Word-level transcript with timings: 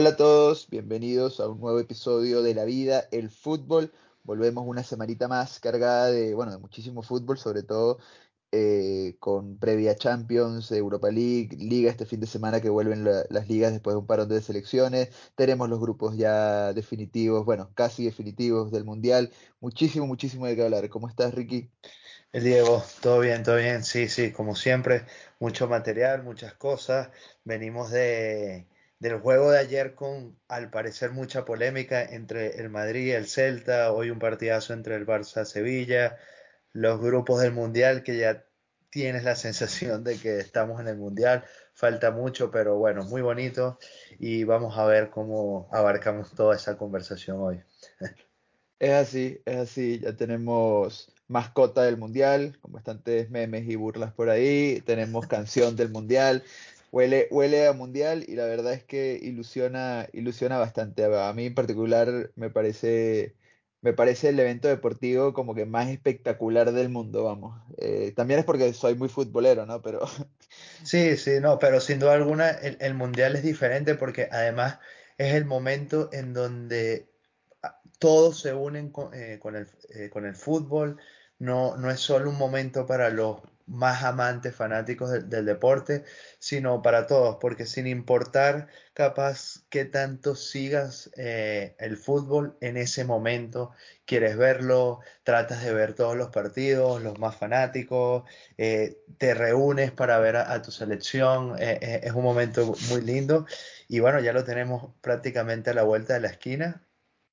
Hola 0.00 0.10
a 0.10 0.16
todos, 0.16 0.68
bienvenidos 0.70 1.40
a 1.40 1.48
un 1.48 1.58
nuevo 1.60 1.80
episodio 1.80 2.40
de 2.40 2.54
La 2.54 2.64
Vida, 2.64 3.08
el 3.10 3.30
fútbol. 3.30 3.92
Volvemos 4.22 4.64
una 4.64 4.84
semanita 4.84 5.26
más 5.26 5.58
cargada 5.58 6.06
de, 6.08 6.34
bueno, 6.34 6.52
de 6.52 6.58
muchísimo 6.58 7.02
fútbol, 7.02 7.36
sobre 7.36 7.64
todo 7.64 7.98
eh, 8.52 9.16
con 9.18 9.58
previa 9.58 9.96
Champions, 9.96 10.70
Europa 10.70 11.10
League, 11.10 11.56
Liga 11.58 11.90
este 11.90 12.06
fin 12.06 12.20
de 12.20 12.28
semana 12.28 12.60
que 12.60 12.70
vuelven 12.70 13.02
la- 13.02 13.24
las 13.28 13.48
ligas 13.48 13.72
después 13.72 13.94
de 13.94 13.98
un 13.98 14.06
parón 14.06 14.28
de 14.28 14.40
selecciones. 14.40 15.10
Tenemos 15.34 15.68
los 15.68 15.80
grupos 15.80 16.16
ya 16.16 16.72
definitivos, 16.74 17.44
bueno, 17.44 17.72
casi 17.74 18.04
definitivos 18.04 18.70
del 18.70 18.84
Mundial. 18.84 19.32
Muchísimo, 19.60 20.06
muchísimo 20.06 20.46
de 20.46 20.54
qué 20.54 20.62
hablar. 20.62 20.88
¿Cómo 20.90 21.08
estás, 21.08 21.34
Ricky? 21.34 21.72
El 22.32 22.44
Diego, 22.44 22.84
todo 23.02 23.18
bien, 23.20 23.42
todo 23.42 23.56
bien, 23.56 23.82
sí, 23.84 24.08
sí, 24.08 24.30
como 24.32 24.54
siempre, 24.54 25.06
mucho 25.40 25.66
material, 25.68 26.22
muchas 26.22 26.54
cosas. 26.54 27.10
Venimos 27.44 27.90
de, 27.90 28.68
del 28.98 29.20
juego 29.20 29.50
de 29.50 29.58
ayer 29.58 29.94
con, 29.94 30.38
al 30.48 30.70
parecer, 30.70 31.12
mucha 31.12 31.44
polémica 31.44 32.02
entre 32.02 32.60
el 32.60 32.70
Madrid 32.70 33.06
y 33.06 33.10
el 33.12 33.26
Celta, 33.26 33.92
hoy 33.92 34.10
un 34.10 34.18
partidazo 34.18 34.72
entre 34.72 34.96
el 34.96 35.06
Barça-Sevilla, 35.06 36.16
los 36.72 37.00
grupos 37.00 37.40
del 37.40 37.52
Mundial, 37.52 38.02
que 38.02 38.18
ya 38.18 38.44
tienes 38.90 39.24
la 39.24 39.36
sensación 39.36 40.04
de 40.04 40.18
que 40.18 40.38
estamos 40.38 40.80
en 40.80 40.88
el 40.88 40.96
Mundial, 40.96 41.44
falta 41.74 42.10
mucho, 42.10 42.50
pero 42.50 42.76
bueno, 42.76 43.04
muy 43.04 43.22
bonito 43.22 43.78
y 44.18 44.44
vamos 44.44 44.76
a 44.78 44.84
ver 44.86 45.10
cómo 45.10 45.68
abarcamos 45.72 46.32
toda 46.34 46.56
esa 46.56 46.76
conversación 46.76 47.38
hoy. 47.40 47.62
Es 48.80 48.92
así, 48.92 49.42
es 49.44 49.56
así. 49.56 49.98
Ya 49.98 50.16
tenemos 50.16 51.12
mascota 51.26 51.82
del 51.82 51.96
mundial, 51.96 52.58
con 52.60 52.72
bastantes 52.72 53.28
memes 53.28 53.68
y 53.68 53.74
burlas 53.74 54.12
por 54.12 54.30
ahí. 54.30 54.80
Tenemos 54.86 55.26
canción 55.26 55.74
del 55.74 55.90
mundial. 55.90 56.44
Huele, 56.90 57.28
huele 57.30 57.66
a 57.66 57.72
mundial 57.72 58.24
y 58.26 58.34
la 58.36 58.46
verdad 58.46 58.72
es 58.72 58.84
que 58.84 59.18
ilusiona, 59.22 60.08
ilusiona 60.12 60.58
bastante. 60.58 61.04
A 61.04 61.32
mí 61.34 61.46
en 61.46 61.54
particular 61.54 62.30
me 62.36 62.50
parece, 62.50 63.34
me 63.82 63.92
parece 63.92 64.30
el 64.30 64.40
evento 64.40 64.68
deportivo 64.68 65.34
como 65.34 65.54
que 65.54 65.66
más 65.66 65.88
espectacular 65.88 66.72
del 66.72 66.88
mundo, 66.88 67.24
vamos. 67.24 67.60
Eh, 67.76 68.12
también 68.16 68.40
es 68.40 68.46
porque 68.46 68.72
soy 68.72 68.94
muy 68.94 69.08
futbolero, 69.08 69.66
¿no? 69.66 69.82
Pero 69.82 70.00
Sí, 70.82 71.16
sí, 71.16 71.40
no, 71.40 71.58
pero 71.58 71.80
sin 71.80 71.98
duda 71.98 72.14
alguna 72.14 72.50
el, 72.50 72.76
el 72.80 72.94
mundial 72.94 73.36
es 73.36 73.42
diferente 73.42 73.94
porque 73.94 74.28
además 74.30 74.78
es 75.18 75.34
el 75.34 75.44
momento 75.44 76.08
en 76.12 76.32
donde 76.32 77.10
ah, 77.62 77.80
todos 77.98 78.40
se 78.40 78.54
unen 78.54 78.90
con, 78.90 79.12
eh, 79.14 79.38
con 79.40 79.56
el, 79.56 79.68
eh, 79.94 80.08
con 80.10 80.24
el 80.26 80.34
fútbol. 80.36 80.98
No, 81.38 81.76
no 81.76 81.90
es 81.90 82.00
solo 82.00 82.30
un 82.30 82.38
momento 82.38 82.86
para 82.86 83.10
los 83.10 83.40
más 83.68 84.02
amantes, 84.02 84.54
fanáticos 84.54 85.10
del, 85.10 85.28
del 85.28 85.46
deporte, 85.46 86.04
sino 86.38 86.82
para 86.82 87.06
todos, 87.06 87.36
porque 87.40 87.66
sin 87.66 87.86
importar 87.86 88.68
capaz 88.94 89.64
que 89.70 89.84
tanto 89.84 90.34
sigas 90.34 91.10
eh, 91.16 91.76
el 91.78 91.96
fútbol 91.96 92.56
en 92.60 92.76
ese 92.76 93.04
momento, 93.04 93.72
quieres 94.04 94.36
verlo, 94.36 95.00
tratas 95.22 95.62
de 95.62 95.72
ver 95.72 95.94
todos 95.94 96.16
los 96.16 96.30
partidos, 96.30 97.02
los 97.02 97.18
más 97.18 97.36
fanáticos 97.36 98.24
eh, 98.56 98.98
te 99.18 99.34
reúnes 99.34 99.92
para 99.92 100.18
ver 100.18 100.36
a, 100.36 100.52
a 100.52 100.62
tu 100.62 100.70
selección, 100.70 101.56
eh, 101.58 101.78
eh, 101.80 102.00
es 102.04 102.12
un 102.12 102.24
momento 102.24 102.74
muy 102.88 103.00
lindo 103.02 103.46
y 103.88 104.00
bueno, 104.00 104.20
ya 104.20 104.32
lo 104.32 104.44
tenemos 104.44 104.92
prácticamente 105.00 105.70
a 105.70 105.74
la 105.74 105.82
vuelta 105.84 106.14
de 106.14 106.20
la 106.20 106.28
esquina, 106.28 106.86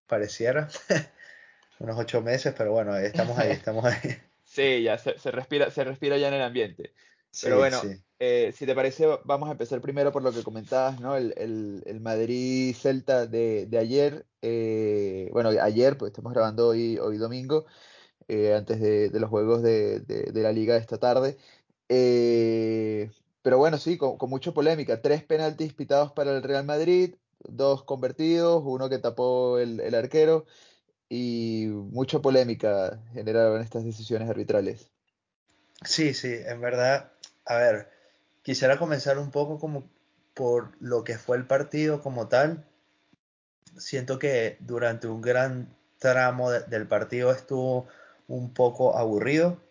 pareciera, 0.07 0.69
unos 1.79 1.97
ocho 1.99 2.21
meses, 2.21 2.53
pero 2.57 2.71
bueno, 2.71 2.95
estamos 2.97 3.37
ahí, 3.39 3.51
estamos 3.51 3.85
ahí. 3.85 4.24
Sí, 4.55 4.83
ya 4.83 4.97
se, 4.97 5.17
se 5.19 5.31
respira, 5.31 5.69
se 5.69 5.83
respira 5.83 6.17
ya 6.17 6.29
en 6.29 6.35
el 6.35 6.41
ambiente. 6.41 6.93
Pero 7.39 7.57
bueno, 7.57 7.81
sí, 7.81 8.03
eh, 8.19 8.53
si 8.55 8.65
te 8.65 8.73
parece, 8.73 9.05
va- 9.05 9.19
vamos 9.25 9.49
a 9.49 9.51
empezar 9.51 9.81
primero 9.81 10.11
por 10.13 10.23
lo 10.23 10.33
que 10.33 10.43
comentabas, 10.43 10.99
¿no? 11.01 11.15
El, 11.17 11.33
el, 11.37 11.83
el 11.85 11.99
Madrid-Celta 11.99 13.27
de, 13.27 13.65
de 13.67 13.77
ayer. 13.77 14.25
eh, 14.41 15.29
bueno, 15.33 15.49
ayer, 15.49 15.97
pues 15.97 16.11
estamos 16.11 16.31
grabando 16.33 16.69
hoy, 16.69 16.97
hoy 16.99 17.17
domingo, 17.17 17.65
eh, 18.27 18.53
antes 18.55 18.81
de, 18.81 19.09
de 19.09 19.19
los 19.21 19.29
juegos 19.29 19.63
de, 19.63 20.01
la 20.33 20.51
liga 20.53 20.77
esta 20.77 20.99
tarde. 20.99 21.37
Eh, 21.89 23.11
pero 23.41 23.57
bueno, 23.59 23.77
sí, 23.77 23.97
con, 23.97 24.17
con 24.17 24.29
mucha 24.29 24.53
polémica. 24.53 25.01
Tres 25.01 25.23
penaltis 25.23 25.73
pitados 25.73 26.11
para 26.13 26.35
el 26.37 26.43
Real 26.43 26.65
Madrid, 26.65 27.15
dos 27.39 27.83
convertidos, 27.83 28.63
uno 28.65 28.89
que 28.89 28.99
tapó 28.99 29.59
el, 29.59 29.79
el 29.81 29.95
arquero 29.95 30.45
y 31.09 31.67
mucha 31.69 32.19
polémica 32.21 33.03
generaron 33.13 33.61
estas 33.61 33.85
decisiones 33.85 34.29
arbitrales. 34.29 34.91
sí, 35.83 36.13
sí, 36.13 36.33
en 36.45 36.59
verdad, 36.61 37.11
a 37.45 37.55
ver, 37.57 37.89
quisiera 38.43 38.77
comenzar 38.77 39.17
un 39.19 39.31
poco 39.31 39.59
como 39.59 39.89
por 40.33 40.71
lo 40.81 41.03
que 41.03 41.17
fue 41.17 41.37
el 41.37 41.47
partido 41.47 42.01
como 42.01 42.27
tal. 42.27 42.65
Siento 43.77 44.19
que 44.19 44.57
durante 44.59 45.07
un 45.07 45.21
gran 45.21 45.75
tramo 45.99 46.51
de- 46.51 46.61
del 46.61 46.87
partido 46.87 47.31
estuvo 47.31 47.87
un 48.27 48.53
poco 48.53 48.97
aburrido 48.97 49.61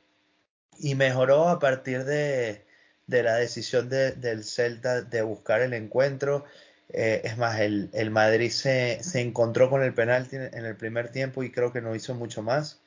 y 0.78 0.94
mejoró 0.96 1.48
a 1.48 1.58
partir 1.60 2.04
de, 2.04 2.66
de 3.06 3.22
la 3.24 3.36
decisión 3.36 3.88
de- 3.88 4.12
del 4.12 4.44
Celta 4.44 5.02
de 5.02 5.22
buscar 5.22 5.62
el 5.62 5.74
encuentro. 5.74 6.44
Eh, 6.90 7.22
es 7.24 7.36
más, 7.38 7.60
el, 7.60 7.90
el 7.92 8.10
Madrid 8.10 8.50
se, 8.50 9.02
se 9.02 9.20
encontró 9.20 9.70
con 9.70 9.82
el 9.82 9.94
penalti 9.94 10.36
en, 10.36 10.64
el 10.64 10.76
primer 10.76 11.10
tiempo 11.10 11.42
y 11.42 11.50
creo 11.50 11.72
que 11.72 11.80
no 11.80 11.94
hizo 11.94 12.14
mucho 12.14 12.42
más. 12.42 12.80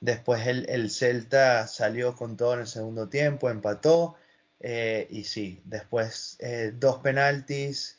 Después 0.00 0.46
el, 0.46 0.68
el 0.68 0.90
Celta 0.90 1.66
salió 1.66 2.16
con 2.16 2.36
todo 2.36 2.54
en 2.54 2.60
el 2.60 2.66
segundo 2.66 3.08
tiempo, 3.08 3.50
empató 3.50 4.16
eh, 4.60 5.06
y 5.10 5.24
sí, 5.24 5.62
después 5.64 6.36
eh, 6.40 6.72
dos 6.74 6.98
penaltis, 6.98 7.98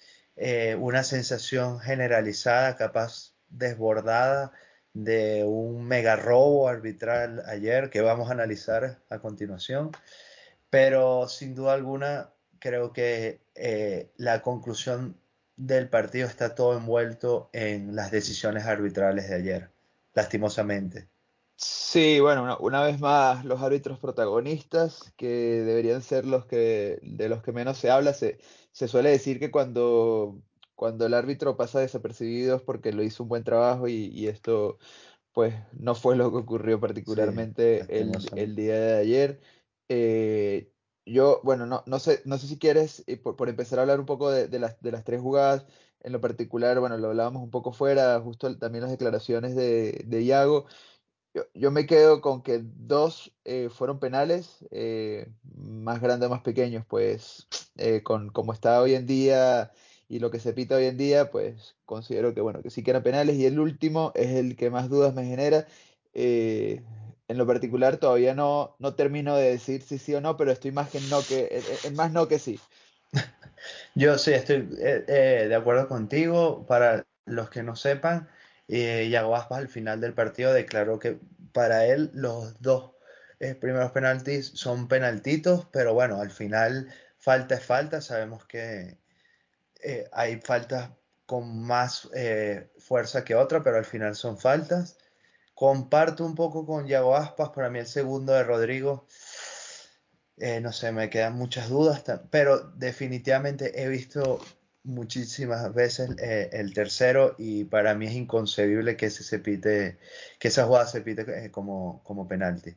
una 0.78 1.04
sensación 1.04 1.80
generalizada, 1.80 2.76
capaz 2.76 3.34
desbordada 3.50 4.52
de 4.94 5.44
un 5.44 5.88
mega 5.88 6.16
robo 6.16 6.68
arbitral 6.68 7.44
ayer 7.48 7.90
que 7.90 8.02
vamos 8.02 8.30
a 8.30 8.34
analizar 8.34 9.00
a 9.10 9.20
continuación, 9.20 9.92
pero 10.70 11.28
sin 11.28 11.56
duda 11.56 11.74
alguna 11.74 12.30
creo 12.60 12.94
que 12.94 13.42
eh, 13.56 14.12
la 14.18 14.42
conclusión 14.42 15.18
del 15.56 15.90
partido 15.90 16.28
está 16.28 16.56
todo 16.56 16.78
envuelto 16.78 17.50
en 17.54 17.96
las 17.96 18.12
decisiones 18.12 18.66
arbitrales 18.66 19.30
de 19.30 19.36
ayer, 19.36 19.72
lastimosamente. 20.14 21.10
Sí, 21.56 22.20
bueno, 22.20 22.44
una, 22.44 22.58
una 22.58 22.84
vez 22.84 23.00
más 23.00 23.44
los 23.44 23.62
árbitros 23.62 24.00
protagonistas, 24.00 25.12
que 25.18 25.28
deberían 25.28 26.04
ser 26.04 26.26
los 26.26 26.46
que 26.46 27.00
de 27.02 27.30
los 27.30 27.42
que 27.42 27.52
menos 27.52 27.78
se 27.80 27.90
habla, 27.90 28.14
se, 28.14 28.38
se 28.72 28.88
suele 28.88 29.10
decir 29.10 29.40
que 29.40 29.50
cuando, 29.50 30.40
cuando 30.76 31.08
el 31.08 31.16
árbitro 31.16 31.58
pasa 31.58 31.80
desapercibido 31.80 32.58
es 32.58 32.62
porque 32.62 32.94
lo 32.94 33.02
hizo 33.02 33.24
un 33.24 33.30
buen 33.30 33.44
trabajo 33.44 33.88
y, 33.88 34.08
y 34.14 34.28
esto 34.28 34.78
pues 35.38 35.54
no 35.74 35.94
fue 35.94 36.16
lo 36.16 36.32
que 36.32 36.38
ocurrió 36.38 36.80
Sí, 36.80 36.82
particularmente 36.82 37.86
el, 37.90 38.56
día 38.56 38.80
de 38.80 38.98
ayer. 38.98 39.40
Eh, 39.88 40.72
yo, 41.08 41.42
bueno, 41.44 41.66
no, 41.66 41.84
no 41.86 42.00
sé, 42.00 42.22
no 42.26 42.38
sé 42.38 42.48
si 42.48 42.58
quieres, 42.60 43.04
eh, 43.08 43.18
por, 43.18 43.36
por 43.36 43.50
empezar 43.50 43.80
a 43.80 43.84
hablar 43.84 44.00
un 44.00 44.06
poco 44.06 44.30
de, 44.32 44.48
de 44.48 44.60
las, 44.60 44.80
de 44.82 44.92
las 44.92 45.04
tres 45.04 45.22
jugadas, 45.22 45.66
en 46.02 46.12
lo 46.14 46.22
particular, 46.22 46.80
bueno, 46.80 46.98
lo 46.98 47.10
hablábamos 47.10 47.44
un 47.44 47.52
poco 47.52 47.72
fuera, 47.74 48.20
justo 48.22 48.58
también 48.58 48.84
las 48.84 48.92
declaraciones 48.92 49.56
de, 49.56 50.04
de 50.06 50.24
Iago. 50.24 50.66
Yo, 51.34 51.44
yo 51.54 51.72
me 51.72 51.86
quedo 51.86 52.22
con 52.22 52.42
que 52.44 52.62
dos 52.64 53.34
eh, 53.46 53.70
fueron 53.70 54.00
penales, 54.00 54.66
eh, 54.72 55.32
más 55.56 56.02
grandes, 56.02 56.30
más 56.30 56.42
pequeños, 56.42 56.86
pues 56.88 57.48
eh, 57.78 58.02
con 58.04 58.30
como 58.30 58.54
está 58.54 58.82
hoy 58.82 58.96
en 58.96 59.06
día 59.06 59.72
y 60.10 60.20
lo 60.20 60.32
que 60.32 60.40
se 60.40 60.54
pita 60.54 60.76
hoy 60.78 60.86
en 60.86 60.98
día, 60.98 61.32
pues 61.32 61.76
considero 61.86 62.34
que 62.34 62.42
bueno, 62.42 62.62
que 62.64 62.70
sí 62.72 62.84
que 62.84 62.92
eran 62.92 63.04
penales 63.04 63.36
y 63.38 63.46
el 63.46 63.60
último 63.60 64.12
es 64.16 64.30
el 64.36 64.56
que 64.56 64.70
más 64.72 64.90
dudas 64.90 65.14
me 65.14 65.26
genera. 65.26 65.68
Eh, 67.28 67.34
en 67.34 67.38
lo 67.38 67.48
particular 67.48 67.98
todavía 67.98 68.34
no, 68.36 68.76
no 68.80 68.96
termino 68.96 69.36
de 69.36 69.52
decir 69.52 69.82
si 69.84 69.98
sí 70.00 70.14
o 70.16 70.22
no, 70.22 70.38
pero 70.38 70.52
estoy 70.52 70.72
más 70.72 70.90
que 70.90 71.02
no 71.02 71.26
que, 71.26 71.48
en, 71.52 71.64
en 71.84 71.96
más 71.96 72.12
no 72.12 72.28
que 72.28 72.40
sí. 72.40 72.60
Yo 73.96 74.18
sí 74.18 74.34
estoy 74.34 74.70
eh, 74.80 75.06
eh, 75.08 75.46
de 75.48 75.56
acuerdo 75.56 75.88
contigo. 75.88 76.66
Para 76.68 77.06
los 77.26 77.50
que 77.50 77.64
no 77.64 77.76
sepan, 77.76 78.30
eh, 78.68 79.10
Yago 79.10 79.36
Aspas 79.36 79.60
al 79.60 79.68
final 79.70 80.02
del 80.02 80.14
partido 80.14 80.54
declaró 80.54 81.00
que 81.00 81.20
para 81.54 81.86
él 81.86 82.12
los 82.14 82.62
dos 82.62 82.94
eh, 83.40 83.56
primeros 83.56 83.92
penaltis 83.92 84.48
son 84.56 84.88
penaltitos, 84.88 85.68
pero 85.72 85.94
bueno, 85.94 86.22
al 86.22 86.32
final 86.32 86.94
falta 87.18 87.56
es 87.56 87.66
falta. 87.66 88.02
Sabemos 88.02 88.46
que 88.46 88.98
eh, 89.84 90.10
hay 90.12 90.40
faltas 90.42 90.92
con 91.26 91.62
más 91.64 92.10
eh, 92.16 92.72
fuerza 92.80 93.24
que 93.26 93.36
otra, 93.36 93.64
pero 93.64 93.78
al 93.78 93.86
final 93.86 94.16
son 94.16 94.38
faltas. 94.38 94.98
Comparto 95.58 96.24
un 96.24 96.36
poco 96.36 96.66
con 96.66 96.86
Yago 96.86 97.16
Aspas, 97.16 97.50
para 97.50 97.70
mí 97.72 97.80
el 97.80 97.88
segundo 97.88 98.32
de 98.32 98.44
Rodrigo 98.44 99.08
eh, 100.38 100.62
no 100.62 100.72
sé, 100.72 100.92
me 100.92 101.10
quedan 101.10 101.36
muchas 101.36 101.70
dudas, 101.70 102.04
pero 102.30 102.60
definitivamente 102.76 103.82
he 103.82 103.90
visto 103.90 104.40
muchísimas 104.84 105.74
veces 105.74 106.12
eh, 106.20 106.50
el 106.54 106.74
tercero 106.74 107.34
y 107.40 107.66
para 107.66 107.96
mí 107.96 108.06
es 108.06 108.14
inconcebible 108.14 108.96
que 108.98 109.10
se 109.10 109.40
pite, 109.40 109.98
que 110.40 110.48
esa 110.50 110.66
jugada 110.66 110.86
se 110.86 111.02
pite 111.02 111.46
eh, 111.46 111.52
como, 111.52 112.04
como 112.04 112.28
penalti. 112.28 112.76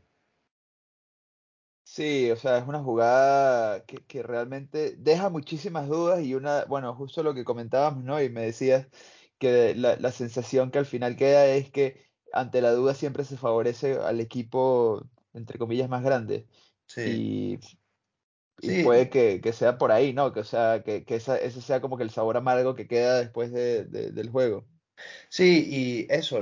Sí, 1.85 2.31
o 2.31 2.37
sea, 2.37 2.59
es 2.59 2.67
una 2.67 2.83
jugada 2.83 3.85
que, 3.85 3.99
que 4.07 4.23
realmente 4.23 4.95
deja 4.97 5.29
muchísimas 5.29 5.89
dudas 5.89 6.23
y 6.23 6.35
una, 6.35 6.65
bueno, 6.67 6.95
justo 6.95 7.23
lo 7.23 7.35
que 7.35 7.45
comentábamos, 7.45 8.05
¿no? 8.05 8.23
Y 8.23 8.31
me 8.31 8.43
decías 8.43 8.87
que 9.39 9.75
la, 9.75 9.97
la 9.97 10.13
sensación 10.13 10.71
que 10.71 10.79
al 10.79 10.87
final 10.87 11.17
queda 11.17 11.47
es 11.47 11.71
que 11.71 12.10
ante 12.33 12.61
la 12.63 12.73
duda 12.73 12.95
siempre 12.95 13.25
se 13.25 13.37
favorece 13.37 13.95
al 13.99 14.21
equipo, 14.21 15.03
entre 15.35 15.59
comillas, 15.59 15.89
más 15.89 16.03
grande. 16.05 16.47
Sí, 16.87 17.01
Y, 17.05 17.61
y 18.61 18.73
sí, 18.73 18.77
puede 18.77 19.11
que, 19.11 19.41
que 19.41 19.53
sea 19.53 19.79
por 19.79 19.91
ahí, 19.93 20.13
¿no? 20.13 20.33
Que, 20.33 20.41
o 20.41 20.45
sea, 20.45 20.83
que, 20.85 21.05
que 21.05 21.17
esa- 21.17 21.39
ese 21.39 21.61
sea 21.63 21.81
como 21.81 21.97
que 21.97 22.05
el 22.05 22.11
sabor 22.11 22.37
amargo 22.37 22.75
que 22.75 22.87
queda 22.89 23.19
después 23.21 23.53
de- 23.53 23.85
de- 23.87 24.13
del 24.13 24.31
juego. 24.31 24.67
sí, 25.29 25.67
y 26.09 26.13
eso, 26.13 26.41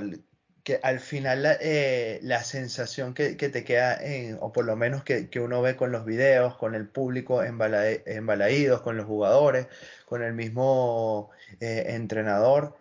que 0.65 0.81
al 0.83 1.01
final 1.01 1.43
la, 1.43 1.57
eh, 1.61 2.21
la 2.23 2.43
sensación 2.45 3.15
que, 3.15 3.37
que 3.37 3.49
te 3.49 3.65
queda, 3.65 3.97
en, 4.05 4.39
o 4.41 4.53
por 4.53 4.65
lo 4.65 4.77
menos 4.77 5.05
que, 5.05 5.31
que 5.31 5.41
uno 5.41 5.63
ve 5.63 5.77
con 5.77 5.93
los 5.93 6.05
videos, 6.05 6.57
con 6.57 6.75
el 6.75 6.89
público 6.89 7.43
embalae- 7.43 8.03
embalaídos, 8.07 8.83
con 8.83 8.97
los 8.97 9.07
jugadores, 9.07 9.69
con 10.07 10.23
el 10.23 10.35
mismo 10.35 11.31
eh, 11.61 11.85
entrenador, 11.89 12.77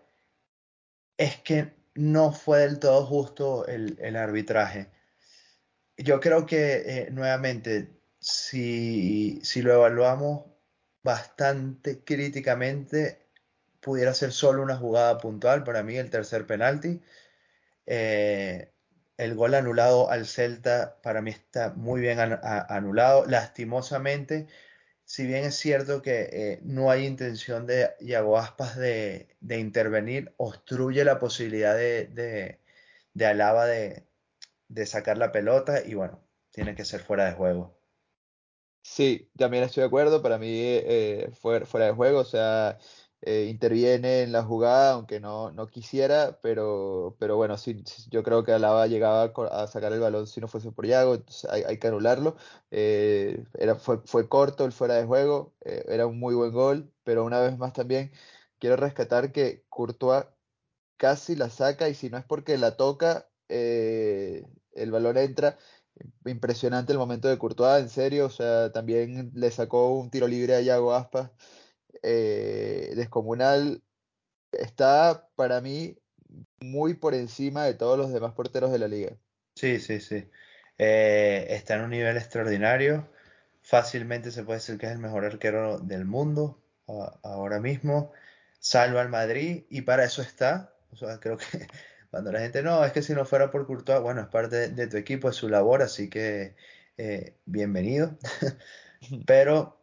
es 1.18 1.38
que 1.42 1.76
no 1.97 2.31
fue 2.31 2.59
del 2.59 2.79
todo 2.79 3.05
justo 3.05 3.65
el, 3.67 4.15
arbitraje. 4.15 4.89
Yo 5.97 6.19
creo 6.19 6.45
que 6.45 6.75
eh, 6.85 7.09
nuevamente, 7.11 7.99
si, 8.19 9.39
si 9.44 9.61
lo 9.61 9.73
evaluamos 9.73 10.45
bastante 11.03 12.03
críticamente, 12.03 13.27
pudiera 13.81 14.13
ser 14.13 14.31
solo 14.31 14.61
una 14.63 14.77
jugada 14.77 15.17
puntual. 15.17 15.63
Para 15.63 15.83
mí, 15.83 15.97
el 15.97 16.09
tercer 16.09 16.45
penalti. 16.45 17.01
Eh, 17.85 18.73
el 19.17 19.35
gol 19.35 19.55
anulado 19.55 20.11
al 20.11 20.27
Celta 20.27 20.99
para 21.01 21.21
mí 21.21 21.31
está 21.31 21.71
muy 21.71 22.01
bien 22.01 22.19
anulado. 22.19 23.25
Lastimosamente, 23.25 24.47
si 25.07 25.25
bien 25.25 25.45
es 25.45 25.56
cierto 25.56 26.01
que 26.01 26.30
eh, 26.33 26.59
no 26.63 26.92
hay 26.92 27.06
intención 27.06 27.65
de 27.65 27.92
Yago 28.01 28.38
Aspas 28.38 28.75
de, 28.75 29.30
intervenir, 29.50 30.33
obstruye 30.36 31.06
la 31.06 31.18
posibilidad 31.18 31.77
de, 31.77 32.59
de, 33.13 33.25
Alaba 33.25 33.65
de, 33.65 34.06
sacar 34.86 35.18
la 35.18 35.31
pelota 35.31 35.81
y 35.86 35.94
bueno, 35.94 36.21
tiene 36.51 36.75
que 36.75 36.83
ser 36.83 37.00
fuera 37.00 37.24
de 37.24 37.31
juego. 37.31 37.80
Sí, 38.81 39.31
también 39.38 39.63
estoy 39.63 39.81
de 39.81 39.88
acuerdo. 39.88 40.21
Para 40.21 40.38
mí, 40.38 40.50
eh, 40.51 41.31
fuera 41.39 41.86
de 41.86 41.94
juego, 41.94 42.19
o 42.19 42.25
sea, 42.25 42.77
eh, 43.22 43.48
interviene 43.50 44.22
en 44.24 44.31
la 44.31 44.44
jugada, 44.44 44.94
aunque 44.94 45.19
no, 45.19 45.52
no 45.52 45.68
quisiera, 45.68 46.40
pero, 46.42 47.16
pero 47.19 47.36
bueno, 47.36 47.58
sí, 47.58 47.84
yo 48.10 48.24
creo 48.24 48.44
que 48.44 48.52
Alaba 48.54 48.88
llegaba 48.88 49.31
a, 49.52 49.68
sacar 49.68 49.94
el 49.94 50.00
balón 50.00 50.28
si 50.28 50.40
no 50.40 50.48
fuese 50.48 50.72
por 50.72 50.86
entonces 50.86 51.50
hay, 51.50 51.64
hay 51.64 51.80
que 51.80 51.88
anularlo. 51.88 52.36
Eh, 52.72 53.44
era, 53.56 53.75
fue, 53.75 54.00
fue 54.06 54.30
corto 54.30 54.66
el 54.66 54.72
fuera 54.72 54.96
de 54.96 55.06
juego, 55.06 55.54
eh, 55.66 55.84
era 55.88 56.08
un 56.08 56.19
muy 56.19 56.36
buen 56.36 56.52
gol, 56.52 56.92
pero 57.04 57.25
una 57.25 57.40
vez 57.40 57.58
más 57.58 57.74
también 57.74 58.12
quiero 58.60 58.75
rescatar 58.75 59.31
que 59.31 59.66
Courtois 59.69 60.25
casi 60.98 61.36
la 61.36 61.50
saca 61.50 61.90
y 61.90 61.96
si 61.96 62.10
no 62.10 62.18
es 62.18 62.25
porque 62.25 62.58
la 62.58 62.78
toca, 62.78 63.30
eh, 63.50 64.44
el 64.74 64.92
balón 64.92 65.18
entra. 65.18 65.58
Impresionante 66.25 66.92
el 66.94 67.00
momento 67.00 67.28
de 67.28 67.38
Courtois, 67.40 67.81
en 67.81 67.90
serio, 67.90 68.28
o 68.28 68.30
sea, 68.30 68.72
también 68.72 69.31
le 69.34 69.50
sacó 69.52 69.90
un 69.94 70.12
tiro 70.12 70.28
libre 70.28 70.56
a 70.56 70.62
Yago 70.62 70.94
Aspas, 70.94 71.31
eh, 72.03 72.94
descomunal. 72.95 73.81
Está 74.51 75.29
para 75.35 75.61
mí 75.61 75.97
muy 76.59 76.94
por 76.95 77.13
encima 77.13 77.65
de 77.65 77.73
todos 77.73 77.97
los 77.97 78.11
demás 78.11 78.33
porteros 78.33 78.71
de 78.71 78.79
la 78.79 78.88
liga. 78.88 79.17
Sí, 79.55 79.79
sí, 79.79 79.99
sí. 79.99 80.29
Eh, 80.77 81.47
está 81.49 81.75
en 81.75 81.81
un 81.81 81.89
nivel 81.91 82.17
extraordinario. 82.17 83.09
Fácilmente 83.61 84.31
se 84.31 84.44
puede 84.44 84.59
decir 84.59 84.77
que 84.77 84.85
es 84.85 84.91
el 84.94 84.99
mejor 84.99 85.25
arquero 85.25 85.79
del 85.79 86.05
mundo 86.05 86.61
ahora 87.23 87.59
mismo. 87.59 88.13
Salva 88.59 89.01
al 89.01 89.09
Madrid 89.09 89.65
y 89.69 89.81
para 89.81 90.05
eso 90.05 90.21
está. 90.21 90.73
O 90.91 90.95
sea, 90.95 91.19
creo 91.19 91.38
que 91.38 91.45
cuando 92.11 92.31
la 92.31 92.39
gente 92.39 92.63
no, 92.63 92.83
es 92.85 92.91
que 92.91 93.01
si 93.01 93.13
no 93.13 93.25
fuera 93.25 93.51
por 93.51 93.67
Courtois, 93.67 94.01
bueno, 94.01 94.21
es 94.21 94.27
parte 94.27 94.69
de, 94.69 94.88
tu 94.88 94.97
equipo, 94.97 95.29
es 95.29 95.35
su 95.35 95.49
labor, 95.49 95.81
así 95.81 96.09
que 96.09 96.55
eh, 96.97 97.35
bienvenido. 97.45 98.17
Pero 99.25 99.76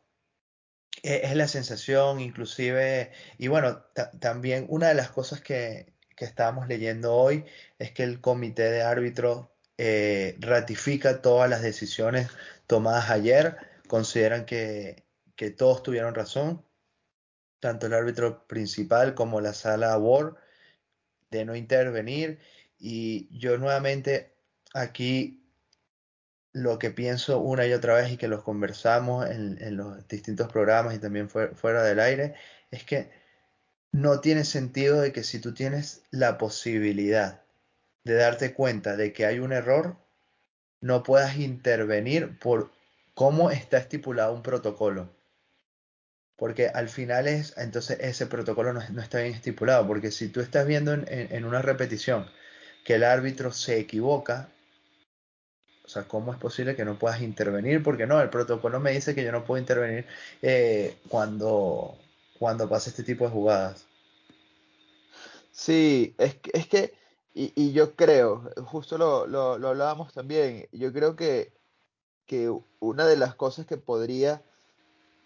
es 1.04 1.36
la 1.36 1.48
sensación, 1.48 2.20
inclusive, 2.20 3.12
y 3.38 3.48
bueno, 3.48 3.78
ta- 3.94 4.10
también 4.12 4.66
una 4.68 4.88
de 4.88 4.94
las 4.94 5.10
cosas 5.10 5.40
que, 5.40 5.92
que 6.16 6.24
estábamos 6.24 6.66
leyendo 6.68 7.14
hoy 7.14 7.44
es 7.78 7.92
que 7.92 8.02
el 8.04 8.20
comité 8.20 8.70
de 8.70 8.82
árbitros 8.82 9.48
eh, 9.78 10.36
ratifica 10.40 11.20
todas 11.22 11.50
las 11.50 11.62
decisiones 11.62 12.28
tomadas 12.66 13.10
ayer, 13.10 13.56
consideran 13.88 14.46
que, 14.46 15.04
que 15.36 15.50
todos 15.50 15.82
tuvieron 15.82 16.14
razón, 16.14 16.64
tanto 17.60 17.86
el 17.86 17.94
árbitro 17.94 18.46
principal 18.46 19.14
como 19.14 19.40
la 19.40 19.52
sala 19.52 19.96
WAR, 19.98 20.36
de 21.30 21.44
no 21.44 21.56
intervenir, 21.56 22.38
y 22.78 23.28
yo 23.38 23.58
nuevamente 23.58 24.34
aquí 24.72 25.43
lo 26.54 26.78
que 26.78 26.90
pienso 26.90 27.40
una 27.40 27.66
y 27.66 27.74
otra 27.74 27.96
vez 27.96 28.12
y 28.12 28.16
que 28.16 28.28
los 28.28 28.42
conversamos 28.42 29.28
en, 29.30 29.76
los 29.76 30.08
distintos 30.08 30.50
programas 30.50 30.94
y 30.94 30.98
también 31.00 31.28
fue- 31.28 31.54
fuera 31.54 31.82
del 31.84 32.00
aire, 32.00 32.34
es 32.70 32.84
que 32.84 33.10
no 33.92 34.20
tiene 34.20 34.44
sentido 34.44 35.00
de 35.00 35.12
que 35.12 35.24
si 35.24 35.40
tú 35.40 35.54
tienes 35.54 36.02
la 36.10 36.38
posibilidad 36.38 37.42
de 38.04 38.14
darte 38.14 38.54
cuenta 38.54 38.96
de 38.96 39.12
que 39.12 39.26
hay 39.26 39.40
un 39.40 39.52
error, 39.52 39.96
no 40.80 41.02
puedas 41.04 41.36
intervenir 41.38 42.38
por 42.38 42.72
cómo 43.14 43.50
está 43.50 43.78
estipulado 43.78 44.34
un 44.34 44.42
protocolo. 44.42 45.10
Porque 46.36 46.68
al 46.68 46.88
final 46.88 47.26
es, 47.26 47.54
entonces 47.56 47.98
ese 48.00 48.26
protocolo 48.26 48.72
no, 48.72 48.80
no 48.90 49.02
está 49.02 49.18
bien 49.20 49.34
estipulado, 49.34 49.84
porque 49.86 50.10
si 50.12 50.28
tú 50.28 50.40
estás 50.40 50.64
viendo 50.66 50.92
en, 50.92 51.04
en- 51.08 51.34
en 51.34 51.44
una 51.44 51.60
repetición 51.62 52.30
que 52.84 52.94
el 52.96 53.04
árbitro 53.04 53.52
se 53.52 53.78
equivoca, 53.80 54.48
O 55.84 55.88
sea, 55.88 56.04
¿cómo 56.08 56.32
es 56.32 56.38
posible 56.38 56.76
que 56.76 56.84
no 56.84 56.98
puedas 56.98 57.20
intervenir? 57.20 57.82
Porque 57.82 58.06
no, 58.06 58.20
el 58.20 58.30
protocolo 58.30 58.80
me 58.80 58.92
dice 58.92 59.14
que 59.14 59.24
yo 59.24 59.32
no 59.32 59.44
puedo 59.44 59.60
intervenir 59.60 60.06
eh, 60.40 60.96
cuando, 61.08 61.96
cuando 62.38 62.68
pasa 62.68 62.90
este 62.90 63.02
tipo 63.02 63.24
de 63.24 63.30
jugadas. 63.30 63.86
Sí, 65.52 66.14
es 66.18 66.34
que, 66.36 66.50
es 66.54 66.66
que 66.66 66.94
y, 67.34 67.52
y 67.54 67.72
yo 67.72 67.94
creo, 67.96 68.50
justo 68.64 68.96
lo, 68.96 69.26
lo, 69.26 69.58
lo 69.58 69.68
hablábamos 69.68 70.12
también, 70.12 70.68
yo 70.72 70.92
creo 70.92 71.16
que, 71.16 71.52
que 72.26 72.50
una 72.80 73.06
de 73.06 73.16
las 73.16 73.34
cosas 73.34 73.66
que 73.66 73.76
podría 73.76 74.42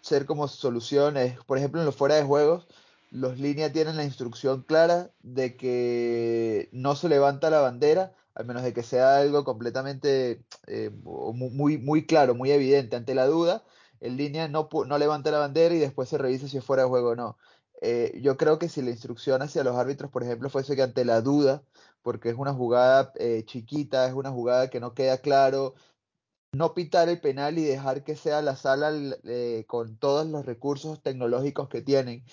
ser 0.01 0.25
como 0.25 0.47
soluciones. 0.47 1.37
Por 1.45 1.57
ejemplo, 1.57 1.79
en 1.79 1.85
los 1.85 1.95
fuera 1.95 2.15
de 2.15 2.23
juegos, 2.23 2.67
los 3.11 3.39
líneas 3.39 3.71
tienen 3.71 3.97
la 3.97 4.03
instrucción 4.03 4.63
clara 4.63 5.11
de 5.21 5.55
que 5.55 6.69
no 6.71 6.95
se 6.95 7.09
levanta 7.09 7.49
la 7.49 7.61
bandera, 7.61 8.13
al 8.39 8.45
menos 8.45 8.63
de 8.63 8.73
que 8.73 8.83
sea 8.83 9.17
algo 9.17 9.43
completamente 9.43 10.45
eh, 10.65 10.91
muy, 11.03 11.77
muy 11.77 12.05
claro, 12.05 12.35
muy 12.35 12.51
evidente. 12.51 12.95
Ante 12.95 13.13
la 13.13 13.27
duda, 13.27 13.65
el 13.99 14.15
línea 14.15 14.47
no, 14.47 14.69
no 14.87 14.97
levanta 14.97 15.29
la 15.29 15.39
bandera 15.39 15.75
y 15.75 15.79
después 15.79 16.07
se 16.07 16.17
revisa 16.17 16.47
si 16.47 16.57
es 16.57 16.63
fuera 16.63 16.83
de 16.83 16.89
juego 16.89 17.09
o 17.09 17.15
no. 17.17 17.37
Eh, 17.81 18.17
yo 18.21 18.37
creo 18.37 18.57
que 18.57 18.69
si 18.69 18.81
la 18.81 18.91
instrucción 18.91 19.41
hacia 19.41 19.65
los 19.65 19.75
árbitros, 19.75 20.09
por 20.09 20.23
ejemplo, 20.23 20.49
fuese 20.49 20.77
que 20.77 20.83
ante 20.83 21.03
la 21.03 21.19
duda, 21.19 21.63
porque 22.01 22.29
es 22.29 22.35
una 22.37 22.53
jugada 22.53 23.11
eh, 23.15 23.43
chiquita, 23.45 24.07
es 24.07 24.13
una 24.13 24.31
jugada 24.31 24.69
que 24.69 24.79
no 24.79 24.93
queda 24.93 25.17
claro, 25.17 25.75
no 26.53 26.73
pitar 26.73 27.09
el 27.09 27.19
penal 27.19 27.57
y 27.57 27.65
dejar 27.65 28.05
que 28.05 28.15
sea 28.15 28.41
la 28.41 28.55
sala 28.55 28.93
eh, 29.25 29.65
con 29.67 29.97
todos 29.97 30.25
los 30.27 30.45
recursos 30.45 31.03
tecnológicos 31.03 31.67
que 31.67 31.81
tienen, 31.81 32.23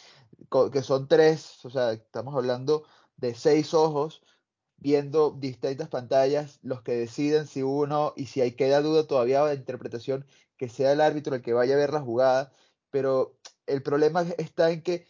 que 0.73 0.83
son 0.83 1.09
tres, 1.09 1.65
o 1.65 1.71
sea, 1.71 1.93
estamos 1.93 2.37
hablando 2.37 2.85
de 3.17 3.35
seis 3.35 3.75
ojos 3.75 4.23
viendo 4.79 5.31
distintas 5.33 5.89
pantallas, 5.89 6.59
los 6.63 6.83
que 6.83 6.93
deciden 6.93 7.47
si 7.47 7.63
uno, 7.63 8.13
y 8.17 8.27
si 8.27 8.41
hay 8.41 8.53
queda 8.53 8.83
duda 8.83 9.07
todavía 9.07 9.45
de 9.45 9.55
interpretación, 9.55 10.27
que 10.57 10.69
sea 10.69 10.93
el 10.93 11.01
árbitro 11.01 11.35
el 11.35 11.43
que 11.43 11.53
vaya 11.53 11.75
a 11.75 11.79
ver 11.79 11.93
la 11.93 12.01
jugada, 12.01 12.53
pero 12.91 13.39
el 13.67 13.83
problema 13.83 14.23
está 14.39 14.71
en 14.71 14.83
que 14.83 15.07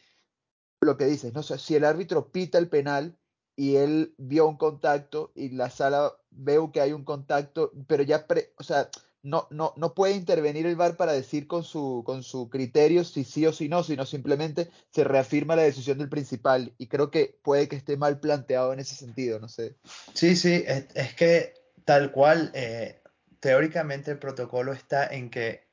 lo 0.80 0.96
que 0.96 1.06
dices, 1.06 1.32
no 1.34 1.42
sé, 1.42 1.58
si 1.58 1.74
el 1.74 1.84
árbitro 1.84 2.30
pita 2.32 2.58
el 2.58 2.68
penal 2.68 3.18
y 3.56 3.76
él 3.76 4.14
vio 4.18 4.46
un 4.48 4.56
contacto 4.56 5.32
y 5.34 5.50
la 5.50 5.70
sala 5.70 6.12
veo 6.30 6.72
que 6.72 6.80
hay 6.80 6.92
un 6.92 7.04
contacto, 7.04 7.72
pero 7.86 8.02
ya, 8.02 8.26
pre- 8.26 8.52
o 8.58 8.62
sea, 8.62 8.90
no, 9.26 9.48
no, 9.50 9.74
no 9.76 9.92
puede 9.92 10.14
intervenir 10.14 10.66
el 10.66 10.76
VAR 10.76 10.96
para 10.96 11.12
decir 11.12 11.48
con 11.48 11.64
su, 11.64 12.04
con 12.06 12.22
su 12.22 12.48
criterio 12.48 13.02
si 13.02 13.24
sí 13.24 13.44
o 13.44 13.52
si 13.52 13.68
no, 13.68 13.82
sino 13.82 14.06
simplemente 14.06 14.70
se 14.92 15.02
reafirma 15.02 15.56
la 15.56 15.62
decisión 15.62 15.98
del 15.98 16.08
principal 16.08 16.72
y 16.78 16.86
creo 16.86 17.10
que 17.10 17.36
puede 17.42 17.68
que 17.68 17.74
esté 17.74 17.96
mal 17.96 18.20
planteado 18.20 18.72
en 18.72 18.78
ese 18.78 18.94
sentido, 18.94 19.40
no 19.40 19.48
sé. 19.48 19.74
Sí, 20.14 20.36
sí, 20.36 20.62
es, 20.64 21.14
que 21.14 21.54
tal 21.84 22.12
cual, 22.12 22.52
eh, 22.54 23.02
teóricamente 23.40 24.12
el 24.12 24.20
protocolo 24.20 24.72
está 24.72 25.08
en 25.08 25.28
que 25.28 25.66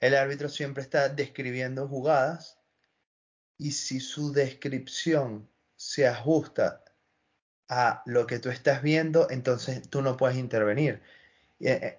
el 0.00 0.14
árbitro 0.14 0.50
siempre 0.50 0.82
está 0.82 1.08
describiendo 1.08 1.88
jugadas 1.88 2.58
y 3.56 3.70
si 3.70 4.00
su 4.00 4.32
descripción 4.32 5.48
se 5.76 6.06
ajusta 6.06 6.84
a 7.70 8.02
lo 8.04 8.26
que 8.26 8.38
tú 8.38 8.50
estás 8.50 8.82
viendo, 8.82 9.30
entonces 9.30 9.88
tú 9.88 10.02
no 10.02 10.18
puedes 10.18 10.36
intervenir. 10.36 11.00
Eh, 11.60 11.98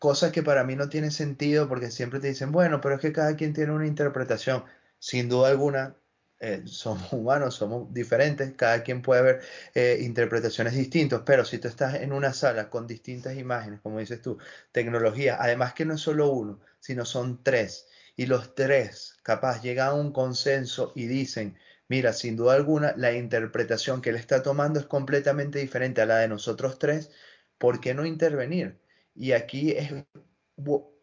cosas 0.00 0.32
que 0.32 0.42
para 0.42 0.64
mí 0.64 0.76
no 0.76 0.88
tienen 0.88 1.12
sentido 1.12 1.68
porque 1.68 1.90
siempre 1.90 2.20
te 2.20 2.28
dicen, 2.28 2.52
bueno, 2.52 2.80
pero 2.80 2.96
es 2.96 3.00
que 3.02 3.12
cada 3.12 3.36
quien 3.36 3.52
tiene 3.54 3.72
una 3.72 3.86
interpretación. 3.86 4.64
Sin 4.98 5.28
duda 5.28 5.50
alguna, 5.50 5.96
eh, 6.40 6.62
somos 6.66 7.12
humanos, 7.12 7.54
somos 7.54 7.92
diferentes, 7.92 8.54
cada 8.56 8.82
quien 8.82 9.02
puede 9.02 9.22
ver 9.22 9.40
eh, 9.74 9.98
interpretaciones 10.02 10.74
distintas, 10.74 11.22
pero 11.24 11.44
si 11.44 11.58
tú 11.58 11.68
estás 11.68 11.94
en 11.96 12.12
una 12.12 12.32
sala 12.32 12.70
con 12.70 12.86
distintas 12.86 13.36
imágenes, 13.36 13.80
como 13.82 13.98
dices 14.00 14.22
tú, 14.22 14.38
tecnología, 14.72 15.36
además 15.40 15.74
que 15.74 15.84
no 15.84 15.94
es 15.94 16.00
solo 16.00 16.30
uno, 16.32 16.60
sino 16.80 17.04
son 17.04 17.42
tres, 17.44 17.88
y 18.16 18.26
los 18.26 18.54
tres 18.54 19.16
capaz 19.22 19.62
llegan 19.62 19.88
a 19.88 19.94
un 19.94 20.12
consenso 20.12 20.92
y 20.94 21.06
dicen, 21.06 21.58
mira, 21.88 22.12
sin 22.14 22.36
duda 22.36 22.54
alguna, 22.54 22.94
la 22.96 23.12
interpretación 23.12 24.00
que 24.02 24.10
él 24.10 24.16
está 24.16 24.42
tomando 24.42 24.80
es 24.80 24.86
completamente 24.86 25.58
diferente 25.58 26.00
a 26.00 26.06
la 26.06 26.18
de 26.18 26.28
nosotros 26.28 26.78
tres, 26.78 27.10
¿por 27.58 27.80
qué 27.80 27.94
no 27.94 28.06
intervenir? 28.06 28.79
Y 29.20 29.32
aquí 29.32 29.72
es, 29.72 29.92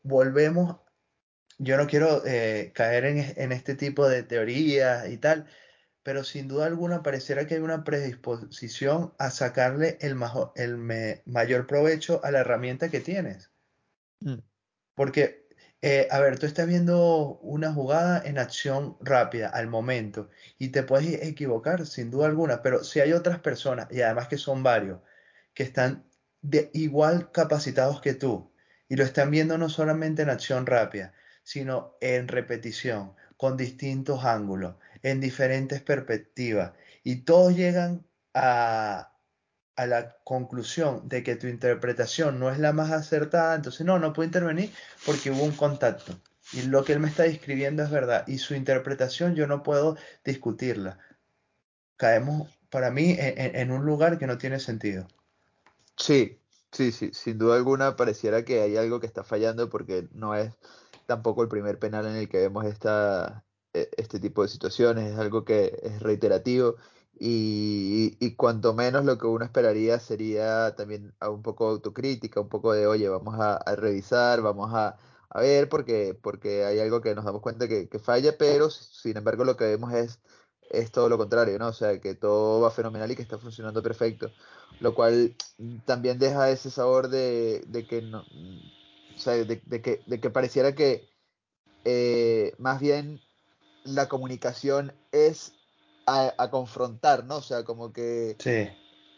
volvemos 0.02 0.78
yo 1.60 1.78
no 1.78 1.88
quiero 1.88 2.26
eh, 2.26 2.72
caer 2.74 3.06
en, 3.06 3.52
este 3.52 3.76
tipo 3.76 4.08
de 4.08 4.24
teorías 4.24 5.10
y 5.10 5.18
tal, 5.18 5.48
pero 6.04 6.24
sin 6.24 6.48
duda 6.48 6.68
alguna 6.68 7.04
pareciera 7.04 7.48
que 7.48 7.56
hay 7.56 7.62
una 7.62 7.84
predisposición 7.84 9.14
a 9.18 9.32
sacarle 9.32 9.98
el, 10.02 10.18
el 10.56 10.78
mayor 11.26 11.68
provecho 11.68 12.22
a 12.24 12.32
la 12.32 12.40
herramienta 12.40 12.90
que 12.90 13.00
tienes. 13.00 13.52
Mm. 14.20 14.40
Porque, 14.94 15.48
eh, 15.82 16.08
a 16.12 16.20
ver, 16.20 16.40
tú 16.40 16.46
estás 16.46 16.68
viendo 16.68 17.40
una 17.42 17.74
jugada 17.74 18.22
en 18.24 18.38
acción 18.38 18.98
rápida 19.02 19.50
al 19.50 19.68
momento 19.68 20.30
y 20.58 20.70
te 20.70 20.84
puedes 20.84 21.24
equivocar 21.24 21.86
sin 21.86 22.12
duda 22.12 22.28
alguna, 22.28 22.62
pero 22.62 22.84
si 22.84 23.00
hay 23.00 23.14
otras 23.14 23.40
personas, 23.40 23.88
y 23.92 24.02
además 24.02 24.28
que 24.28 24.38
son 24.38 24.64
varios, 24.64 25.02
que 25.54 25.64
están 25.64 26.08
de 26.42 26.70
igual 26.74 27.32
capacitados 27.32 28.02
que 28.02 28.14
tú 28.14 28.52
y 28.90 28.96
lo 28.96 29.04
están 29.04 29.32
viendo 29.32 29.58
no 29.58 29.70
solamente 29.70 30.22
en 30.22 30.30
acción 30.30 30.66
rápida, 30.66 31.14
sino 31.44 31.98
en 32.02 32.28
repetición, 32.28 33.14
con 33.38 33.58
distintos 33.58 34.26
ángulos, 34.26 34.76
en 35.04 35.22
diferentes 35.22 35.82
perspectivas. 35.82 36.74
Y 37.04 37.18
todos 37.18 37.56
llegan 37.56 38.06
a, 38.34 39.14
la 39.78 40.18
conclusión 40.24 41.08
de 41.08 41.24
que 41.24 41.36
tu 41.36 41.48
interpretación 41.48 42.40
no 42.40 42.50
es 42.50 42.58
la 42.60 42.74
más 42.74 42.92
acertada, 42.92 43.56
entonces 43.56 43.86
no, 43.86 44.00
no 44.00 44.14
puedo 44.14 44.26
intervenir 44.26 44.74
porque 45.06 45.32
hubo 45.32 45.44
un 45.44 45.56
contacto. 45.56 46.20
Y 46.54 46.64
lo 46.64 46.84
que 46.84 46.94
él 46.94 47.00
me 47.00 47.10
está 47.10 47.24
describiendo 47.24 47.84
es 47.84 47.92
verdad. 47.92 48.24
Y 48.28 48.40
su 48.40 48.56
interpretación 48.56 49.36
yo 49.36 49.48
no 49.48 49.64
puedo 49.64 49.98
discutirla. 50.24 50.98
Caemos, 51.98 52.50
para 52.70 52.90
mí, 52.90 53.16
en 53.20 53.72
un 53.72 53.86
lugar 53.86 54.18
que 54.18 54.28
no 54.28 54.38
tiene 54.38 54.60
sentido. 54.60 55.08
Sí, 55.98 56.40
sí, 56.72 56.92
sí, 56.92 57.12
sin 57.14 57.38
duda 57.38 57.56
alguna 57.56 57.96
pareciera 57.96 58.46
que 58.46 58.62
hay 58.62 58.78
algo 58.78 59.00
que 59.00 59.08
está 59.08 59.24
fallando 59.24 59.70
porque 59.70 60.08
no 60.12 60.36
es 60.36 60.54
tampoco 61.06 61.42
el 61.44 61.50
primer 61.50 61.80
penal 61.80 62.06
en 62.06 62.16
el 62.16 62.30
que 62.30 62.38
vemos 62.40 62.66
esta, 62.66 63.46
e, 63.74 63.90
este 63.98 64.20
tipo 64.20 64.44
de 64.44 64.50
situaciones, 64.50 65.14
es 65.14 65.20
algo 65.20 65.44
que 65.46 65.80
es 65.84 66.02
reiterativo 66.02 66.76
y, 67.20 68.36
cuanto 68.36 68.74
menos 68.74 69.06
lo 69.06 69.18
que 69.18 69.26
uno 69.28 69.46
esperaría 69.46 70.00
sería 70.00 70.76
también 70.76 71.16
un 71.22 71.42
poco 71.42 71.68
autocrítica, 71.70 72.40
un 72.42 72.50
poco 72.50 72.74
de, 72.74 72.88
oye, 72.88 73.10
vamos 73.10 73.36
a, 73.40 73.60
revisar, 73.76 74.42
vamos 74.42 74.72
a, 74.74 74.98
ver, 75.36 75.70
porque, 75.70 76.14
porque 76.22 76.66
hay 76.66 76.80
algo 76.80 77.02
que 77.02 77.16
nos 77.16 77.26
damos 77.26 77.42
cuenta 77.42 77.68
que, 77.68 77.88
falla, 78.00 78.38
pero 78.38 78.70
sin 78.70 79.18
embargo 79.18 79.44
lo 79.46 79.58
que 79.58 79.66
vemos 79.66 79.94
es, 79.94 80.20
es 80.70 80.92
todo 80.92 81.10
lo 81.10 81.18
contrario, 81.18 81.58
¿no? 81.60 81.68
O 81.68 81.74
sea, 81.74 82.00
que 82.00 82.16
todo 82.16 82.62
va 82.62 82.72
fenomenal 82.72 83.12
y 83.12 83.16
que 83.16 83.22
está 83.22 83.38
funcionando 83.38 83.82
perfecto, 83.84 84.32
lo 84.80 84.94
cual 84.94 85.36
también 85.86 86.20
deja 86.20 86.50
ese 86.50 86.70
sabor 86.70 87.10
de, 87.10 87.64
de 87.68 87.88
que 87.88 88.02
no, 88.02 88.22
o 89.16 89.20
sea, 89.20 89.34
de, 89.34 89.62
que, 89.82 90.02
de 90.06 90.20
que 90.20 90.30
pareciera 90.30 90.76
que 90.76 91.10
eh, 91.86 92.54
más 92.58 92.80
bien 92.80 93.22
la 93.84 94.10
comunicación 94.10 94.94
es 95.12 95.54
a, 96.06 96.50
confrontar, 96.52 97.26
¿no? 97.26 97.38
O 97.38 97.42
sea, 97.42 97.64
como 97.64 97.92
que 97.92 98.38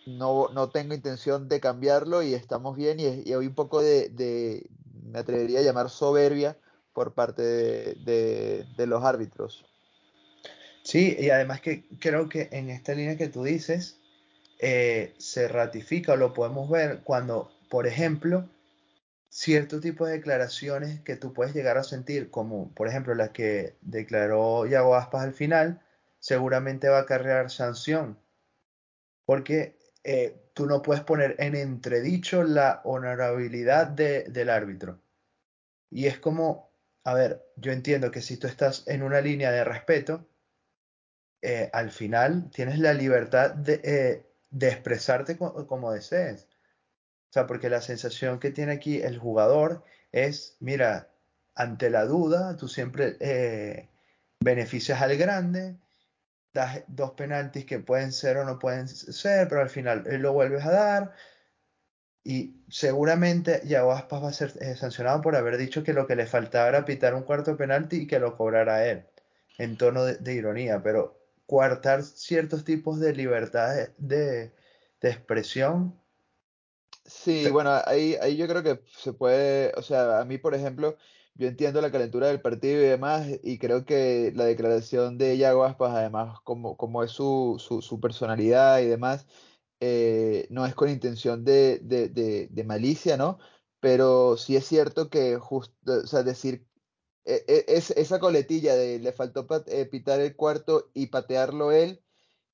no, 0.08 0.50
no, 0.50 0.70
tengo 0.70 0.96
intención 0.96 1.48
de 1.48 1.60
cambiarlo 1.60 2.24
y 2.24 2.34
estamos 2.34 2.76
bien 2.76 3.00
y, 3.00 3.04
y 3.04 3.34
hay 3.34 3.48
un 3.48 3.54
poco 3.54 3.82
de, 3.82 4.68
me 5.04 5.20
atrevería 5.20 5.60
a 5.60 5.64
llamar 5.64 5.90
soberbia 5.90 6.58
por 6.94 7.14
parte 7.14 7.42
de, 7.42 8.66
de, 8.76 8.88
los 8.88 9.04
árbitros. 9.04 9.66
Sí, 10.90 11.16
y 11.20 11.30
además 11.30 11.62
que 11.62 11.84
creo 12.00 12.30
que 12.30 12.50
en 12.52 12.72
esta 12.72 12.96
línea 12.96 13.16
que 13.16 13.28
tú 13.28 13.44
dices, 13.44 14.00
eh, 14.58 15.14
se 15.20 15.48
ratifica 15.48 16.14
o 16.14 16.16
lo 16.16 16.34
podemos 16.34 16.68
ver 16.68 17.02
cuando, 17.04 17.52
por 17.70 17.86
ejemplo, 17.86 18.50
cierto 19.30 19.80
tipo 19.82 20.08
de 20.08 20.14
declaraciones 20.14 21.00
que 21.02 21.16
tú 21.16 21.32
puedes 21.32 21.54
llegar 21.54 21.78
a 21.78 21.84
sentir, 21.84 22.32
como 22.32 22.74
por 22.74 22.88
ejemplo 22.88 23.14
la 23.14 23.32
que 23.32 23.76
declaró 23.82 24.66
Yago 24.66 24.96
Aspas 24.96 25.22
al 25.26 25.34
final, 25.34 25.80
seguramente 26.18 26.90
va 26.90 26.98
a 26.98 27.02
acarrear 27.02 27.52
sanción, 27.52 28.18
porque 29.28 29.78
eh, 30.04 30.42
tú 30.56 30.66
no 30.66 30.82
puedes 30.82 31.04
poner 31.04 31.36
en 31.38 31.56
entredicho 31.56 32.44
la 32.44 32.82
honorabilidad 32.84 33.86
del 33.90 34.50
árbitro. 34.50 35.00
Y 35.92 36.08
es 36.08 36.18
como, 36.18 36.72
a 37.04 37.14
ver, 37.14 37.46
yo 37.58 37.72
entiendo 37.74 38.10
que 38.10 38.24
si 38.24 38.38
tú 38.38 38.48
estás 38.48 38.88
en 38.88 39.04
una 39.04 39.22
línea 39.22 39.52
de 39.52 39.64
respeto, 39.64 40.26
eh, 41.42 41.70
al 41.74 41.92
final 41.92 42.50
tienes 42.52 42.80
la 42.80 42.94
libertad 42.94 43.52
de, 43.52 43.82
eh, 43.84 44.26
expresarte 44.60 45.38
como 45.38 45.92
desees. 45.92 46.48
O 47.30 47.34
sea, 47.34 47.46
porque 47.46 47.70
la 47.70 47.82
sensación 47.82 48.40
que 48.40 48.52
tiene 48.52 48.74
aquí 48.74 49.02
el 49.02 49.20
jugador 49.20 49.84
es, 50.12 50.58
mira, 50.60 51.10
ante 51.60 51.90
la 51.90 52.06
duda, 52.06 52.56
tú 52.56 52.68
siempre 52.68 53.18
eh, 53.20 53.90
beneficias 54.40 55.02
al 55.02 55.18
grande, 55.18 55.76
das 56.54 56.84
dos 56.88 57.12
penaltis 57.12 57.66
que 57.66 57.80
pueden 57.80 58.12
ser 58.12 58.38
o 58.38 58.46
no 58.46 58.58
pueden 58.60 58.88
ser, 58.88 59.48
pero 59.48 59.62
al 59.62 59.70
final 59.70 60.06
él 60.08 60.22
lo 60.22 60.34
vuelves 60.34 60.66
a 60.66 60.72
dar. 60.72 61.14
Y 62.24 62.64
seguramente 62.70 63.62
Yago 63.66 63.92
Aspas 63.92 64.24
va 64.24 64.30
a 64.30 64.34
ser 64.34 64.54
eh, 64.62 64.76
sancionado 64.76 65.22
por 65.22 65.36
haber 65.36 65.58
dicho 65.58 65.84
que 65.84 65.94
lo 65.94 66.08
que 66.08 66.16
le 66.16 66.28
faltaba 66.28 66.70
era 66.70 66.86
pitar 66.86 67.14
un 67.14 67.24
cuarto 67.24 67.58
penalti 67.58 68.04
y 68.04 68.08
que 68.08 68.20
lo 68.20 68.38
cobrara 68.38 68.86
él, 68.88 69.06
en 69.58 69.78
tono 69.78 70.06
de, 70.06 70.34
ironía. 70.34 70.82
Pero 70.82 71.19
coartar 71.50 72.04
ciertos 72.04 72.64
tipos 72.64 73.00
de 73.00 73.16
libertades 73.16 73.90
de, 73.98 74.52
de 75.02 75.10
expresión 75.10 76.00
Sí, 77.10 77.50
bueno, 77.50 77.72
ahí, 77.86 78.16
ahí 78.22 78.38
yo 78.38 78.48
creo 78.48 78.62
que 78.62 78.84
se 78.96 79.14
puede, 79.14 79.74
o 79.76 79.82
sea, 79.82 80.20
a 80.20 80.26
mí, 80.26 80.38
por 80.38 80.54
ejemplo, 80.54 80.96
yo 81.34 81.48
entiendo 81.48 81.82
la 81.82 81.92
calentura 81.92 82.28
del 82.28 82.40
partido 82.40 82.84
y 82.84 82.86
demás, 82.86 83.28
y 83.42 83.58
creo 83.58 83.84
que 83.84 84.32
la 84.36 84.46
declaración 84.46 85.18
de 85.18 85.36
Yago 85.38 85.64
Aspas, 85.64 85.96
además, 85.96 86.40
como, 86.44 86.78
como 86.78 87.04
es 87.04 87.10
su, 87.12 87.58
su, 87.60 88.00
personalidad 88.00 88.80
y 88.82 88.86
demás, 88.86 89.26
eh, 89.80 90.46
no 90.52 90.68
es 90.68 90.76
con 90.76 90.90
intención 90.90 91.44
de, 91.46 91.80
de, 91.80 92.64
malicia, 92.64 93.18
¿no? 93.18 93.40
Pero 93.80 94.38
sí 94.38 94.56
es 94.56 94.66
cierto 94.68 95.10
que 95.10 95.38
justo, 95.38 95.74
o 96.04 96.08
sea, 96.08 96.22
decir, 96.22 96.68
es, 97.26 97.92
esa 97.92 98.20
coletilla 98.20 98.76
de 98.76 99.00
le 99.00 99.12
faltó 99.12 99.48
eh, 99.68 99.86
pitar 99.86 100.20
el 100.20 100.36
cuarto 100.36 100.90
y 100.94 101.08
patearlo 101.08 101.72
él 101.72 102.02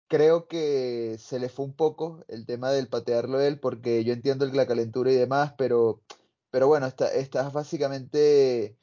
creo 0.07 0.48
que 0.48 1.17
se 1.19 1.39
le 1.39 1.50
fue 1.50 1.65
un 1.65 1.74
poco 1.75 2.24
el 2.27 2.45
tema 2.45 2.72
del 2.72 2.88
patearlo 2.88 3.41
él, 3.41 3.60
porque 3.60 4.03
yo 4.03 4.13
entiendo 4.13 4.45
la 4.48 4.67
calentura 4.67 5.12
y 5.12 5.15
demás, 5.15 5.53
pero, 5.57 6.01
pero 6.51 6.67
bueno, 6.67 6.88
está, 6.88 7.07
estás 7.13 7.53
básicamente 7.53 8.77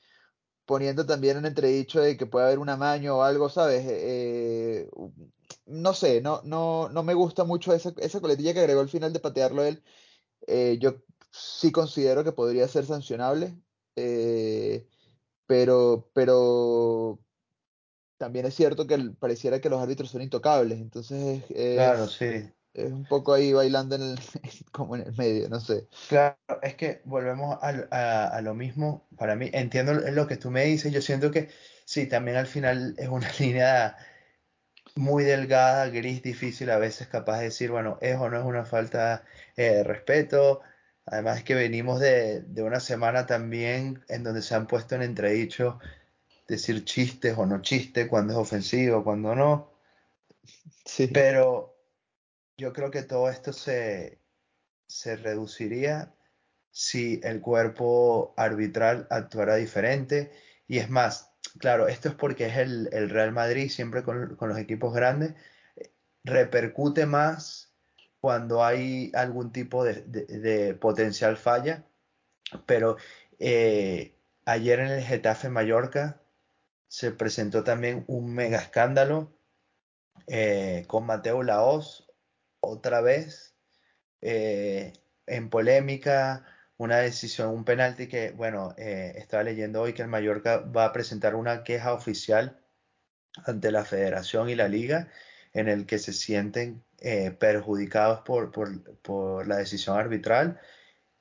poniendo 0.66 1.06
también 1.06 1.38
en 1.38 1.46
entredicho 1.46 2.00
de 2.00 2.16
que 2.16 2.26
puede 2.26 2.46
haber 2.46 2.58
un 2.58 2.68
amaño 2.68 3.18
o 3.18 3.22
algo, 3.22 3.48
¿sabes? 3.48 3.84
Eh, 3.88 4.90
no 5.66 5.94
sé, 5.94 6.20
no, 6.22 6.42
no, 6.44 6.88
no 6.90 7.02
me 7.02 7.14
gusta 7.14 7.44
mucho 7.44 7.72
esa, 7.74 7.92
esa 7.98 8.20
coletilla 8.20 8.54
que 8.54 8.60
agregó 8.60 8.80
al 8.80 8.88
final 8.88 9.12
de 9.12 9.20
patearlo 9.20 9.64
él. 9.64 9.82
Eh, 10.46 10.78
yo 10.80 10.96
sí 11.30 11.72
considero 11.72 12.24
que 12.24 12.32
podría 12.32 12.68
ser 12.68 12.86
sancionable, 12.86 13.56
eh, 13.96 14.88
pero, 15.52 16.08
pero 16.14 17.18
también 18.16 18.46
es 18.46 18.54
cierto 18.54 18.86
que 18.86 18.98
pareciera 19.20 19.60
que 19.60 19.68
los 19.68 19.82
árbitros 19.82 20.08
son 20.10 20.22
intocables, 20.22 20.80
entonces 20.80 21.44
claro, 21.74 22.04
es, 22.04 22.12
sí. 22.12 22.50
es 22.72 22.90
un 22.90 23.04
poco 23.04 23.34
ahí 23.34 23.52
bailando 23.52 23.96
en 23.96 24.02
el, 24.02 24.18
como 24.72 24.96
en 24.96 25.02
el 25.02 25.12
medio, 25.14 25.50
no 25.50 25.60
sé. 25.60 25.88
Claro, 26.08 26.38
es 26.62 26.74
que 26.76 27.02
volvemos 27.04 27.58
a, 27.60 28.40
lo 28.40 28.54
mismo, 28.54 29.06
para 29.18 29.36
mí, 29.36 29.50
entiendo 29.52 29.92
lo 29.92 30.26
que 30.26 30.38
tú 30.38 30.50
me 30.50 30.64
dices, 30.64 30.90
yo 30.90 31.02
siento 31.02 31.30
que 31.30 31.50
sí, 31.84 32.06
también 32.06 32.38
al 32.38 32.46
final 32.46 32.94
es 32.96 33.10
una 33.10 33.30
línea 33.38 33.98
muy 34.94 35.22
delgada, 35.22 35.90
gris, 35.90 36.22
difícil, 36.22 36.70
a 36.70 36.78
veces 36.78 37.08
capaz 37.08 37.40
de 37.40 37.44
decir, 37.44 37.70
bueno, 37.70 37.98
es 38.00 38.16
o 38.16 38.30
no 38.30 38.38
es 38.38 38.44
una 38.46 38.64
falta 38.64 39.22
eh, 39.56 39.64
de 39.64 39.84
respeto, 39.84 40.62
además 41.06 41.42
que 41.44 41.54
venimos 41.54 42.00
de, 42.00 42.42
de 42.42 42.62
una 42.62 42.80
semana 42.80 43.26
también 43.26 44.04
en 44.08 44.22
donde 44.22 44.42
se 44.42 44.54
han 44.54 44.66
puesto 44.66 44.94
en 44.94 45.02
entredicho 45.02 45.78
decir 46.48 46.84
chistes 46.84 47.36
o 47.36 47.46
no 47.46 47.62
chistes, 47.62 48.08
cuando 48.08 48.34
es 48.34 48.38
ofensivo, 48.38 49.04
cuando 49.04 49.34
no. 49.34 49.72
Sí. 50.84 51.08
Pero 51.08 51.76
yo 52.56 52.72
creo 52.72 52.90
que 52.90 53.02
todo 53.02 53.30
esto 53.30 53.52
se, 53.52 54.18
se 54.86 55.16
reduciría 55.16 56.14
si 56.70 57.20
el 57.22 57.40
cuerpo 57.40 58.34
arbitral 58.36 59.06
actuara 59.10 59.56
diferente. 59.56 60.32
Y 60.66 60.78
es 60.78 60.90
más, 60.90 61.30
claro, 61.58 61.88
esto 61.88 62.08
es 62.08 62.14
porque 62.14 62.46
es 62.46 62.56
el, 62.58 63.10
Real 63.10 63.32
Madrid, 63.32 63.70
siempre 63.70 64.02
con, 64.02 64.36
los 64.38 64.58
equipos 64.58 64.94
grandes, 64.94 65.34
repercute 66.24 67.06
más 67.06 67.71
cuando 68.22 68.64
hay 68.64 69.10
algún 69.16 69.50
tipo 69.50 69.82
de, 69.82 70.74
potencial 70.80 71.36
falla, 71.36 71.84
pero 72.66 72.96
eh, 73.40 74.14
ayer 74.44 74.78
en 74.78 74.86
el 74.92 75.02
Getafe 75.02 75.48
Mallorca 75.48 76.22
se 76.86 77.10
presentó 77.10 77.64
también 77.64 78.04
un 78.06 78.32
mega 78.32 78.58
escándalo 78.58 79.36
eh, 80.28 80.84
con 80.86 81.04
Mateo 81.04 81.42
Laos 81.42 82.12
otra 82.60 83.00
vez 83.00 83.56
eh, 84.20 84.92
en 85.26 85.50
polémica, 85.50 86.46
una 86.76 86.98
decisión, 86.98 87.48
un 87.48 87.64
penalti 87.64 88.06
que, 88.06 88.30
bueno, 88.30 88.72
estaba 88.76 89.42
leyendo 89.42 89.82
hoy 89.82 89.94
que 89.94 90.02
el 90.02 90.08
Mallorca 90.08 90.58
va 90.58 90.84
a 90.84 90.92
presentar 90.92 91.34
una 91.34 91.64
queja 91.64 91.92
oficial 91.92 92.62
ante 93.46 93.72
la 93.72 93.84
federación 93.84 94.48
y 94.48 94.54
la 94.54 94.68
liga 94.68 95.08
en 95.52 95.68
el 95.68 95.86
que 95.86 95.98
se 95.98 96.12
sienten 96.12 96.82
eh, 96.98 97.30
perjudicados 97.30 98.20
por, 98.20 98.52
por, 98.52 99.46
la 99.46 99.56
decisión 99.56 99.98
arbitral 99.98 100.60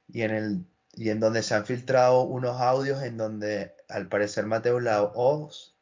y 0.08 0.22
en, 0.22 0.32
el, 0.32 0.66
y 0.94 1.10
en 1.10 1.20
donde 1.20 1.44
se 1.44 1.56
han 1.56 1.66
filtrado 1.66 2.24
unos 2.24 2.60
audios 2.62 3.04
en 3.04 3.18
donde 3.18 3.76
al 3.90 4.08
parecer 4.08 4.46
Mateo 4.46 4.80
Laos 4.80 5.76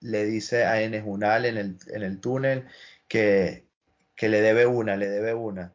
le 0.00 0.24
dice 0.24 0.64
a 0.64 0.82
Enes 0.82 1.04
Unal 1.06 1.44
en 1.44 1.56
el, 1.56 1.78
en 1.88 2.02
el 2.02 2.20
túnel 2.20 2.66
que, 3.08 3.66
que 4.16 4.28
le 4.28 4.40
debe 4.40 4.66
una, 4.66 4.96
le 4.96 5.08
debe 5.08 5.34
una. 5.34 5.74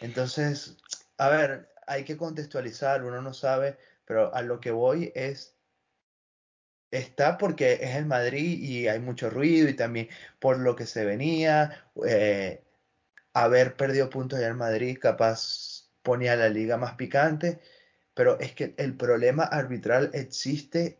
Entonces, 0.00 0.76
a 1.18 1.28
ver, 1.28 1.70
hay 1.86 2.04
que 2.04 2.16
contextualizar, 2.16 3.04
uno 3.04 3.20
no 3.22 3.34
sabe, 3.34 3.78
pero 4.04 4.34
a 4.34 4.42
lo 4.42 4.60
que 4.60 4.70
voy 4.70 5.12
es, 5.14 5.56
está 6.90 7.38
porque 7.38 7.74
es 7.80 7.96
el 7.96 8.06
Madrid 8.06 8.58
y 8.60 8.88
hay 8.88 9.00
mucho 9.00 9.30
ruido 9.30 9.68
y 9.68 9.74
también 9.74 10.08
por 10.38 10.58
lo 10.58 10.76
que 10.76 10.86
se 10.86 11.04
venía, 11.04 11.84
eh, 12.06 12.62
haber 13.32 13.76
perdido 13.76 14.10
puntos 14.10 14.38
en 14.40 14.46
el 14.46 14.54
Madrid 14.54 14.98
capaz 15.00 15.88
ponía 16.02 16.36
la 16.36 16.48
liga 16.48 16.76
más 16.76 16.94
picante, 16.94 17.60
pero 18.14 18.38
es 18.40 18.54
que 18.54 18.74
el 18.76 18.96
problema 18.96 19.44
arbitral 19.44 20.10
existe 20.14 20.98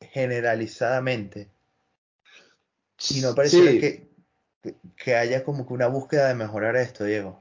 generalizadamente. 0.00 1.48
Y 3.10 3.20
no 3.20 3.34
pareciera 3.34 3.70
que, 3.80 4.10
que 4.96 5.16
haya 5.16 5.42
como 5.42 5.66
que 5.66 5.72
una 5.72 5.86
búsqueda 5.86 6.28
de 6.28 6.34
mejorar 6.34 6.76
esto, 6.76 7.04
Diego. 7.04 7.40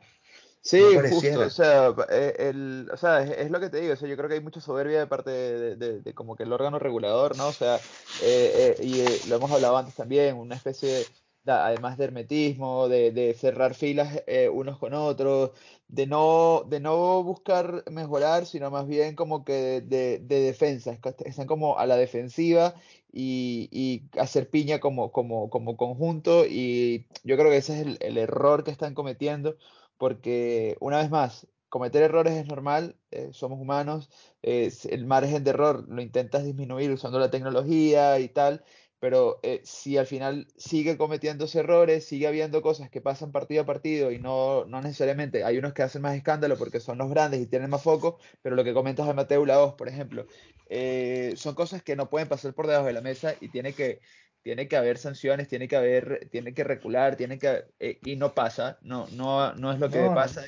Sí, 0.62 0.82
justo, 1.10 1.40
o 1.40 1.50
sea, 1.50 1.96
eh, 2.10 2.36
el, 2.38 2.90
o 2.92 2.98
sea 2.98 3.24
es, 3.24 3.50
lo 3.50 3.62
que 3.62 3.70
te 3.70 3.80
digo, 3.80 3.94
o 3.94 3.96
sea, 3.96 4.10
yo 4.10 4.18
creo 4.18 4.28
que 4.28 4.36
hay 4.36 4.42
mucha 4.42 4.60
soberbia 4.60 5.00
de 5.00 5.08
parte 5.08 5.32
de, 5.32 6.14
como 6.14 6.36
que 6.36 6.44
el 6.44 6.52
órgano 6.52 6.80
regulador, 6.80 7.38
¿no? 7.38 7.48
O 7.48 7.54
sea, 7.54 7.78
eh, 8.22 8.76
eh, 8.78 8.84
y 8.84 9.30
lo 9.30 9.38
hemos 9.38 9.52
hablado 9.52 9.78
antes 9.78 9.96
también, 9.96 10.36
una 10.36 10.56
especie 10.56 10.90
de, 10.90 11.52
además 11.52 11.98
de 11.98 12.04
hermetismo, 12.04 12.90
de, 12.90 13.36
cerrar 13.40 13.74
filas 13.74 14.22
unos 14.52 14.78
con 14.80 14.94
otros, 14.94 15.52
de 15.88 16.08
no, 16.08 16.66
de 16.68 16.82
no 16.82 17.24
buscar 17.24 17.86
mejorar, 17.90 18.46
sino 18.46 18.70
más 18.70 18.86
bien 18.86 19.16
como 19.16 19.46
que 19.46 19.82
de, 19.82 20.20
defensa, 20.20 21.00
están 21.26 21.48
como 21.48 21.80
a 21.80 21.88
la 21.88 21.96
defensiva 21.96 22.76
y, 23.14 23.70
y 23.72 24.20
hacer 24.20 24.50
piña 24.50 24.82
como, 24.82 25.14
como, 25.14 25.50
como 25.50 25.78
conjunto, 25.78 26.46
y 26.46 27.08
yo 27.24 27.38
creo 27.38 27.50
que 27.50 27.58
ese 27.58 27.80
es 27.80 27.88
el, 27.88 27.98
el 28.02 28.18
error 28.18 28.66
que 28.66 28.72
están 28.72 28.94
cometiendo 28.94 29.58
porque 30.00 30.78
una 30.80 30.98
vez 30.98 31.12
más, 31.12 31.48
cometer 31.70 32.02
errores 32.02 32.34
es 32.34 32.48
normal, 32.48 32.96
eh, 33.12 33.30
somos 33.34 33.60
humanos, 33.60 34.10
el 34.42 35.06
margen 35.06 35.44
de 35.44 35.52
error 35.52 35.86
lo 35.88 36.02
intentas 36.02 36.44
disminuir 36.44 36.92
usando 36.92 37.20
la 37.20 37.30
tecnología 37.30 38.20
y 38.20 38.30
tal, 38.30 38.64
pero 39.00 39.40
eh, 39.44 39.62
si 39.64 39.98
al 39.98 40.06
final 40.06 40.48
sigue 40.58 40.98
cometiéndose 40.98 41.60
errores, 41.60 42.06
sigue 42.06 42.28
habiendo 42.28 42.62
cosas 42.62 42.90
que 42.90 43.02
pasan 43.02 43.32
partido 43.32 43.62
a 43.64 43.66
partido 43.66 44.12
y 44.12 44.20
no, 44.20 44.66
no 44.66 44.82
necesariamente, 44.82 45.44
hay 45.44 45.58
unos 45.58 45.74
que 45.74 45.84
hacen 45.84 46.02
más 46.02 46.16
escándalo 46.16 46.58
porque 46.58 46.80
son 46.80 46.98
los 46.98 47.10
grandes 47.10 47.42
y 47.42 47.48
tienen 47.48 47.70
más 47.70 47.84
foco, 47.84 48.20
pero 48.42 48.56
lo 48.56 48.64
que 48.64 48.74
comentas 48.74 49.08
de 49.08 49.14
Mateo 49.14 49.46
Laos, 49.46 49.76
por 49.76 49.88
ejemplo, 49.88 50.26
eh, 50.70 51.34
son 51.36 51.56
cosas 51.56 51.82
que 51.84 51.96
no 51.96 52.10
pueden 52.10 52.28
pasar 52.28 52.54
por 52.54 52.68
debajo 52.68 52.88
de 52.88 52.94
la 52.94 53.02
mesa 53.02 53.36
y 53.40 53.50
tiene 53.50 53.74
que 53.74 54.02
tiene 54.50 54.68
que 54.68 54.78
haber 54.78 54.98
sanciones, 54.98 55.48
tiene 55.48 55.68
que 55.68 55.76
haber, 55.76 56.28
tiene 56.32 56.56
que 56.56 56.64
recular, 56.64 57.16
tiene 57.16 57.38
que 57.38 57.66
eh, 57.80 58.00
y 58.04 58.16
no 58.16 58.34
pasa, 58.34 58.80
no, 58.82 59.06
no, 59.12 59.54
no 59.54 59.72
es 59.72 59.78
lo 59.78 59.92
que 59.92 60.00
pasa. 60.16 60.44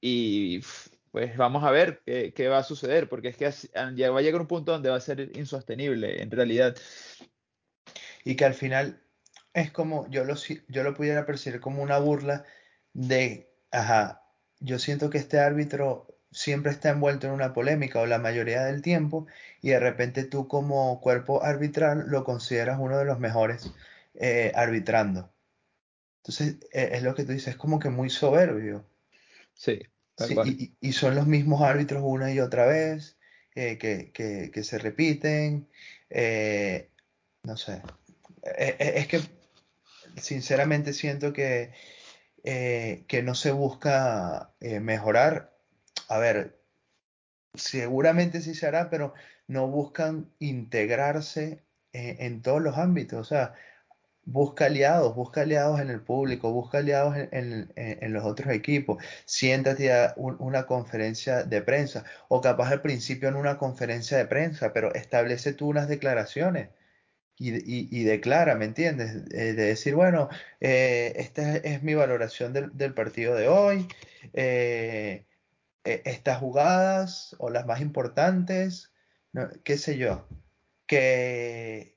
Y 0.00 0.60
pues 1.10 1.36
vamos 1.36 1.64
a 1.64 1.70
ver 1.70 2.00
qué, 2.06 2.48
va 2.48 2.56
a 2.56 2.62
suceder, 2.62 3.10
porque 3.10 3.28
es 3.28 3.36
que 3.36 3.44
va 3.44 4.18
a 4.18 4.22
llegar 4.22 4.40
un 4.40 4.46
punto 4.46 4.72
donde 4.72 4.88
va 4.88 4.96
a 4.96 5.00
ser 5.00 5.36
insostenible 5.36 6.22
en 6.22 6.30
realidad. 6.30 6.74
Y 8.24 8.36
que 8.36 8.46
al 8.46 8.54
final 8.54 9.02
es 9.52 9.70
como, 9.70 10.08
yo 10.08 10.24
lo, 10.24 10.34
yo 10.68 10.82
lo 10.82 10.94
pudiera 10.94 11.26
percibir 11.26 11.60
como 11.60 11.82
una 11.82 11.98
burla 11.98 12.46
de, 12.94 13.52
ajá, 13.70 14.22
yo 14.60 14.78
siento 14.78 15.10
que 15.10 15.18
este 15.18 15.40
árbitro 15.40 16.15
siempre 16.36 16.70
está 16.70 16.90
envuelto 16.90 17.26
en 17.26 17.32
una 17.32 17.54
polémica 17.54 17.98
o 17.98 18.06
la 18.06 18.18
mayoría 18.18 18.62
del 18.62 18.82
tiempo 18.82 19.26
y 19.62 19.70
de 19.70 19.80
repente 19.80 20.22
tú 20.24 20.48
como 20.48 21.00
cuerpo 21.00 21.42
arbitral 21.42 22.04
lo 22.08 22.24
consideras 22.24 22.78
uno 22.78 22.98
de 22.98 23.06
los 23.06 23.18
mejores 23.18 23.72
eh, 24.14 24.52
arbitrando. 24.54 25.32
Entonces 26.18 26.56
e, 26.72 26.90
es 26.92 27.02
lo 27.02 27.14
que 27.14 27.24
tú 27.24 27.32
dices, 27.32 27.54
es 27.54 27.56
como 27.56 27.78
que 27.78 27.88
muy 27.88 28.10
soberbio. 28.10 28.84
Sí. 29.54 29.80
y, 30.80 30.92
son 30.92 31.14
los 31.14 31.26
mismos 31.26 31.62
árbitros 31.62 32.02
una 32.04 32.30
y 32.30 32.40
otra 32.40 32.66
vez 32.66 33.16
eh, 33.54 33.78
que, 33.78 34.62
se 34.62 34.78
repiten. 34.78 35.66
Eh, 36.10 36.90
no 37.44 37.56
sé. 37.56 37.80
E, 38.42 38.76
e, 38.78 38.98
es 38.98 39.06
que 39.06 39.20
sinceramente 40.20 40.92
siento 40.92 41.32
que, 41.32 41.72
que 42.44 43.22
no 43.24 43.34
se 43.34 43.52
busca 43.52 44.52
mejorar 44.60 45.55
a 46.08 46.18
ver, 46.18 46.58
seguramente 47.54 48.40
sí 48.40 48.54
se 48.54 48.66
hará, 48.66 48.90
pero 48.90 49.14
no 49.46 49.68
buscan 49.68 50.30
integrarse 50.38 51.62
en, 51.92 52.42
todos 52.42 52.62
los 52.62 52.76
ámbitos. 52.78 53.20
O 53.20 53.24
sea, 53.24 53.54
busca 54.24 54.66
aliados, 54.66 55.14
busca 55.14 55.42
aliados 55.42 55.80
en 55.80 55.90
el 55.90 56.00
público, 56.00 56.52
busca 56.52 56.78
aliados 56.78 57.16
en, 57.16 58.12
los 58.12 58.24
otros 58.24 58.52
equipos. 58.54 59.02
Siéntate 59.24 59.92
a 59.92 60.14
una 60.16 60.66
conferencia 60.66 61.44
de 61.44 61.62
prensa 61.62 62.04
o 62.28 62.40
capaz 62.40 62.70
al 62.70 62.82
principio 62.82 63.28
en 63.28 63.36
una 63.36 63.58
conferencia 63.58 64.18
de 64.18 64.26
prensa, 64.26 64.72
pero 64.72 64.94
establece 64.94 65.52
tú 65.54 65.68
unas 65.68 65.88
declaraciones. 65.88 66.70
Y, 67.38 68.04
declara, 68.04 68.54
¿me 68.54 68.64
entiendes? 68.64 69.14
Eh, 69.30 69.52
de 69.52 69.66
decir, 69.66 69.94
bueno, 69.94 70.30
eh, 70.60 71.12
esta 71.16 71.56
es, 71.58 71.82
mi 71.82 71.94
valoración 71.94 72.52
del, 72.54 72.94
partido 72.94 73.34
de 73.34 73.48
hoy. 73.48 73.88
Eh, 74.32 75.26
e, 75.86 76.02
estas 76.04 76.38
jugadas 76.38 77.36
o 77.38 77.50
las 77.50 77.66
más 77.66 77.80
importantes, 77.80 78.92
qué 79.64 79.78
sé 79.78 79.96
yo, 79.98 80.26
que 80.86 81.96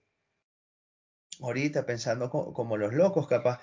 ahorita 1.42 1.86
pensando 1.86 2.30
como 2.30 2.78
los 2.78 2.94
locos, 2.94 3.28
capaz 3.28 3.60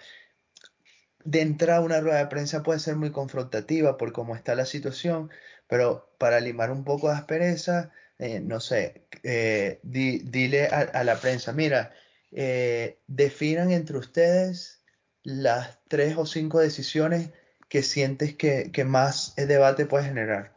de 1.24 1.40
entrar 1.42 1.78
a 1.78 1.80
una 1.80 2.00
rueda 2.00 2.18
de 2.18 2.26
prensa 2.26 2.62
puede 2.62 2.78
ser 2.78 2.96
muy 2.96 3.10
confrontativa 3.10 3.96
por 3.96 4.12
cómo 4.12 4.36
está 4.36 4.54
la 4.54 4.64
situación, 4.64 5.30
pero 5.68 6.14
para 6.18 6.40
limar 6.40 6.70
un 6.70 6.84
poco 6.84 7.08
de 7.08 7.14
aspereza, 7.16 7.90
eh, 8.18 8.40
no 8.40 8.60
sé, 8.60 9.06
eh, 9.24 9.80
dile 9.82 10.68
a, 10.68 11.04
la 11.04 11.16
prensa, 11.20 11.52
mira, 11.52 11.92
eh, 12.30 13.00
definan 13.08 13.72
entre 13.72 13.98
ustedes 13.98 14.84
las 15.22 15.80
tres 15.88 16.16
o 16.16 16.26
cinco 16.26 16.60
decisiones 16.60 17.30
que 17.68 17.82
sientes 17.82 18.36
que, 18.36 18.84
más 18.84 19.34
debate 19.36 19.86
puede 19.86 20.04
generar. 20.04 20.54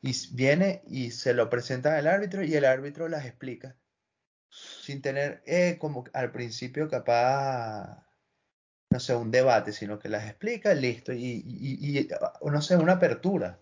Y 0.00 0.12
viene 0.34 0.82
y 0.86 1.12
se 1.12 1.34
lo 1.34 1.48
presenta 1.48 1.96
al 1.96 2.06
árbitro 2.06 2.42
y 2.42 2.54
el 2.54 2.64
árbitro 2.64 3.08
las 3.08 3.24
explica. 3.24 3.76
Sin 4.50 5.00
tener 5.00 5.42
eh, 5.46 5.78
como 5.78 6.04
al 6.12 6.32
principio 6.32 6.88
capaz, 6.88 8.04
no 8.90 9.00
sé, 9.00 9.14
un 9.14 9.30
debate, 9.30 9.72
sino 9.72 9.98
que 9.98 10.08
las 10.08 10.26
explica, 10.26 10.74
listo, 10.74 11.12
y, 11.12 11.42
y, 11.46 12.08
no 12.42 12.60
sé, 12.60 12.76
una 12.76 12.94
apertura. 12.94 13.60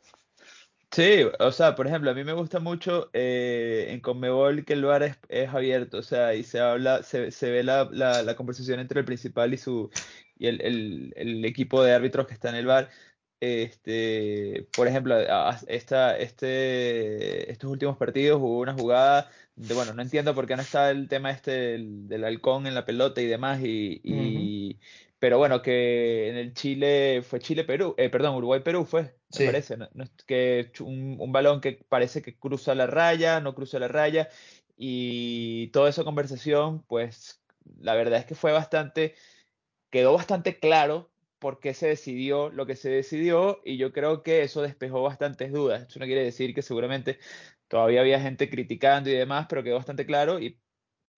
Sí, 0.93 1.23
o 1.39 1.53
sea, 1.53 1.77
por 1.77 1.87
ejemplo, 1.87 2.11
a 2.11 2.15
mí 2.15 2.25
me 2.25 2.33
gusta 2.33 2.59
mucho 2.59 3.11
eh, 3.13 3.87
en 3.91 4.01
Conmebol 4.01 4.65
que 4.65 4.73
el 4.73 4.85
bar 4.85 5.05
es, 5.29 5.49
abierto, 5.49 5.99
o 5.99 6.03
sea, 6.03 6.35
y 6.35 6.43
se 6.43 6.59
habla, 6.59 7.05
se, 7.05 7.31
se 7.31 7.51
ve 7.53 7.63
la, 7.63 7.85
la, 7.93 8.35
conversación 8.35 8.81
entre 8.81 8.99
el 8.99 9.07
principal 9.07 9.55
y 9.55 9.59
su 9.59 9.89
y 10.41 10.47
el, 10.47 11.13
el, 11.17 11.45
equipo 11.45 11.83
de 11.83 11.93
árbitros 11.93 12.27
que 12.27 12.33
está 12.35 12.49
en 12.49 12.57
el 12.57 12.67
bar. 12.67 12.89
Este, 13.41 14.67
por 14.75 14.89
ejemplo, 14.89 15.17
esta, 15.69 16.17
este, 16.19 17.51
estos 17.51 17.71
últimos 17.71 17.97
partidos 17.99 18.41
hubo 18.41 18.59
una 18.61 18.75
jugada 18.75 19.31
de, 19.55 19.75
bueno, 19.75 19.93
no 19.95 20.03
entiendo 20.03 20.35
por 20.35 20.47
qué 20.47 20.57
no 20.57 20.63
está 20.63 20.91
el 20.91 21.09
tema 21.09 21.31
este 21.31 21.79
del, 21.79 22.25
halcón 22.25 22.67
en 22.67 22.75
la 22.75 22.87
pelota 22.87 23.21
y 23.21 23.27
demás, 23.27 23.61
y, 23.63 24.79
pero 25.19 25.37
bueno, 25.37 25.61
que 25.61 26.31
en 26.31 26.37
el 26.37 26.55
Chile 26.55 27.23
fue 27.23 27.41
Chile-Perú, 27.41 27.95
eh, 27.99 28.09
perdón, 28.09 28.37
Uruguay-Perú 28.37 28.87
fue, 28.87 29.15
me 29.39 29.47
parece, 29.47 29.77
que 30.27 30.73
un, 30.81 31.17
un, 31.19 31.33
balón 31.33 31.61
que 31.61 31.85
parece 31.89 32.23
que 32.23 32.39
cruza 32.39 32.75
la 32.75 32.87
raya, 32.87 33.41
no 33.41 33.55
cruza 33.55 33.79
la 33.79 33.89
raya, 33.89 34.29
y 34.79 35.69
toda 35.69 35.91
esa 35.91 36.05
conversación, 36.05 36.83
pues 36.89 37.43
la 37.81 37.95
verdad 37.95 38.21
es 38.21 38.27
que 38.27 38.35
fue 38.35 38.53
bastante, 38.53 39.15
quedó 39.91 40.15
bastante 40.15 40.59
claro 40.59 41.11
por 41.39 41.61
qué 41.61 41.75
se 41.75 41.89
decidió 41.89 42.51
lo 42.51 42.67
que 42.67 42.77
se 42.77 42.91
decidió, 42.91 43.61
y 43.65 43.77
yo 43.79 43.93
creo 43.93 44.23
que 44.23 44.43
eso 44.43 44.63
despejó 44.63 45.03
bastantes 45.03 45.53
dudas. 45.53 45.87
Eso 45.89 45.99
no 45.99 46.07
quiere 46.07 46.25
decir 46.25 46.55
que 46.55 46.63
seguramente 46.63 47.19
todavía 47.69 48.01
había 48.01 48.21
gente 48.21 48.51
criticando 48.51 49.11
y 49.11 49.15
demás, 49.15 49.47
pero 49.49 49.63
quedó 49.63 49.77
bastante 49.77 50.07
claro, 50.07 50.39
y 50.41 50.59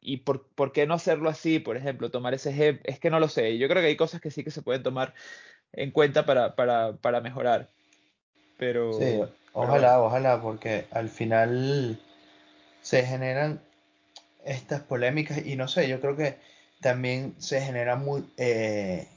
¿Y 0.05 0.19
por, 0.19 0.49
por, 0.49 0.73
qué 0.73 0.85
no 0.85 0.95
hacerlo 0.95 1.31
así? 1.31 1.61
Por 1.61 1.77
ejemplo, 1.77 2.11
tomar 2.11 2.35
ese 2.35 2.51
ejemplo. 2.51 2.83
Es 2.87 2.99
que 2.99 3.09
no 3.09 3.21
lo 3.21 3.29
sé. 3.29 3.57
Yo 3.57 3.69
creo 3.69 3.81
que 3.81 3.87
hay 3.87 3.97
cosas 3.97 4.21
que 4.21 4.33
sí 4.33 4.43
que 4.43 4.51
se 4.51 4.61
pueden 4.61 4.83
tomar 4.83 5.15
en 5.73 5.93
cuenta 5.93 6.27
para, 6.27 6.57
para, 6.57 6.97
para 6.97 7.21
mejorar. 7.21 7.71
Pero. 8.59 8.93
Sí, 8.99 9.21
ojalá, 9.53 10.03
ojalá, 10.03 10.43
porque 10.43 10.87
al 10.91 11.09
final 11.09 12.01
se 12.81 13.07
generan 13.07 13.61
estas 14.45 14.81
polémicas 14.81 15.47
y 15.47 15.55
no 15.55 15.69
sé, 15.69 15.89
yo 15.89 16.01
creo 16.01 16.17
que 16.17 16.37
también 16.83 17.35
se 17.39 17.63
genera 17.63 17.97
muy, 17.97 18.25
eh, 18.37 19.09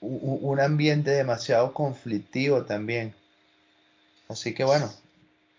un 0.00 0.60
ambiente 0.60 1.10
demasiado 1.10 1.74
conflictivo 1.74 2.64
también. 2.64 3.14
Así 4.28 4.54
que 4.54 4.64
bueno, 4.64 4.90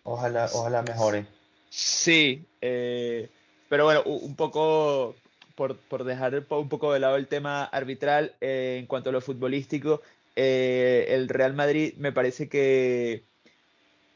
ojalá, 0.03 0.49
ojalá 0.53 0.81
mejoren. 0.81 1.27
Sí, 1.69 2.45
eh, 2.61 3.29
pero 3.67 3.85
bueno, 3.85 4.03
un 4.03 4.35
poco 4.35 5.15
por, 5.55 5.77
por, 5.77 6.03
dejar 6.03 6.45
un 6.49 6.69
poco 6.69 6.93
de 6.93 6.99
lado 6.99 7.15
el 7.15 7.27
tema 7.27 7.63
arbitral, 7.65 8.35
eh, 8.41 8.77
en 8.79 8.87
cuanto 8.87 9.09
a 9.09 9.13
lo 9.13 9.21
futbolístico, 9.21 10.01
eh, 10.35 11.07
el 11.09 11.29
Real 11.29 11.53
Madrid 11.53 11.95
me 11.97 12.11
parece 12.11 12.47
que, 12.47 13.23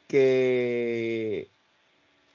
que, 0.07 1.49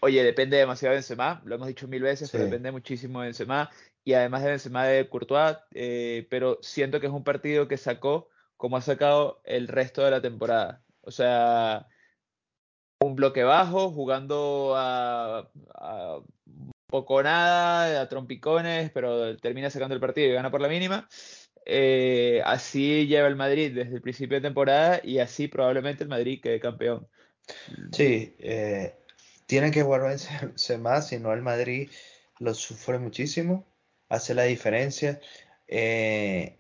oye, 0.00 0.22
depende 0.22 0.56
demasiado 0.56 0.92
de 0.92 0.98
Benzema, 0.98 1.40
lo 1.44 1.54
hemos 1.54 1.68
dicho 1.68 1.88
mil 1.88 2.02
veces, 2.02 2.30
pero 2.30 2.44
depende 2.44 2.70
muchísimo 2.70 3.20
de 3.20 3.28
Benzema, 3.28 3.70
y 4.08 4.14
además 4.14 4.42
de 4.42 4.48
Benzema 4.48 4.86
de 4.86 5.06
Courtois, 5.06 5.58
eh, 5.74 6.26
pero 6.30 6.58
siento 6.62 6.98
que 6.98 7.08
es 7.08 7.12
un 7.12 7.24
partido 7.24 7.68
que 7.68 7.76
sacó 7.76 8.30
como 8.56 8.78
ha 8.78 8.80
sacado 8.80 9.42
el 9.44 9.68
resto 9.68 10.02
de 10.02 10.10
la 10.10 10.22
temporada. 10.22 10.82
O 11.02 11.10
sea, 11.10 11.86
un 13.00 13.16
bloque 13.16 13.42
bajo, 13.42 13.90
jugando 13.90 14.72
a, 14.74 15.50
a 15.74 16.20
poco 16.86 17.22
nada, 17.22 18.00
a 18.00 18.08
trompicones, 18.08 18.90
pero 18.92 19.36
termina 19.36 19.68
sacando 19.68 19.94
el 19.94 20.00
partido 20.00 20.30
y 20.30 20.32
gana 20.32 20.50
por 20.50 20.62
la 20.62 20.68
mínima. 20.68 21.06
Eh, 21.66 22.40
así 22.46 23.06
lleva 23.08 23.28
el 23.28 23.36
Madrid 23.36 23.74
desde 23.74 23.96
el 23.96 24.00
principio 24.00 24.38
de 24.38 24.48
temporada 24.48 25.02
y 25.04 25.18
así 25.18 25.48
probablemente 25.48 26.02
el 26.02 26.08
Madrid 26.08 26.40
quede 26.42 26.60
campeón. 26.60 27.06
Sí, 27.92 28.34
eh, 28.38 28.94
tiene 29.44 29.70
que 29.70 29.82
volverse 29.82 30.78
más, 30.78 31.08
si 31.08 31.18
no 31.18 31.34
el 31.34 31.42
Madrid 31.42 31.90
lo 32.38 32.54
sufre 32.54 32.98
muchísimo, 32.98 33.66
hace 34.08 34.34
la 34.34 34.44
diferencia. 34.44 35.20
Eh, 35.66 36.58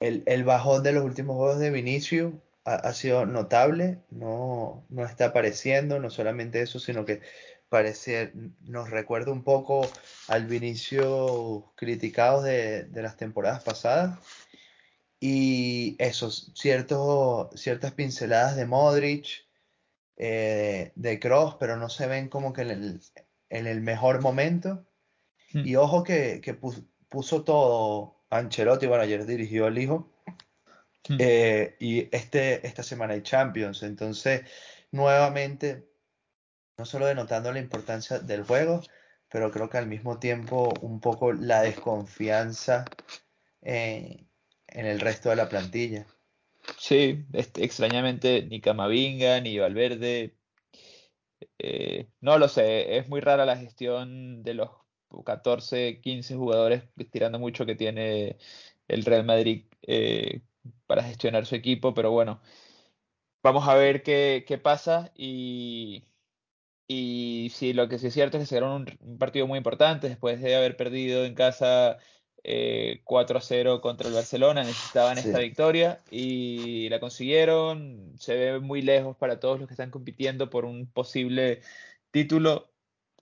el, 0.00 0.44
bajón 0.44 0.82
de 0.82 0.92
los 0.92 1.04
últimos 1.04 1.36
juegos 1.36 1.58
de 1.58 1.70
Vinicius 1.70 2.34
ha, 2.64 2.92
sido 2.92 3.26
notable, 3.26 3.98
no, 4.10 4.84
no 4.88 5.04
está 5.04 5.26
apareciendo, 5.26 5.98
no 5.98 6.10
solamente 6.10 6.62
eso, 6.62 6.78
sino 6.78 7.04
que 7.04 7.20
parece, 7.70 8.32
nos 8.62 8.90
recuerda 8.90 9.32
un 9.32 9.44
poco 9.44 9.88
al 10.28 10.46
Vinicius 10.46 11.64
criticados 11.76 12.44
de, 12.44 12.88
las 12.92 13.16
temporadas 13.16 13.62
pasadas. 13.62 14.18
Y 15.20 15.96
esos 15.98 16.52
ciertos, 16.54 17.48
ciertas 17.54 17.92
pinceladas 17.92 18.56
de 18.56 18.66
Modric, 18.66 19.46
eh, 20.16 20.92
de 20.96 21.20
Cross, 21.20 21.56
pero 21.60 21.76
no 21.76 21.88
se 21.88 22.06
ven 22.06 22.28
como 22.28 22.52
que 22.52 22.62
en 22.62 23.66
el, 23.66 23.80
mejor 23.80 24.20
momento. 24.20 24.84
Hmm. 25.52 25.66
Y 25.66 25.76
ojo 25.76 26.02
que, 26.04 26.40
puso, 27.10 27.44
todo 27.44 28.24
Ancelotti, 28.30 28.86
bueno, 28.86 29.02
ayer 29.02 29.26
dirigió 29.26 29.66
el 29.66 29.78
hijo. 29.78 30.08
Hmm. 31.08 31.16
Eh, 31.18 31.76
y 31.78 32.08
este, 32.14 32.66
esta 32.66 32.82
semana 32.82 33.14
hay 33.14 33.22
Champions. 33.22 33.82
Entonces, 33.82 34.42
nuevamente 34.92 35.90
no 36.78 36.86
solo 36.86 37.04
denotando 37.04 37.52
la 37.52 37.58
importancia 37.58 38.20
del 38.20 38.42
juego, 38.42 38.80
pero 39.28 39.50
creo 39.50 39.68
que 39.68 39.76
al 39.76 39.86
mismo 39.86 40.18
tiempo 40.18 40.72
un 40.80 40.98
poco 41.00 41.34
la 41.34 41.60
desconfianza 41.60 42.86
eh, 43.60 44.24
en 44.66 44.86
el 44.86 44.98
resto 44.98 45.28
de 45.28 45.36
la 45.36 45.48
plantilla. 45.48 46.06
Sí, 46.78 47.26
este, 47.34 47.64
extrañamente 47.64 48.46
ni 48.46 48.62
Camavinga 48.62 49.40
ni 49.40 49.58
Valverde. 49.58 50.36
Eh, 51.58 52.08
no 52.20 52.38
lo 52.38 52.48
sé, 52.48 52.96
es 52.96 53.08
muy 53.08 53.20
rara 53.20 53.44
la 53.44 53.58
gestión 53.58 54.42
de 54.42 54.54
los 54.54 54.70
14, 55.24 56.00
15 56.00 56.36
jugadores, 56.36 56.84
tirando 57.10 57.38
mucho 57.38 57.66
que 57.66 57.74
tiene 57.74 58.38
el 58.88 59.04
Real 59.04 59.24
Madrid 59.24 59.66
eh, 59.82 60.42
para 60.86 61.02
gestionar 61.02 61.46
su 61.46 61.54
equipo, 61.54 61.94
pero 61.94 62.10
bueno, 62.10 62.40
vamos 63.42 63.68
a 63.68 63.74
ver 63.74 64.02
qué, 64.02 64.44
qué 64.46 64.58
pasa 64.58 65.12
y, 65.16 66.04
y 66.88 67.50
sí, 67.54 67.72
lo 67.72 67.88
que 67.88 67.98
sí 67.98 68.08
es 68.08 68.14
cierto 68.14 68.36
es 68.36 68.42
que 68.44 68.56
se 68.56 68.62
un, 68.62 68.86
un 69.00 69.18
partido 69.18 69.46
muy 69.46 69.58
importante 69.58 70.08
después 70.08 70.40
de 70.40 70.56
haber 70.56 70.76
perdido 70.76 71.24
en 71.24 71.34
casa 71.34 71.98
4 73.04 73.36
eh, 73.36 73.38
a 73.38 73.40
0 73.40 73.80
contra 73.80 74.08
el 74.08 74.14
Barcelona. 74.14 74.62
Necesitaban 74.64 75.18
esta 75.18 75.38
victoria 75.38 76.02
y 76.10 76.88
la 76.88 77.00
consiguieron. 77.00 78.14
Se 78.18 78.34
ve 78.34 78.60
muy 78.60 78.82
lejos 78.82 79.16
para 79.16 79.40
todos 79.40 79.60
los 79.60 79.68
que 79.68 79.74
están 79.74 79.90
compitiendo 79.90 80.50
por 80.50 80.64
un 80.64 80.86
posible 80.86 81.60
título. 82.10 82.70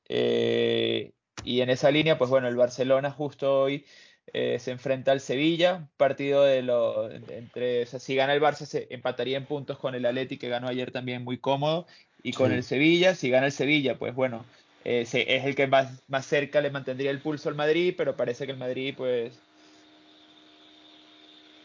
Eh, 0.08 1.12
y 1.44 1.60
en 1.60 1.70
esa 1.70 1.90
línea, 1.90 2.18
pues 2.18 2.30
bueno, 2.30 2.48
el 2.48 2.56
Barcelona 2.56 3.10
justo 3.10 3.62
hoy 3.62 3.84
eh, 4.32 4.58
se 4.58 4.72
enfrenta 4.72 5.12
al 5.12 5.20
Sevilla, 5.20 5.88
partido 5.96 6.42
de 6.42 6.62
lo 6.62 7.10
entre, 7.10 7.86
si 7.86 8.14
gana 8.14 8.34
el 8.34 8.42
Barça 8.42 8.66
se 8.66 8.86
empataría 8.90 9.38
en 9.38 9.46
puntos 9.46 9.78
con 9.78 9.94
el 9.94 10.04
Atleti 10.04 10.36
que 10.36 10.48
ganó 10.48 10.68
ayer 10.68 10.90
también 10.90 11.24
muy 11.24 11.38
cómodo 11.38 11.86
y 12.22 12.32
con 12.32 12.52
el 12.52 12.62
Sevilla, 12.62 13.14
si 13.14 13.30
gana 13.30 13.46
el 13.46 13.52
Sevilla, 13.52 13.98
pues 13.98 14.14
bueno, 14.14 14.44
eh, 14.84 15.02
es 15.02 15.44
el 15.44 15.54
que 15.54 15.66
más, 15.66 16.02
más 16.08 16.26
cerca 16.26 16.60
le 16.60 16.70
mantendría 16.70 17.10
el 17.10 17.20
pulso 17.20 17.48
al 17.48 17.54
Madrid, 17.54 17.94
pero 17.96 18.16
parece 18.16 18.44
que 18.44 18.52
el 18.52 18.58
Madrid 18.58 18.94
pues 18.96 19.38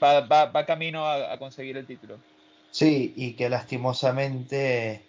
va, 0.03 0.45
va, 0.45 0.65
camino 0.65 1.05
a, 1.07 1.37
conseguir 1.37 1.77
el 1.77 1.85
título. 1.85 2.17
Sí, 2.71 3.13
y 3.15 3.33
que 3.33 3.49
lastimosamente 3.49 5.01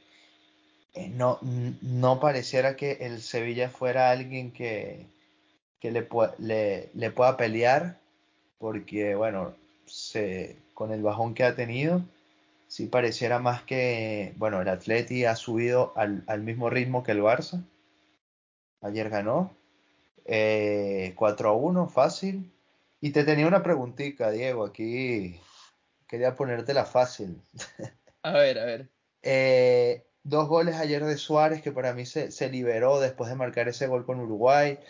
no, 1.10 1.38
no 1.42 2.20
pareciera 2.20 2.76
que 2.76 2.92
el 3.00 3.20
Sevilla 3.20 3.68
fuera 3.68 4.10
alguien 4.10 4.52
que, 4.52 5.06
que 5.80 5.90
le, 5.90 6.08
le, 6.38 6.90
le, 6.94 7.10
pueda 7.10 7.36
pelear, 7.36 7.98
porque 8.58 9.14
bueno, 9.14 9.54
se, 9.86 10.56
con 10.74 10.92
el 10.92 11.02
bajón 11.02 11.34
que 11.34 11.44
ha 11.44 11.54
tenido, 11.54 12.02
sí 12.68 12.86
pareciera 12.86 13.38
más 13.38 13.62
que, 13.62 14.34
bueno, 14.36 14.60
el 14.60 14.68
Atleti 14.68 15.24
ha 15.24 15.36
subido 15.36 15.92
al, 15.96 16.42
mismo 16.42 16.70
ritmo 16.70 17.04
que 17.04 17.12
el 17.12 17.22
Barça. 17.22 17.64
Ayer 18.80 19.08
ganó. 19.10 19.54
4 20.24 20.26
eh, 20.26 21.14
a 21.16 21.52
1, 21.52 21.88
fácil. 21.88 22.52
Y 23.00 23.10
te 23.10 23.24
tenía 23.24 23.46
una 23.46 23.62
preguntita, 23.62 24.30
Diego, 24.30 24.64
aquí 24.64 25.40
quería 26.08 26.34
ponértela 26.34 26.84
fácil. 26.84 27.40
A 28.22 28.32
ver, 28.32 28.58
a 28.58 28.64
ver. 28.64 28.88
Eh, 29.26 30.04
dos 30.24 30.48
goles 30.48 30.76
ayer 30.76 31.04
de 31.04 31.16
Suárez 31.16 31.62
que 31.62 31.72
para 31.72 31.94
mí 31.94 32.06
se, 32.06 32.48
liberó 32.50 33.00
después 33.00 33.30
de 33.30 33.36
marcar 33.36 33.68
ese 33.68 33.86
gol 33.86 34.04
con 34.04 34.20
Uruguay. 34.20 34.80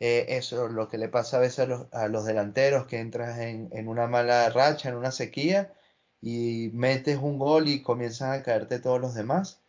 Eh, 0.00 0.26
eso 0.30 0.66
es 0.66 0.72
lo 0.72 0.88
que 0.88 0.98
le 0.98 1.08
pasa 1.08 1.38
a 1.38 1.40
veces 1.40 1.68
a 1.92 2.08
los, 2.08 2.24
delanteros, 2.24 2.86
que 2.86 2.98
entras 2.98 3.38
en, 3.38 3.68
en, 3.72 3.88
una 3.88 4.06
mala 4.06 4.50
racha, 4.50 4.88
en 4.88 4.96
una 4.96 5.12
sequía, 5.12 5.74
y 6.20 6.70
metes 6.74 7.18
un 7.18 7.38
gol 7.38 7.68
y 7.68 7.82
comienzan 7.82 8.32
a 8.32 8.42
caerte 8.42 8.80
todos 8.80 9.00
los 9.00 9.14
demás. 9.14 9.62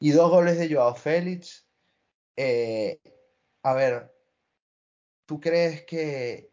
Y 0.00 0.10
dos 0.12 0.30
goles 0.30 0.58
de 0.58 0.72
Joao 0.74 0.94
Félix. 0.94 1.66
Eh, 2.36 3.00
a 3.62 3.74
ver, 3.74 4.12
¿tú 5.26 5.40
crees 5.40 5.84
que 5.84 6.52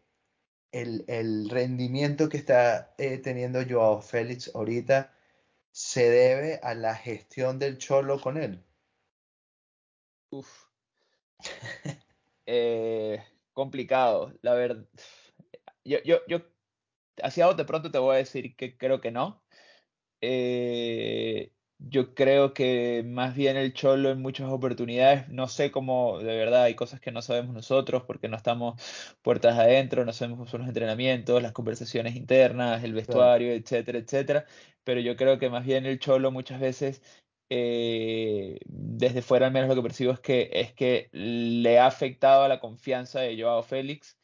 el, 0.72 1.48
rendimiento 1.50 2.28
que 2.28 2.36
está 2.38 2.94
eh, 2.98 3.18
teniendo 3.18 3.60
Joao 3.68 4.02
Félix 4.02 4.50
ahorita 4.54 5.15
se 5.76 6.08
debe 6.08 6.58
a 6.62 6.74
la 6.74 6.94
gestión 6.94 7.58
del 7.58 7.76
Cholo 7.76 8.18
con 8.18 8.38
él? 8.38 8.64
Uf. 10.30 10.68
Eh, 12.48 13.20
complicado, 13.52 14.32
la 14.40 14.54
verdad. 14.54 14.86
Yo, 15.84 15.98
yo, 16.04 16.18
yo, 16.28 16.38
hacia 17.22 17.52
de 17.52 17.64
pronto 17.64 17.90
te 17.90 17.98
voy 17.98 18.14
a 18.14 18.18
decir 18.18 18.54
que 18.56 18.78
creo 18.78 19.00
que 19.00 19.10
no. 19.10 19.44
Eh, 20.20 21.52
yo 21.78 22.14
creo 22.14 22.54
que 22.54 23.02
más 23.06 23.34
bien 23.34 23.56
el 23.56 23.72
Cholo 23.74 24.10
en 24.10 24.20
muchas 24.22 24.50
oportunidades, 24.50 25.28
no 25.28 25.48
sé 25.48 25.70
cómo, 25.70 26.18
de 26.18 26.36
verdad, 26.36 26.64
hay 26.64 26.74
cosas 26.74 27.00
que 27.00 27.12
no 27.12 27.22
sabemos 27.22 27.54
nosotros 27.54 28.04
porque 28.06 28.28
no 28.28 28.36
estamos 28.36 28.80
puertas 29.22 29.58
adentro, 29.58 30.04
no 30.04 30.12
sabemos 30.12 30.38
cómo 30.38 30.50
son 30.50 30.60
los 30.62 30.68
entrenamientos, 30.68 31.42
las 31.42 31.52
conversaciones 31.52 32.16
internas, 32.16 32.82
el 32.84 32.94
Claro. 33.06 33.32
vestuario, 33.32 33.52
etcétera, 33.52 33.98
etcétera. 33.98 34.46
Pero 34.84 35.00
yo 35.00 35.16
creo 35.16 35.38
que 35.38 35.50
más 35.50 35.64
bien 35.66 35.86
el 35.86 35.98
Cholo 35.98 36.30
muchas 36.30 36.60
veces, 36.60 37.02
eh, 37.50 38.58
desde 38.66 39.22
fuera 39.22 39.46
al 39.46 39.52
menos 39.52 39.68
lo 39.68 39.74
que 39.76 39.82
percibo 39.82 40.12
es 40.12 40.20
que, 40.20 40.50
es 40.52 40.72
que 40.74 41.08
le 41.12 41.78
ha 41.78 41.86
afectado 41.86 42.42
a 42.44 42.48
la 42.48 42.60
confianza 42.60 43.20
de 43.20 43.40
Joao 43.40 43.62
Félix 43.62 44.18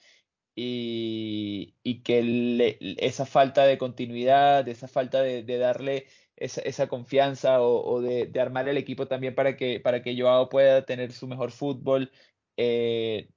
y, 0.54 1.76
y 1.82 2.02
que 2.02 2.22
le- 2.22 2.78
esa 2.98 3.26
falta 3.26 3.64
de 3.66 3.78
continuidad, 3.78 4.68
esa 4.68 4.88
falta 4.88 5.22
de, 5.22 5.42
de 5.44 5.58
darle 5.58 6.06
esa, 6.42 6.61
esa 6.62 6.88
confianza 6.88 7.62
o, 7.62 8.00
de, 8.00 8.31
armar 8.40 8.68
el 8.68 8.76
equipo 8.76 9.07
también 9.07 9.35
para 9.35 9.57
que, 9.57 9.81
para 9.81 10.02
que 10.02 10.20
Joao 10.20 10.48
pueda 10.48 10.85
tener 10.85 11.12
su 11.12 11.26
mejor 11.28 11.52
fútbol, 11.52 12.11
eh, 12.57 13.31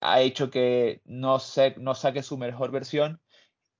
ha 0.00 0.20
hecho 0.22 0.50
que 0.50 1.02
no, 1.04 1.38
se, 1.40 1.74
no 1.78 1.94
saque 1.94 2.22
su 2.22 2.38
mejor 2.38 2.70
versión. 2.70 3.20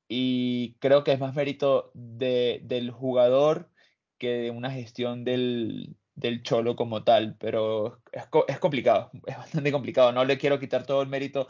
Y 0.08 0.74
creo 0.80 1.04
que 1.04 1.12
es 1.12 1.20
más 1.20 1.34
mérito 1.34 1.90
de, 1.94 2.60
del 2.64 2.90
jugador 2.90 3.70
que 4.18 4.28
de 4.34 4.50
una 4.50 4.70
gestión 4.70 5.24
del, 5.24 5.96
del 6.14 6.42
Cholo 6.42 6.76
como 6.76 7.04
tal, 7.04 7.36
pero 7.38 8.00
es, 8.12 8.24
es 8.48 8.58
complicado, 8.58 9.10
es 9.26 9.36
bastante 9.36 9.72
complicado, 9.72 10.12
no 10.12 10.24
le 10.24 10.38
quiero 10.38 10.58
quitar 10.58 10.86
todo 10.86 11.02
el 11.02 11.08
mérito 11.08 11.48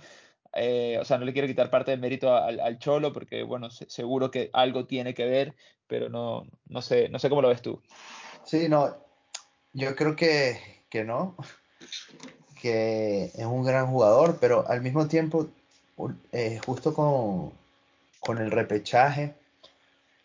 eh, 0.54 0.98
o 1.00 1.04
sea, 1.04 1.18
no 1.18 1.24
le 1.24 1.32
quiero 1.32 1.48
quitar 1.48 1.70
parte 1.70 1.90
del 1.90 2.00
mérito 2.00 2.34
al, 2.34 2.78
Cholo 2.78 3.12
porque, 3.12 3.42
bueno, 3.42 3.70
se- 3.70 3.88
seguro 3.88 4.30
que 4.30 4.50
algo 4.52 4.86
tiene 4.86 5.14
que 5.14 5.26
ver, 5.26 5.54
pero 5.86 6.08
no, 6.08 6.46
no 6.68 6.82
sé, 6.82 7.08
no 7.08 7.18
sé 7.18 7.28
cómo 7.28 7.42
lo 7.42 7.48
ves 7.48 7.62
tú. 7.62 7.80
Sí, 8.44 8.68
no, 8.68 8.96
yo 9.72 9.94
creo 9.96 10.16
que, 10.16 10.58
que 10.88 11.04
no, 11.04 11.36
que 12.60 13.24
es 13.34 13.44
un 13.44 13.64
gran 13.64 13.86
jugador, 13.86 14.38
pero 14.40 14.68
al 14.68 14.82
mismo 14.82 15.08
tiempo, 15.08 15.48
eh, 16.32 16.60
justo 16.64 16.94
con, 16.94 17.52
con 18.20 18.38
el 18.38 18.50
repechaje, 18.50 19.34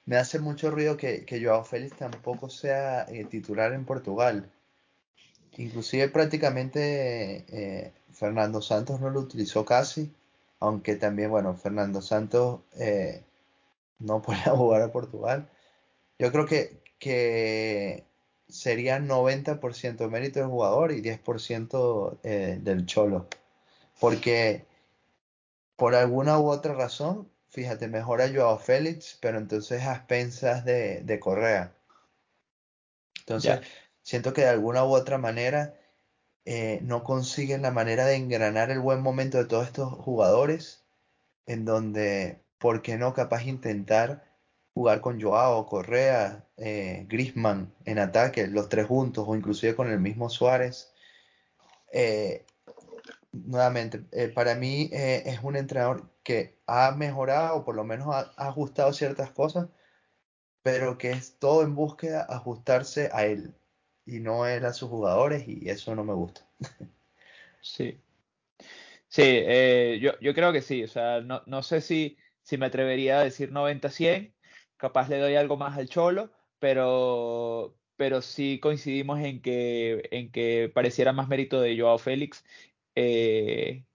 me 0.05 0.17
hace 0.17 0.39
mucho 0.39 0.71
ruido 0.71 0.95
que, 0.97 1.25
que 1.25 1.43
Joao 1.43 1.63
Félix 1.63 1.97
tampoco 1.97 2.49
sea 2.49 3.03
eh, 3.09 3.25
titular 3.25 3.73
en 3.73 3.85
Portugal. 3.85 4.49
Inclusive 5.57 6.07
prácticamente 6.09 7.45
eh, 7.49 7.91
Fernando 8.13 8.61
Santos 8.61 9.01
no 9.01 9.09
lo 9.09 9.19
utilizó 9.21 9.65
casi, 9.65 10.11
aunque 10.59 10.95
también, 10.95 11.29
bueno, 11.29 11.55
Fernando 11.55 12.01
Santos 12.01 12.61
eh, 12.79 13.23
no 13.99 14.21
podía 14.23 14.55
jugar 14.55 14.81
a 14.81 14.91
Portugal. 14.91 15.49
Yo 16.19 16.31
creo 16.31 16.45
que, 16.45 16.81
que 16.99 18.05
sería 18.47 18.99
90% 18.99 20.09
mérito 20.09 20.39
del 20.39 20.49
jugador 20.49 20.91
y 20.91 21.01
10% 21.01 22.19
eh, 22.23 22.59
del 22.61 22.85
Cholo. 22.85 23.27
Porque 23.99 24.65
por 25.75 25.95
alguna 25.95 26.39
u 26.39 26.49
otra 26.49 26.73
razón, 26.73 27.29
fíjate, 27.49 27.87
mejora 27.87 28.29
Joao 28.33 28.57
Félix, 28.57 29.17
pero 29.21 29.37
entonces 29.37 29.83
a 29.83 29.93
expensas 29.95 30.65
de, 30.65 31.01
de 31.01 31.19
Correa. 31.19 31.73
Entonces, 33.19 33.61
siento 34.01 34.33
que 34.33 34.41
de 34.41 34.49
alguna 34.49 34.85
u 34.85 34.93
otra 34.93 35.17
manera 35.17 35.75
eh, 36.49 36.79
no 36.81 37.03
consiguen 37.03 37.61
la 37.61 37.71
manera 37.71 38.05
de 38.05 38.15
engranar 38.15 38.71
el 38.71 38.79
buen 38.79 39.01
momento 39.01 39.37
de 39.37 39.43
todos 39.43 39.67
estos 39.67 39.91
jugadores, 39.91 40.85
en 41.45 41.65
donde, 41.65 42.41
¿por 42.57 42.81
qué 42.81 42.97
no 42.97 43.13
capaz 43.13 43.43
intentar 43.43 44.23
jugar 44.73 45.01
con 45.01 45.21
Joao, 45.21 45.65
Correa, 45.65 46.47
eh, 46.55 47.05
Griezmann 47.09 47.73
en 47.83 47.99
ataque, 47.99 48.47
los 48.47 48.69
tres 48.69 48.87
juntos, 48.87 49.25
o 49.27 49.35
inclusive 49.35 49.75
con 49.75 49.91
el 49.91 49.99
mismo 49.99 50.29
Suárez? 50.29 50.93
Eh, 51.91 52.45
nuevamente, 53.33 54.05
eh, 54.13 54.29
para 54.29 54.55
mí 54.55 54.89
es 54.93 55.43
un 55.43 55.57
entrenador 55.57 56.09
que 56.23 56.61
ha 56.65 56.91
mejorado, 56.91 57.57
o 57.57 57.65
por 57.65 57.75
lo 57.75 57.83
menos 57.83 58.07
ha, 58.15 58.31
ha 58.37 58.47
ajustado 58.47 58.93
ciertas 58.93 59.31
cosas, 59.31 59.67
pero 60.63 60.97
que 60.97 61.11
es 61.11 61.39
todo 61.39 61.63
en 61.63 61.75
búsqueda 61.75 62.25
ajustarse 62.29 63.09
a 63.11 63.25
él 63.25 63.53
y 64.07 64.19
no 64.21 64.47
él 64.47 64.65
a 64.65 64.73
sus 64.73 64.89
jugadores, 64.89 65.47
y 65.47 65.69
eso 65.69 65.95
no 65.95 66.03
me 66.05 66.13
gusta. 66.15 66.49
sí. 67.61 68.03
Sí, 69.09 69.21
eh, 69.23 69.99
yo, 70.01 70.11
yo 70.19 70.33
creo 70.33 70.51
que 70.53 70.61
sí. 70.61 70.83
O 70.83 70.87
sea, 70.87 71.21
no, 71.21 71.43
no 71.45 71.63
sé 71.63 71.81
si, 71.81 72.17
si 72.41 72.57
me 72.57 72.65
atrevería 72.67 73.19
a 73.19 73.23
decir 73.23 73.51
90-100. 73.51 74.35
Capaz 74.77 75.09
le 75.09 75.17
doy 75.19 75.35
algo 75.35 75.57
más 75.57 75.77
al 75.77 75.89
Cholo, 75.89 76.31
pero, 76.59 77.79
pero 77.95 78.21
sí 78.21 78.59
coincidimos 78.59 79.19
en 79.19 79.41
que, 79.41 80.07
en 80.11 80.31
que 80.31 80.71
pareciera 80.73 81.13
más 81.13 81.27
mérito 81.27 81.59
de 81.61 81.79
Joao 81.79 81.97
Félix 81.97 82.45
eh, 82.95 83.85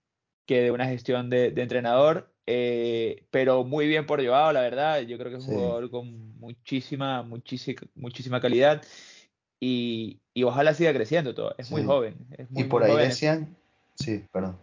que 0.47 0.63
de 0.63 0.71
una 0.73 0.87
gestión 0.89 1.31
de, 1.31 1.51
de 1.53 1.63
entrenador. 1.63 2.35
eh, 2.47 3.27
pero 3.31 3.65
muy 3.65 3.87
bien 3.89 4.07
por 4.07 4.25
Joao, 4.25 4.53
la 4.53 4.63
verdad. 4.63 5.03
Yo 5.03 5.19
creo 5.19 5.31
que 5.31 5.37
es 5.39 5.43
un 5.43 5.47
Sí, 5.47 5.53
jugador 5.53 5.91
con 5.91 6.39
muchísima, 6.39 7.23
muchísima, 7.23 7.83
muchísima 7.95 8.41
calidad. 8.41 8.83
Y, 9.65 10.21
y 10.35 10.43
ojalá 10.43 10.75
siga 10.75 10.93
creciendo 10.93 11.37
todo. 11.37 11.55
Es 11.57 11.71
muy 11.71 11.85
joven, 11.85 12.27
es 12.37 12.51
Y 12.51 12.55
muy, 12.55 12.65
por 12.65 12.83
muy 12.83 12.91
ahí 12.91 12.97
joven. 12.97 13.09
decían, 13.11 13.57
sí, 13.95 14.25
perdón. 14.33 14.59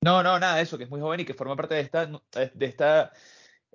No, 0.00 0.24
no, 0.24 0.36
nada 0.40 0.56
de 0.56 0.62
eso, 0.62 0.78
que 0.78 0.84
es 0.84 0.90
muy 0.90 1.00
joven 1.00 1.20
y 1.20 1.24
que 1.24 1.34
forma 1.34 1.54
parte 1.54 1.76
de 1.76 1.80
esta, 1.82 2.06
de 2.06 2.66
esta 2.66 3.12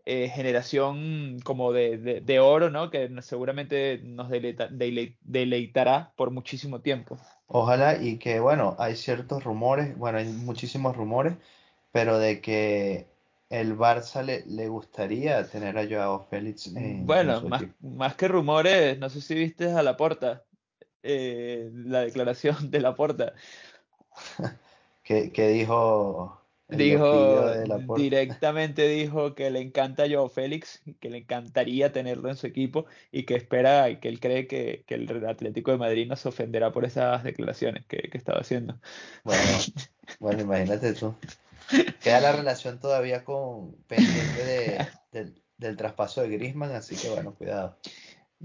eh, 0.06 0.30
generación 0.30 1.39
como 1.46 1.72
de, 1.72 1.98
de- 1.98 2.22
de 2.22 2.39
oro, 2.42 2.70
¿no? 2.70 2.89
Que 2.89 3.10
seguramente 3.22 4.00
nos 4.04 4.30
deleita- 4.30 4.70
dele- 4.70 5.18
deleitará 5.22 6.13
por 6.18 6.32
muchísimo 6.32 6.82
tiempo. 6.82 7.18
Ojalá 7.48 8.02
y 8.02 8.18
que, 8.20 8.39
bueno, 8.42 8.76
hay 8.80 8.96
ciertos 8.98 9.44
rumores, 9.44 9.98
bueno, 9.98 10.18
hay 10.18 10.26
muchísimos 10.26 10.98
rumores, 10.98 11.36
pero 11.92 12.18
de 12.20 12.42
que 12.42 13.08
el 13.54 13.78
Barça 13.78 14.24
le, 14.24 14.44
le 14.48 14.68
gustaría 14.68 15.48
tener 15.48 15.78
a 15.78 15.88
Joao 15.88 16.28
Félix 16.30 16.68
en, 16.68 16.78
en 16.78 17.06
Bueno, 17.06 17.39
su 17.39 17.48
más, 17.48 17.63
más 17.82 18.16
que 18.16 18.28
rumores, 18.28 18.98
no 18.98 19.10
sé 19.10 19.22
si 19.22 19.36
viste 19.36 19.72
a 19.72 19.84
Laporta, 19.84 20.44
eh, 21.04 21.70
la 21.74 22.02
declaración 22.02 22.72
de 22.72 22.82
Laporta. 22.82 23.34
¿Qué, 25.04 25.32
qué 25.32 25.50
dijo 25.50 26.39
Dijo, 26.70 27.50
de 27.52 27.86
directamente 27.96 28.88
dijo 28.88 29.36
que 29.36 29.52
le 29.52 29.60
encanta 29.60 30.04
a 30.04 30.10
Joao 30.10 30.30
Félix, 30.30 30.82
que 31.00 31.10
le 31.10 31.20
encantaría 31.20 31.92
tenerlo 31.92 32.30
en 32.30 32.36
su 32.36 32.48
equipo 32.48 32.86
y 33.12 33.26
que 33.26 33.36
espera 33.36 33.89
y 33.92 34.00
que 34.00 34.08
él 34.08 34.20
cree 34.20 34.48
que, 34.48 34.84
que 34.88 34.96
el 34.96 35.26
Atlético 35.28 35.72
de 35.72 35.78
Madrid 35.78 36.08
no 36.08 36.16
se 36.16 36.30
ofenderá 36.30 36.72
por 36.72 36.86
esas 36.86 37.24
declaraciones 37.24 37.86
que, 37.86 38.10
que 38.10 38.18
estaba 38.18 38.39
haciendo. 38.39 38.80
Bueno, 39.24 39.68
bueno, 40.20 40.42
imagínate 40.42 40.94
tú. 40.94 41.13
Queda 42.02 42.19
la 42.19 42.32
relación 42.32 42.80
todavía 42.80 43.23
con 43.23 43.73
pendiente 43.88 44.88
de, 45.12 45.34
del, 45.58 45.78
traspaso 45.78 46.21
de 46.21 46.30
Griezmann, 46.30 46.71
así 46.71 46.95
que 46.95 47.10
bueno, 47.10 47.36
cuidado. 47.36 47.78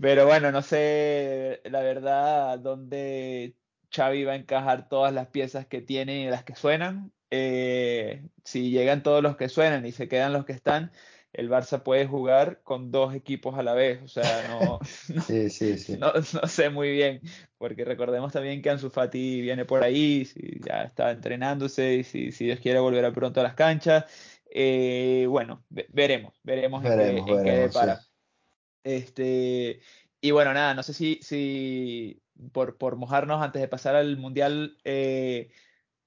Pero 0.00 0.26
bueno, 0.26 0.52
no 0.52 0.62
sé 0.62 1.60
la 1.64 1.80
verdad 1.80 2.58
dónde 2.58 3.56
Xavi 3.90 4.24
va 4.24 4.32
a 4.32 4.36
encajar 4.36 4.88
todas 4.88 5.12
las 5.12 5.28
piezas 5.28 5.66
que 5.66 5.80
tiene 5.80 6.22
y 6.22 6.30
las 6.30 6.44
que 6.44 6.54
suenan. 6.54 7.12
Eh, 7.30 8.24
si 8.44 8.70
llegan 8.70 9.02
todos 9.02 9.22
los 9.22 9.36
que 9.36 9.48
suenan 9.48 9.84
y 9.84 9.92
se 9.92 10.08
quedan 10.08 10.32
los 10.32 10.44
que 10.44 10.52
están, 10.52 10.92
el 11.32 11.50
Barça 11.50 11.82
puede 11.82 12.06
jugar 12.06 12.62
con 12.62 12.90
dos 12.90 13.14
equipos 13.14 13.56
a 13.58 13.62
la 13.62 13.74
vez. 13.74 14.02
O 14.02 14.08
sea, 14.08 14.42
no, 14.48 14.80
Sí, 15.26 15.50
sí, 15.50 15.76
sí. 15.78 15.96
no, 15.98 16.12
no 16.14 16.48
sé 16.48 16.70
muy 16.70 16.90
bien, 16.92 17.20
porque 17.58 17.84
recordemos 17.84 18.32
también 18.32 18.62
que 18.62 18.70
Ansu 18.70 18.90
Fati 18.90 19.40
viene 19.40 19.64
por 19.64 19.82
ahí, 19.82 20.24
si 20.24 20.60
ya 20.60 20.82
está 20.84 21.10
entrenándose 21.10 21.94
y 21.96 22.04
si, 22.04 22.32
si 22.32 22.46
Dios 22.46 22.60
quiere 22.60 22.78
volverá 22.80 23.12
pronto 23.12 23.40
a 23.40 23.44
las 23.44 23.54
canchas. 23.54 24.04
Eh, 24.50 25.26
bueno, 25.28 25.64
ve- 25.68 25.86
veremos, 25.90 26.34
veremos 26.42 26.82
en 26.84 26.90
qué, 26.90 26.96
Veremos, 26.96 27.20
en 27.20 27.26
qué 27.26 27.34
veremos, 27.36 27.68
depara. 27.68 28.00
Este, 28.84 29.80
y 30.20 30.30
bueno, 30.30 30.54
nada, 30.54 30.74
no 30.74 30.82
sé 30.82 30.94
si, 30.94 31.20
si 31.22 32.22
por, 32.52 32.78
por 32.78 32.96
mojarnos 32.96 33.42
antes 33.42 33.60
de 33.60 33.68
pasar 33.68 33.94
al 33.96 34.16
Mundial, 34.16 34.78
eh, 34.84 35.50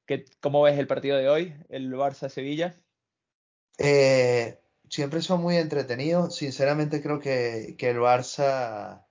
¿qué- 0.05 0.25
¿cómo 0.41 0.61
ves 0.63 0.79
el 0.79 0.87
partido 0.87 1.17
de 1.17 1.29
hoy, 1.29 1.53
el 1.69 1.91
Barça-Sevilla? 1.93 2.75
Eh, 3.77 4.60
siempre 4.91 5.21
son 5.21 5.41
muy 5.41 5.57
entretenidos. 5.57 6.35
Sinceramente 6.35 7.01
creo 7.01 7.19
que, 7.19 7.75
que 7.77 7.89
el 7.89 7.97
Barça 7.97 9.05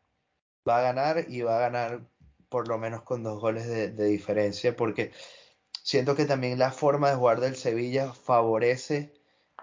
va 0.69 0.79
a 0.79 0.83
ganar 0.83 1.27
y 1.29 1.43
va 1.43 1.57
a 1.57 1.61
ganar 1.61 2.03
por 2.49 2.69
lo 2.69 2.79
menos 2.79 3.03
con 3.03 3.23
dos 3.23 3.41
goles 3.41 3.67
de, 3.69 3.91
diferencia, 4.07 4.77
porque 4.77 5.13
siento 5.83 6.17
que 6.17 6.27
también 6.27 6.59
la 6.59 6.73
forma 6.73 7.11
de 7.11 7.17
jugar 7.17 7.41
del 7.41 7.57
Sevilla 7.57 8.13
favorece 8.13 9.15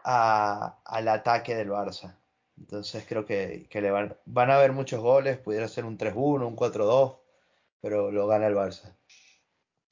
a- 0.03 0.79
al 0.85 1.07
ataque 1.09 1.55
del 1.55 1.69
Barça. 1.69 2.17
Entonces 2.57 3.05
creo 3.07 3.25
que, 3.25 3.67
que 3.69 3.81
le 3.81 3.91
van, 3.91 4.17
van 4.25 4.51
a 4.51 4.57
haber 4.57 4.71
muchos 4.73 5.01
goles, 5.01 5.37
pudiera 5.37 5.67
ser 5.67 5.85
un 5.85 5.97
3-1, 5.97 6.47
un 6.47 6.55
4-2, 6.55 7.17
pero 7.81 8.11
lo 8.11 8.27
gana 8.27 8.47
el 8.47 8.55
Barça. 8.55 8.95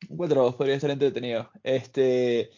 Un 0.09 0.17
4-2 0.17 0.55
podría 0.55 0.75
estar 0.75 0.89
entretenido. 0.89 1.49
Este, 1.63 2.49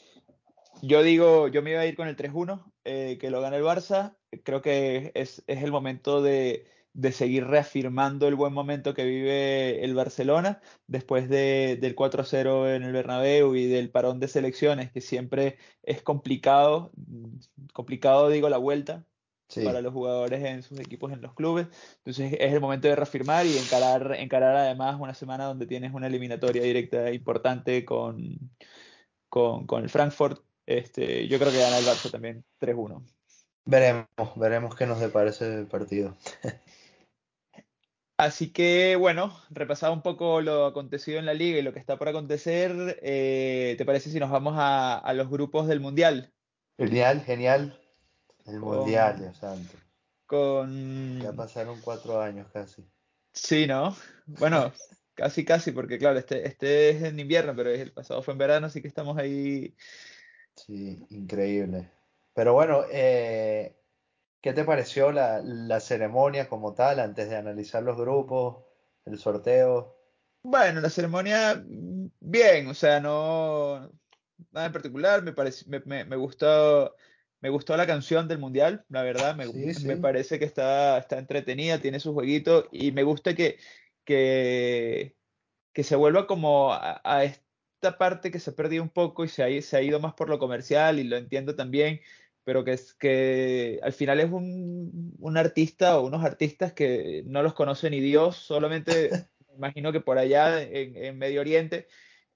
yo 0.81 1.03
digo, 1.03 1.47
yo 1.47 1.61
me 1.61 1.71
iba 1.71 1.81
a 1.81 1.85
ir 1.85 1.95
con 1.95 2.07
el 2.07 2.15
3-1, 2.15 2.71
eh, 2.83 3.17
que 3.19 3.29
lo 3.29 3.41
gana 3.41 3.57
el 3.57 3.63
Barça. 3.63 4.17
Creo 4.43 4.61
que 4.61 5.11
es, 5.15 5.43
es 5.47 5.63
el 5.63 5.71
momento 5.71 6.21
de, 6.21 6.67
de 6.97 7.11
seguir 7.11 7.45
reafirmando 7.45 8.27
el 8.27 8.35
buen 8.35 8.53
momento 8.53 8.95
que 8.95 9.05
vive 9.05 9.83
el 9.83 9.93
Barcelona 9.93 10.61
después 10.87 11.29
de, 11.29 11.77
del 11.79 11.95
4-0 11.95 12.75
en 12.75 12.83
el 12.83 12.91
Bernabéu 12.91 13.55
y 13.55 13.67
del 13.67 13.91
parón 13.91 14.19
de 14.19 14.27
selecciones, 14.27 14.91
que 14.91 15.01
siempre 15.01 15.57
es 15.83 16.01
complicado, 16.01 16.91
complicado 17.73 18.29
digo 18.29 18.49
la 18.49 18.57
vuelta 18.57 19.05
para 19.63 19.81
los 19.81 19.93
jugadores 19.93 20.43
en 20.43 20.63
sus 20.63 20.79
equipos 20.79 21.11
en 21.13 21.21
los 21.21 21.33
clubes. 21.35 21.67
Entonces 21.97 22.33
es 22.39 22.53
el 22.53 22.61
momento 22.61 22.87
de 22.87 22.95
reafirmar 22.95 23.45
y 23.45 23.57
encarar, 23.57 24.15
encarar 24.17 24.55
además 24.55 24.99
una 24.99 25.13
semana 25.13 25.45
donde 25.45 25.67
tienes 25.67 25.93
una 25.93 26.07
eliminatoria 26.07 26.63
directa 26.63 27.11
importante 27.11 27.85
con, 27.85 28.51
con, 29.29 29.67
con 29.67 29.83
el 29.83 29.89
Frankfurt. 29.89 30.46
Este, 30.67 31.27
yo 31.29 31.39
creo 31.39 31.51
que 31.51 31.59
gana 31.59 31.77
el 31.79 31.85
Barça 31.85 32.11
también 32.11 32.43
3-1. 32.59 33.01
Veremos, 33.65 34.07
veremos 34.35 34.75
qué 34.75 34.85
nos 34.85 34.99
depara 34.99 35.29
ese 35.29 35.63
partido. 35.63 36.15
Así 38.17 38.51
que 38.51 38.95
bueno, 38.95 39.39
repasado 39.49 39.93
un 39.93 40.01
poco 40.01 40.41
lo 40.41 40.65
acontecido 40.65 41.19
en 41.19 41.25
la 41.25 41.33
liga 41.33 41.59
y 41.59 41.61
lo 41.61 41.71
que 41.71 41.79
está 41.79 41.97
por 41.97 42.09
acontecer, 42.09 42.99
eh, 43.01 43.75
¿te 43.77 43.85
parece 43.85 44.09
si 44.09 44.19
nos 44.19 44.31
vamos 44.31 44.55
a, 44.57 45.13
los 45.13 45.29
grupos 45.29 45.67
del 45.67 45.79
Mundial? 45.79 46.33
Genial, 46.77 47.21
genial. 47.21 47.79
El 48.45 48.59
Mundial, 48.59 49.19
Dios 49.19 49.37
santo. 49.37 49.77
Con... 50.25 51.21
Ya 51.21 51.31
pasaron 51.31 51.79
cuatro 51.81 52.19
años 52.19 52.47
casi. 52.51 52.83
Sí, 53.31 53.67
¿no? 53.67 53.95
Bueno, 54.25 54.73
casi, 55.13 55.45
casi, 55.45 55.71
porque 55.71 55.97
claro, 55.99 56.17
este, 56.17 56.45
este 56.47 56.89
es 56.89 57.03
en 57.03 57.19
invierno, 57.19 57.55
pero 57.55 57.69
el 57.69 57.93
pasado 57.93 58.21
fue 58.23 58.33
en 58.33 58.39
verano, 58.39 58.67
así 58.67 58.81
que 58.81 58.87
estamos 58.87 59.17
ahí. 59.17 59.75
Sí, 60.57 61.05
increíble. 61.09 61.89
Pero 62.33 62.53
bueno, 62.53 62.83
eh, 62.91 63.77
¿Qué 64.41 64.53
te 64.53 64.63
pareció 64.63 65.11
la, 65.11 65.79
ceremonia 65.81 66.47
como 66.47 66.73
tal 66.73 66.99
antes 66.99 67.29
de 67.29 67.35
analizar 67.35 67.83
los 67.83 67.97
grupos, 67.97 68.63
el 69.05 69.17
sorteo? 69.17 69.97
Bueno, 70.41 70.79
la 70.79 70.89
ceremonia, 70.89 71.61
bien, 71.65 72.67
o 72.67 72.73
sea, 72.73 72.99
no 72.99 73.91
nada 74.51 74.67
en 74.67 74.71
particular, 74.71 75.21
me, 75.23 75.33
me, 75.85 76.05
me, 76.05 76.15
gustó, 76.15 76.95
me 77.41 77.49
gustó 77.49 77.75
la 77.75 77.87
canción 77.87 78.27
del 78.27 78.37
mundial, 78.37 78.85
la 78.87 79.01
verdad, 79.01 79.35
me, 79.35 79.47
me 79.47 79.97
parece 79.97 80.39
que 80.39 80.45
está, 80.45 80.97
está 80.99 81.17
entretenida, 81.17 81.81
tiene 81.81 81.99
su 81.99 82.13
jueguito 82.13 82.69
y 82.71 82.91
me 82.91 83.03
gusta 83.03 83.35
que, 83.35 83.57
que, 84.05 85.17
que 85.73 85.83
se 85.83 85.97
vuelva 85.97 86.25
como 86.25 86.71
a, 86.71 87.01
a, 87.03 87.23
esta 87.81 87.97
parte 87.97 88.31
que 88.31 88.39
se 88.39 88.51
ha 88.51 88.55
perdido 88.55 88.83
un 88.83 88.89
poco 88.89 89.23
y 89.25 89.27
se 89.29 89.43
ha, 89.43 89.61
se 89.61 89.77
ha 89.77 89.81
ido 89.81 89.99
más 89.99 90.13
por 90.13 90.29
lo 90.29 90.39
comercial 90.39 90.99
y 90.99 91.03
lo 91.03 91.17
entiendo 91.17 91.55
también 91.55 92.01
pero 92.47 92.63
que, 92.63 92.71
es, 92.71 92.93
que 92.93 93.77
al 93.83 93.91
final 93.91 94.21
es 94.21 94.31
un, 94.31 95.13
un, 95.19 95.37
artista 95.37 95.99
o 95.99 96.05
unos 96.05 96.23
artistas 96.23 96.71
que 96.71 97.23
no 97.25 97.43
los 97.43 97.53
conoce 97.53 97.89
ni 97.89 97.99
Dios, 97.99 98.37
solamente 98.37 99.09
me 99.49 99.55
imagino 99.57 99.91
que 99.91 99.99
por 99.99 100.17
allá 100.17 100.61
en, 100.61 100.95
en 100.95 101.17
Medio 101.17 101.41
Oriente, 101.41 101.89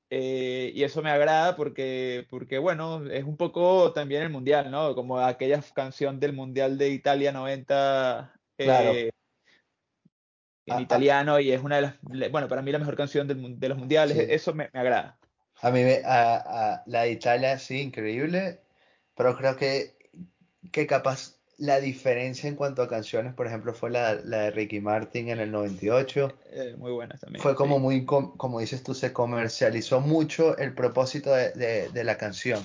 eh, 0.10 0.74
y 0.76 0.84
eso 0.84 1.02
me 1.02 1.12
agrada 1.12 1.56
porque, 1.56 2.28
porque, 2.30 2.58
bueno, 2.58 3.10
es 3.10 3.24
un 3.24 3.38
poco 3.38 3.94
también 3.94 4.24
el 4.24 4.30
Mundial, 4.30 4.70
¿no? 4.70 4.96
Como 4.96 5.18
aquella 5.18 5.64
canción 5.74 6.20
del 6.20 6.34
Mundial 6.34 6.78
de 6.78 6.90
Italia 6.90 7.32
90 7.32 8.34
eh, 8.58 8.64
claro. 8.66 8.92
en 8.92 9.12
ah, 10.72 10.76
ah. 10.76 10.82
italiano 10.82 11.40
y 11.40 11.54
es 11.54 11.64
una 11.64 11.78
de 11.78 11.82
las, 11.84 12.32
bueno, 12.32 12.50
para 12.50 12.62
mí 12.62 12.74
la 12.74 12.80
mejor 12.80 12.98
canción 12.98 13.30
del, 13.30 13.58
de 13.58 13.70
los 13.70 13.78
mundiales, 13.78 14.18
eso 14.18 14.54
me, 14.54 14.70
me, 14.74 14.80
agrada. 14.82 15.21
A 15.62 15.72
mí 15.72 15.84
me, 15.84 16.02
a, 16.04 16.36
a, 16.36 16.84
la 16.86 17.04
de 17.04 17.12
Italia 17.12 17.58
sí, 17.60 17.82
increíble, 17.82 18.60
pero 19.16 19.38
creo 19.38 19.56
que 19.56 19.96
que 20.72 20.88
capaz 20.88 21.36
la 21.58 21.80
diferencia 21.80 22.50
en 22.50 22.56
cuanto 22.56 22.82
a 22.82 22.90
canciones, 22.90 23.34
por 23.34 23.46
ejemplo, 23.46 23.74
fue 23.74 23.92
la, 23.92 24.16
de 24.16 24.52
Ricky 24.52 24.82
Martin 24.82 25.30
en 25.30 25.40
el 25.40 25.52
98. 25.52 26.34
Eh, 26.52 26.76
muy 26.78 26.92
buena 26.92 27.16
también. 27.18 27.42
Fue 27.42 27.56
como 27.56 27.78
muy, 27.78 28.06
como 28.06 28.60
dices 28.60 28.82
tú, 28.84 28.96
se 28.96 29.14
comercializó 29.14 30.02
mucho 30.02 30.58
el 30.58 30.74
propósito 30.74 31.32
de, 31.34 31.90
la 31.94 32.18
canción. 32.18 32.64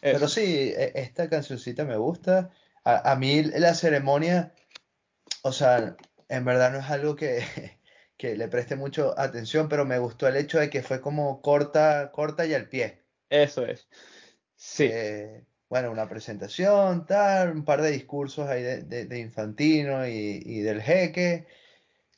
Pero 0.00 0.28
sí, 0.28 0.72
e, 0.74 0.92
esta 0.94 1.28
cancioncita 1.28 1.84
me 1.84 1.96
gusta. 1.96 2.50
A, 2.84 3.14
mí 3.16 3.42
la 3.42 3.74
ceremonia, 3.74 4.54
o 5.42 5.52
sea, 5.52 5.96
en 6.28 6.44
verdad 6.44 6.72
no 6.72 6.78
es 6.78 6.90
algo 6.90 7.14
que, 7.14 7.44
que, 8.22 8.36
le 8.36 8.46
preste 8.46 8.76
mucho 8.76 9.18
atención, 9.18 9.68
pero 9.68 9.84
me 9.84 9.98
gustó 9.98 10.28
el 10.28 10.36
hecho 10.36 10.60
de 10.60 10.70
que 10.70 10.82
fue 10.82 11.00
como 11.00 11.42
corta, 11.42 12.12
corta 12.12 12.46
y 12.46 12.54
al 12.54 12.68
pie. 12.68 13.02
Eso 13.28 13.66
es. 13.66 13.88
Sí. 14.54 14.84
Eh, 14.84 15.44
bueno, 15.68 15.90
una 15.90 16.08
presentación, 16.08 17.04
tal, 17.04 17.50
un 17.50 17.64
par 17.64 17.82
de 17.82 17.90
discursos 17.90 18.48
ahí 18.48 18.62
de, 18.62 19.18
Infantino 19.18 20.06
y, 20.06 20.60
del 20.60 20.80
Jeque, 20.82 21.46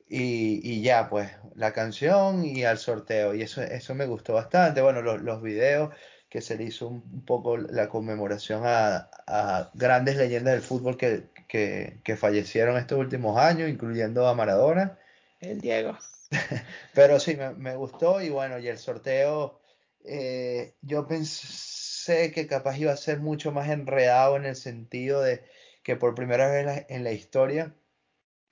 y, 0.07 0.83
ya, 0.83 1.09
pues, 1.09 1.31
la 1.55 1.73
canción 1.73 2.45
y 2.45 2.65
al 2.65 2.77
sorteo, 2.79 3.35
y 3.35 3.43
eso, 3.43 3.63
eso 3.63 3.95
me 3.95 4.05
gustó 4.07 4.35
bastante. 4.35 4.83
Bueno, 4.83 5.01
los, 5.01 5.23
los 5.23 5.41
videos 5.41 5.95
que 6.29 6.43
se 6.43 6.57
le 6.57 6.65
hizo 6.65 6.89
un, 6.89 7.25
poco 7.25 7.57
la 7.57 7.89
conmemoración 7.89 8.63
a, 8.67 9.71
grandes 9.73 10.17
leyendas 10.17 10.55
del 10.55 10.63
fútbol 10.63 10.99
que, 10.99 12.17
fallecieron 12.17 12.77
estos 12.77 12.99
últimos 12.99 13.39
años, 13.39 13.71
incluyendo 13.71 14.29
a 14.29 14.35
Maradona. 14.35 14.99
El 15.45 15.61
Diego. 15.61 15.99
Pero 16.95 17.21
sí, 17.21 17.37
me, 17.57 17.77
gustó, 17.77 18.21
y 18.21 18.31
bueno, 18.31 18.59
y 18.59 18.69
el 18.69 18.79
sorteo, 18.79 19.61
eh, 20.05 20.75
yo 20.83 21.07
pensé 21.07 21.75
sé 22.05 22.33
que 22.33 22.47
capaz 22.47 22.79
iba 22.79 22.93
a 22.93 22.97
ser 22.97 23.21
mucho 23.21 23.51
más 23.53 23.71
enredado 23.71 24.37
en 24.37 24.45
el 24.45 24.57
sentido 24.57 25.23
de 25.23 25.43
que 25.83 25.97
por 25.97 26.15
primera 26.15 26.51
vez 26.51 26.87
en 26.89 27.03
la 27.03 27.13
historia 27.13 27.75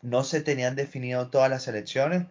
no 0.00 0.24
se 0.24 0.40
tenían 0.40 0.74
definido 0.74 1.30
todas 1.30 1.50
las 1.50 1.64
selecciones 1.64 2.26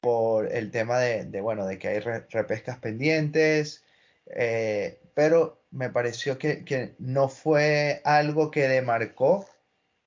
por 0.00 0.52
el 0.52 0.70
tema 0.70 1.00
de, 1.00 1.40
bueno, 1.40 1.66
de 1.66 1.78
que 1.78 1.88
hay 1.88 1.98
repescas 1.98 2.78
pendientes, 2.78 3.84
eh, 4.26 5.00
pero 5.14 5.62
me 5.70 5.90
pareció 5.90 6.38
que, 6.38 6.94
no 6.98 7.28
fue 7.28 8.00
algo 8.04 8.50
que 8.50 8.68
demarcó 8.68 9.46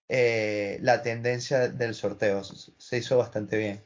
eh, 0.09 0.77
la 0.81 1.01
tendencia 1.01 1.69
del 1.69 1.93
sorteo. 1.93 2.43
Se 2.43 2.97
hizo 2.97 3.17
bastante 3.17 3.57
bien. 3.57 3.83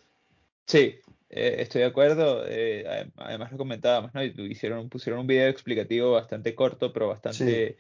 Sí, 0.68 1.00
eh, 1.30 1.56
estoy 1.60 1.82
de 1.82 1.88
acuerdo. 1.88 2.44
Eh, 2.48 3.10
además 3.16 3.52
lo 3.52 3.58
comentábamos, 3.58 4.14
¿no? 4.14 4.24
Hicieron, 4.24 4.90
pusieron 4.90 5.22
un 5.22 5.28
video 5.28 5.48
explicativo 5.50 6.12
bastante 6.12 6.56
corto, 6.56 6.92
pero 6.92 7.08
bastante, 7.08 7.78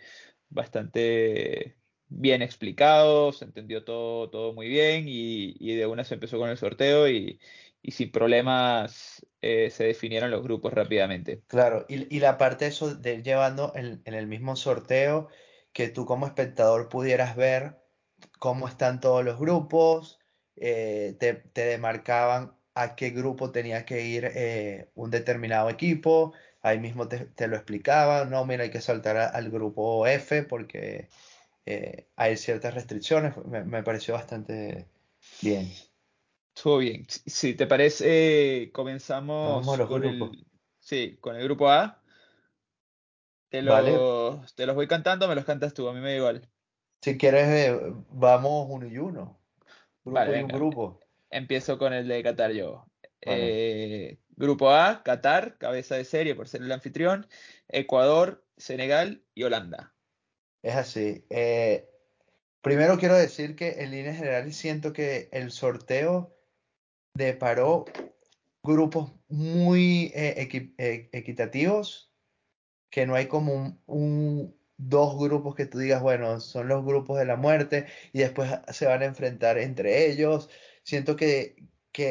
bastante 0.49 1.75
bien 2.11 2.41
explicado. 2.41 3.31
Se 3.33 3.45
entendió 3.45 3.83
todo, 3.83 4.29
todo 4.29 4.53
muy 4.53 4.67
bien 4.67 5.05
y, 5.07 5.75
de 5.75 5.85
una 5.85 6.03
se 6.03 6.13
empezó 6.13 6.37
con 6.37 6.49
el 6.49 6.57
sorteo 6.57 7.09
y, 7.09 7.39
sin 7.83 8.11
problemas 8.11 9.25
eh, 9.41 9.71
se 9.71 9.85
definieron 9.85 10.29
los 10.29 10.43
grupos 10.43 10.73
rápidamente. 10.73 11.41
Claro, 11.47 11.85
y, 11.89 12.19
la 12.19 12.37
parte 12.37 12.65
de 12.65 12.71
eso 12.71 12.93
de 12.93 13.23
llevando 13.23 13.73
en, 13.75 14.01
el 14.05 14.27
mismo 14.27 14.55
sorteo 14.55 15.29
que 15.73 15.87
tú 15.89 16.05
como 16.05 16.27
espectador 16.27 16.89
pudieras 16.89 17.35
ver 17.35 17.80
cómo 18.41 18.67
están 18.67 18.99
todos 18.99 19.23
los 19.23 19.39
grupos, 19.39 20.19
te, 20.55 21.13
te 21.53 21.65
demarcaban 21.65 22.53
a 22.73 22.95
qué 22.95 23.09
grupo 23.09 23.51
tenía 23.51 23.85
que 23.85 24.05
ir 24.05 24.31
eh, 24.33 24.89
un 24.95 25.11
determinado 25.11 25.69
equipo. 25.69 26.33
Ahí 26.61 26.79
mismo 26.79 27.07
te, 27.07 27.47
lo 27.47 27.55
explicaba, 27.55 28.25
no, 28.25 28.45
mira, 28.45 28.63
hay 28.63 28.69
que 28.69 28.81
saltar 28.81 29.17
al 29.17 29.49
grupo 29.49 30.05
F 30.05 30.43
porque 30.43 31.09
eh, 31.65 32.07
hay 32.15 32.37
ciertas 32.37 32.75
restricciones. 32.75 33.33
Me, 33.45 33.83
pareció 33.83 34.13
bastante 34.13 34.87
bien. 35.41 35.71
Todo 36.53 36.77
bien. 36.77 37.07
Si 37.09 37.55
te 37.55 37.65
parece, 37.65 38.69
comenzamos 38.73 39.65
con 39.87 40.03
el, 40.03 40.45
sí, 40.79 41.17
con 41.19 41.35
el 41.35 41.43
grupo 41.45 41.69
A. 41.69 41.99
Te 43.49 43.63
los, 43.63 44.53
te 44.55 44.65
los 44.65 44.75
voy 44.75 44.87
cantando, 44.87 45.27
me 45.27 45.35
los 45.35 45.45
cantas 45.45 45.73
tú, 45.73 45.89
a 45.89 45.93
mí 45.93 45.99
me 45.99 46.11
da 46.11 46.15
igual. 46.15 46.50
Si 47.01 47.17
quieres, 47.17 47.47
eh, 47.47 47.93
vamos 48.11 48.67
uno 48.69 48.85
y 48.85 48.97
uno. 48.99 49.39
Grupo 50.05 50.33
y 50.33 50.43
un 50.43 50.47
grupo. 50.47 50.99
Empiezo 51.31 51.77
con 51.79 51.93
el 51.93 52.07
de 52.07 52.21
Qatar 52.21 52.51
yo. 52.51 52.85
Eh, 53.21 54.19
grupo 54.35 54.71
A, 54.71 55.01
Qatar, 55.03 55.57
cabeza 55.57 55.95
de 55.95 56.05
serie 56.05 56.35
por 56.35 56.47
ser 56.47 56.61
el 56.61 56.71
anfitrión, 56.71 57.27
Ecuador, 57.67 58.45
Senegal 58.57 59.23
y 59.33 59.43
Holanda. 59.43 59.93
Es 60.61 60.75
así. 60.75 61.25
Eh, 61.29 61.89
primero 62.61 62.99
quiero 62.99 63.15
decir 63.15 63.55
que 63.55 63.81
en 63.81 63.91
líneas 63.91 64.17
generales 64.17 64.55
siento 64.55 64.93
que 64.93 65.29
el 65.31 65.51
sorteo 65.51 66.35
deparó 67.15 67.85
grupos 68.63 69.11
muy 69.27 70.11
equitativos, 70.13 72.11
que 72.91 73.07
no 73.07 73.15
hay 73.15 73.25
como 73.27 73.81
un, 73.87 74.60
dos 74.89 75.17
grupos 75.17 75.55
que 75.55 75.65
tú 75.65 75.79
digas, 75.79 76.01
bueno, 76.01 76.39
son 76.39 76.67
los 76.67 76.83
grupos 76.85 77.19
de 77.19 77.25
la 77.25 77.35
muerte 77.35 77.87
y 78.13 78.19
después 78.19 78.49
se 78.69 78.85
van 78.87 79.01
a 79.01 79.05
enfrentar 79.05 79.57
entre 79.57 80.07
ellos 80.11 80.49
siento 80.83 81.15
que, 81.15 81.55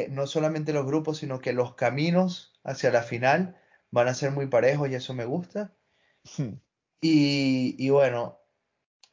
no 0.09 0.27
solamente 0.27 0.73
los 0.73 0.85
grupos, 0.85 1.17
sino 1.17 1.39
que 1.39 1.53
los 1.53 1.75
caminos 1.75 2.53
hacia 2.63 2.91
la 2.91 3.03
final 3.03 3.57
van 3.91 4.07
a 4.07 4.13
ser 4.13 4.31
muy 4.31 4.47
parejos 4.47 4.89
y 4.89 4.95
eso 4.95 5.13
me 5.13 5.25
gusta. 5.25 5.73
Hmm. 6.37 6.53
Y, 7.01 7.89
bueno, 7.89 8.39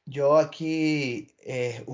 yo 0.05 0.37
aquí, 0.37 1.35
eh, 1.41 1.85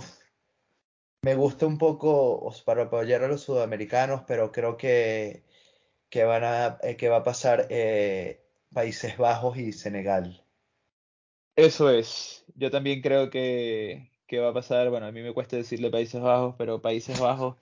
Me 1.22 1.34
gusta 1.34 1.66
un 1.66 1.78
poco 1.78 2.52
para 2.66 2.84
apoyar 2.84 3.24
a 3.24 3.28
los 3.28 3.42
sudamericanos, 3.42 4.22
pero 4.26 4.52
creo 4.52 4.76
que, 4.76 5.44
que 6.10 6.24
van 6.24 6.44
a, 6.44 6.78
eh, 6.82 6.96
que 6.96 7.08
va 7.08 7.18
a 7.18 7.24
pasar 7.24 7.66
eh, 7.70 8.44
Países 8.72 9.16
Bajos 9.16 9.56
y 9.58 9.72
Senegal. 9.72 10.43
Eso 11.56 11.90
es. 11.90 12.44
Yo 12.56 12.70
también 12.70 13.00
creo 13.00 13.30
que, 13.30 14.10
que 14.26 14.38
va 14.40 14.50
a 14.50 14.54
pasar, 14.54 14.90
bueno, 14.90 15.06
a 15.06 15.12
mí 15.12 15.22
me 15.22 15.32
cuesta 15.32 15.56
decirle 15.56 15.90
Países 15.90 16.20
Bajos, 16.20 16.56
pero 16.58 16.82
Países 16.82 17.18
Bajos 17.20 17.56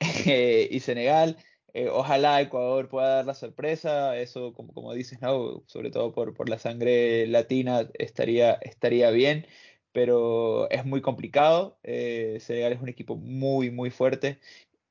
eh, 0.26 0.68
y 0.70 0.80
Senegal. 0.80 1.36
Eh, 1.72 1.88
ojalá 1.90 2.40
Ecuador 2.40 2.88
pueda 2.88 3.16
dar 3.16 3.26
la 3.26 3.34
sorpresa, 3.34 4.16
eso 4.16 4.52
como, 4.54 4.72
como 4.72 4.94
dices, 4.94 5.18
sobre 5.66 5.90
todo 5.90 6.12
por, 6.12 6.34
por 6.34 6.48
la 6.48 6.58
sangre 6.58 7.26
latina 7.26 7.88
estaría, 7.98 8.54
estaría 8.54 9.10
bien, 9.10 9.46
pero 9.92 10.68
es 10.70 10.84
muy 10.84 11.00
complicado. 11.02 11.78
Eh, 11.84 12.38
Senegal 12.40 12.72
es 12.72 12.80
un 12.80 12.88
equipo 12.88 13.16
muy, 13.16 13.70
muy 13.70 13.90
fuerte 13.90 14.40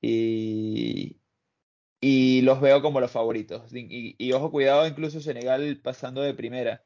y, 0.01 1.18
y 2.01 2.41
los 2.43 2.62
veo 2.62 2.82
como 2.82 2.99
los 3.01 3.12
favoritos. 3.12 3.74
Y, 3.74 4.16
y, 4.20 4.34
ojo, 4.34 4.51
cuidado, 4.51 4.88
incluso 4.88 5.22
Senegal 5.22 5.82
pasando 5.84 6.22
de 6.22 6.34
primera. 6.36 6.86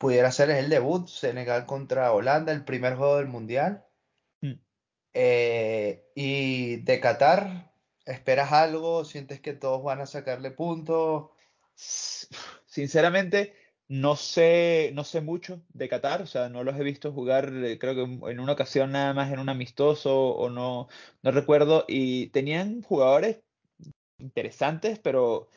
Pudiera 0.00 0.32
ser 0.32 0.48
el 0.48 0.70
debut, 0.70 1.08
Senegal 1.08 1.66
contra 1.66 2.10
Holanda, 2.14 2.52
el 2.52 2.64
primer 2.64 2.96
juego 2.96 3.18
del 3.18 3.28
Mundial. 3.28 3.84
Hmm. 4.40 4.54
Eh, 5.12 6.10
y 6.14 6.76
de 6.76 7.00
Qatar, 7.00 7.70
¿esperas 8.06 8.50
algo? 8.50 9.04
¿Sientes 9.04 9.42
que 9.42 9.52
todos 9.52 9.82
van 9.84 10.00
a 10.00 10.06
sacarle 10.06 10.52
puntos? 10.52 11.28
Sinceramente, 12.64 13.54
no 13.88 14.16
sé, 14.16 14.90
no 14.94 15.04
sé 15.04 15.20
mucho 15.20 15.62
de 15.74 15.90
Qatar, 15.90 16.22
o 16.22 16.26
sea, 16.26 16.48
no 16.48 16.64
los 16.64 16.78
he 16.78 16.82
visto 16.82 17.12
jugar, 17.12 17.52
eh, 17.52 17.78
creo 17.78 17.94
que 17.94 18.30
en 18.30 18.40
una 18.40 18.52
ocasión 18.52 18.92
nada 18.92 19.12
más 19.12 19.30
en 19.30 19.38
un 19.38 19.50
amistoso 19.50 20.28
o 20.30 20.48
no, 20.48 20.88
no 21.22 21.30
recuerdo, 21.30 21.84
y 21.86 22.28
tenían 22.28 22.80
jugadores 22.80 23.42
interesantes, 24.16 24.98
pero, 24.98 25.50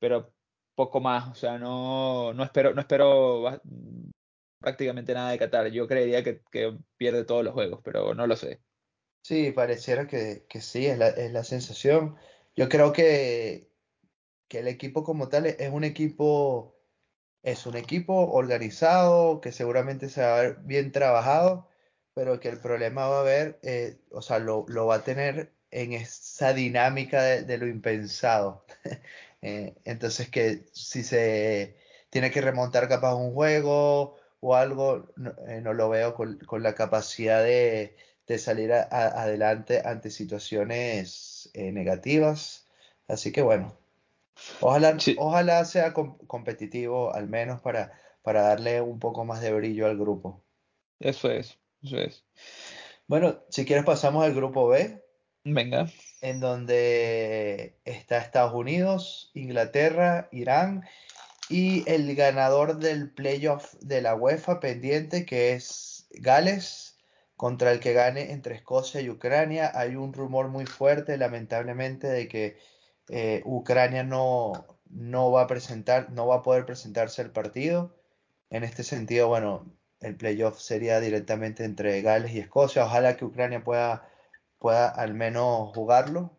pero 0.00 0.34
poco 0.76 1.00
más. 1.00 1.28
O 1.28 1.34
sea, 1.34 1.58
no, 1.58 2.32
no 2.34 2.44
espero, 2.44 2.74
no 2.74 2.80
espero 2.80 3.60
prácticamente 4.60 5.14
nada 5.14 5.30
de 5.30 5.38
Qatar. 5.38 5.68
Yo 5.68 5.88
creería 5.88 6.22
que, 6.22 6.40
pierde 6.96 7.24
todos 7.24 7.44
los 7.44 7.54
juegos, 7.54 7.80
pero 7.82 8.14
no 8.14 8.26
lo 8.26 8.36
sé. 8.36 8.60
Sí, 9.22 9.50
pareciera 9.50 10.06
que, 10.06 10.46
sí, 10.60 10.86
es 10.86 10.98
la, 10.98 11.08
es 11.08 11.32
la, 11.32 11.42
sensación. 11.42 12.16
Yo 12.54 12.68
creo 12.68 12.92
que, 12.92 13.72
que 14.48 14.60
el 14.60 14.68
equipo 14.68 15.02
como 15.02 15.28
tal 15.28 15.46
es 15.46 15.70
un 15.72 15.84
equipo, 15.84 16.76
es 17.42 17.66
un 17.66 17.76
equipo 17.76 18.32
organizado, 18.32 19.40
que 19.40 19.52
seguramente 19.52 20.08
se 20.08 20.22
va 20.22 20.38
a 20.38 20.42
ver 20.42 20.58
bien 20.62 20.92
trabajado, 20.92 21.68
pero 22.14 22.40
que 22.40 22.48
el 22.48 22.58
problema 22.60 23.08
va 23.08 23.18
a 23.18 23.20
haber, 23.22 23.58
eh, 23.62 23.98
o 24.10 24.22
sea, 24.22 24.38
lo, 24.38 24.64
lo, 24.68 24.86
va 24.86 24.96
a 24.96 25.04
tener 25.04 25.52
en 25.70 25.92
esa 25.92 26.52
dinámica 26.54 27.22
de, 27.22 27.58
lo 27.58 27.66
impensado. 27.66 28.64
Eh, 29.46 29.76
entonces 29.84 30.28
que 30.28 30.64
si 30.72 31.04
se 31.04 31.76
tiene 32.10 32.32
que 32.32 32.40
remontar 32.40 32.88
capaz 32.88 33.14
un 33.14 33.32
juego 33.32 34.16
o 34.40 34.56
algo, 34.56 35.12
no, 35.14 35.34
eh, 35.46 35.60
lo 35.62 35.88
veo 35.88 36.14
con, 36.14 36.40
la 36.64 36.74
capacidad 36.74 37.44
de, 37.44 37.94
salir 38.38 38.72
adelante 38.72 39.82
ante 39.84 40.10
situaciones 40.10 41.48
eh, 41.54 41.70
negativas. 41.70 42.66
Así 43.06 43.30
que 43.30 43.40
bueno, 43.40 43.78
ojalá, 44.60 44.96
ojalá 45.16 45.64
sea 45.64 45.92
competitivo 45.92 47.14
al 47.14 47.28
menos 47.28 47.60
para, 47.60 47.92
para 48.22 48.42
darle 48.42 48.80
un 48.80 48.98
poco 48.98 49.24
más 49.24 49.40
de 49.42 49.52
brillo 49.52 49.86
al 49.86 49.96
grupo. 49.96 50.42
Eso 50.98 51.30
es, 51.30 51.56
eso 51.84 51.98
es. 51.98 52.24
Bueno, 53.06 53.38
si 53.48 53.64
quieres 53.64 53.84
pasamos 53.84 54.24
al 54.24 54.34
grupo 54.34 54.66
B. 54.66 55.00
Venga. 55.44 55.86
En 56.20 56.40
donde 56.40 57.76
está 57.84 58.18
Estados 58.18 58.54
Unidos, 58.54 59.30
Inglaterra, 59.34 60.28
Irán 60.32 60.84
y 61.48 61.88
el 61.88 62.14
ganador 62.16 62.78
del 62.78 63.10
playoff 63.10 63.74
de 63.80 64.00
la 64.00 64.14
UEFA 64.14 64.60
pendiente 64.60 65.26
que 65.26 65.52
es 65.52 66.08
Gales 66.10 66.96
contra 67.36 67.70
el 67.72 67.80
que 67.80 67.92
gane 67.92 68.32
entre 68.32 68.54
Escocia 68.54 69.00
y 69.00 69.10
Ucrania. 69.10 69.70
Hay 69.74 69.96
un 69.96 70.12
rumor 70.12 70.48
muy 70.48 70.66
fuerte, 70.66 71.16
lamentablemente, 71.18 72.06
de 72.08 72.28
que 72.28 72.56
eh, 73.08 73.42
Ucrania 73.44 74.02
no, 74.02 74.66
no 74.90 75.30
va 75.30 75.42
a 75.42 75.46
presentar, 75.46 76.10
no 76.10 76.26
va 76.26 76.36
a 76.36 76.42
poder 76.42 76.64
presentarse 76.64 77.22
al 77.22 77.30
partido. 77.30 77.94
En 78.50 78.64
este 78.64 78.82
sentido, 78.82 79.28
bueno, 79.28 79.66
el 80.00 80.16
playoff 80.16 80.60
sería 80.60 81.00
directamente 81.00 81.64
entre 81.64 82.00
Gales 82.02 82.32
y 82.32 82.40
Escocia. 82.40 82.84
Ojalá 82.84 83.16
que 83.16 83.24
Ucrania 83.24 83.62
pueda 83.62 84.08
pueda 84.66 84.88
al 84.88 85.14
menos 85.14 85.72
jugarlo. 85.76 86.36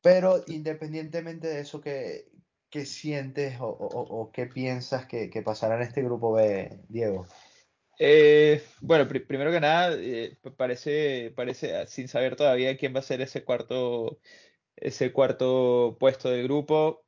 Pero 0.00 0.42
independientemente 0.46 1.46
de 1.46 1.60
eso, 1.60 1.82
¿qué, 1.82 2.24
sientes 2.86 3.58
o, 3.60 4.30
qué 4.32 4.46
piensas 4.46 5.04
que, 5.04 5.42
pasará 5.44 5.76
en 5.76 5.82
este 5.82 6.02
grupo 6.02 6.32
B, 6.32 6.70
Diego? 6.88 7.26
Eh, 7.98 8.62
bueno, 8.80 9.06
primero 9.06 9.50
que 9.50 9.60
nada, 9.60 9.94
eh, 9.98 10.38
parece, 10.56 11.34
parece, 11.36 11.86
sin 11.86 12.08
saber 12.08 12.34
todavía 12.34 12.78
quién 12.78 12.94
va 12.94 13.00
a 13.00 13.02
ser 13.02 13.20
ese 13.20 13.44
cuarto, 13.44 14.18
ese 14.74 15.12
cuarto 15.12 15.98
puesto 16.00 16.30
del 16.30 16.44
grupo, 16.44 17.04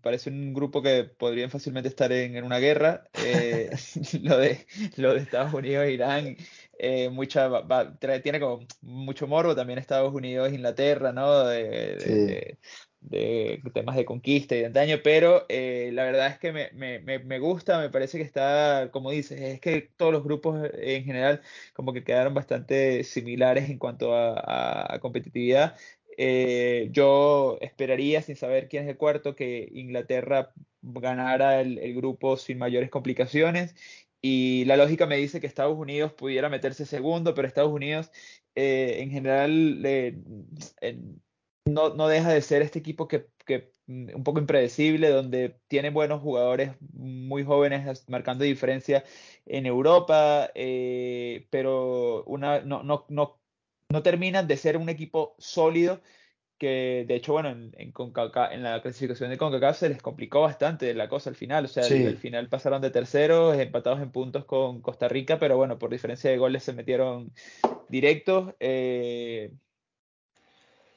parece 0.00 0.30
un 0.30 0.54
grupo 0.54 0.80
que 0.80 1.04
podrían 1.04 1.50
fácilmente 1.50 1.90
estar 1.90 2.10
en, 2.12 2.42
una 2.42 2.58
guerra. 2.58 3.04
Eh, 3.12 3.70
lo, 4.22 4.38
de, 4.38 4.66
lo 4.96 5.12
de 5.12 5.20
Estados 5.20 5.52
Unidos 5.52 5.84
e 5.84 5.92
Irán 5.92 6.36
eh, 6.78 7.08
mucha, 7.08 7.50
tiene 8.22 8.40
como 8.40 8.66
mucho 8.82 9.26
morbo 9.26 9.54
también 9.54 9.78
Estados 9.78 10.12
Unidos, 10.12 10.52
Inglaterra, 10.52 11.12
¿no? 11.12 11.46
De, 11.46 12.58
temas 13.72 13.96
de 13.96 14.04
conquista 14.04 14.56
y 14.56 14.60
de 14.60 14.66
antaño, 14.66 14.96
pero 15.02 15.46
eh, 15.48 15.90
la 15.92 16.04
verdad 16.04 16.26
es 16.28 16.38
que 16.38 16.52
me, 16.52 16.70
me, 16.72 17.18
me, 17.20 17.38
gusta, 17.38 17.78
me 17.78 17.90
parece 17.90 18.18
que 18.18 18.24
está, 18.24 18.90
como 18.92 19.10
dices, 19.10 19.40
es 19.40 19.60
que 19.60 19.90
todos 19.96 20.12
los 20.12 20.24
grupos 20.24 20.70
en 20.74 21.04
general 21.04 21.40
como 21.72 21.92
que 21.92 22.02
quedaron 22.04 22.34
bastante 22.34 23.04
similares 23.04 23.70
en 23.70 23.78
cuanto 23.78 24.14
a, 24.14 24.98
competitividad. 25.00 25.76
Eh, 26.18 26.88
yo 26.92 27.58
esperaría, 27.60 28.22
sin 28.22 28.36
saber 28.36 28.68
quién 28.68 28.84
es 28.84 28.90
el 28.90 28.96
cuarto, 28.96 29.36
que 29.36 29.68
Inglaterra 29.72 30.52
ganara 30.82 31.60
el, 31.60 31.78
el, 31.78 31.94
grupo 31.94 32.36
sin 32.36 32.58
mayores 32.58 32.90
complicaciones 32.90 33.74
y 34.28 34.64
la 34.64 34.76
lógica 34.76 35.06
me 35.06 35.16
dice 35.16 35.40
que 35.40 35.46
Estados 35.46 35.78
Unidos 35.78 36.12
pudiera 36.12 36.48
meterse 36.48 36.84
segundo, 36.84 37.32
pero 37.34 37.46
Estados 37.46 37.72
Unidos 37.72 38.10
eh, 38.56 38.96
en 39.00 39.10
general 39.10 39.82
no, 41.64 41.94
no, 41.94 42.08
deja 42.08 42.30
de 42.32 42.42
ser 42.42 42.62
este 42.62 42.78
equipo 42.80 43.06
que, 43.06 43.28
que, 43.44 43.70
mm, 43.86 44.16
un 44.16 44.24
poco 44.24 44.40
impredecible, 44.40 45.10
donde 45.10 45.60
tiene 45.68 45.90
buenos 45.90 46.22
jugadores 46.22 46.72
muy 46.92 47.44
jóvenes 47.44 48.04
marcando 48.08 48.44
diferencia 48.44 49.04
en 49.46 49.66
Europa, 49.66 50.50
eh, 50.54 51.46
pero 51.50 52.24
una, 52.24 52.60
no, 52.62 52.82
no, 52.82 53.06
no, 53.08 53.40
no 53.88 54.02
terminan 54.02 54.48
de 54.48 54.56
ser 54.56 54.76
un 54.76 54.88
equipo 54.88 55.36
sólido 55.38 56.00
que 56.58 57.04
de 57.06 57.14
hecho, 57.14 57.32
bueno, 57.32 57.50
en, 57.50 57.72
en, 57.76 58.62
la 58.62 58.80
clasificación 58.80 59.30
de 59.30 59.36
CONCACAF 59.36 59.78
se 59.78 59.88
les 59.90 60.02
complicó 60.02 60.40
bastante 60.40 60.94
la 60.94 61.08
cosa 61.08 61.30
al 61.30 61.36
final, 61.36 61.66
o 61.66 61.68
sea, 61.68 61.84
al, 61.84 62.16
final 62.16 62.48
pasaron 62.48 62.80
de 62.80 62.90
terceros, 62.90 63.58
empatados 63.58 64.00
en 64.00 64.10
puntos 64.10 64.44
con 64.46 64.80
Costa 64.80 65.08
Rica, 65.08 65.38
pero 65.38 65.56
bueno, 65.56 65.78
por 65.78 65.90
diferencia 65.90 66.30
de 66.30 66.38
goles 66.38 66.62
se 66.62 66.72
metieron 66.72 67.32
directos. 67.88 68.54
Eh. 68.58 69.52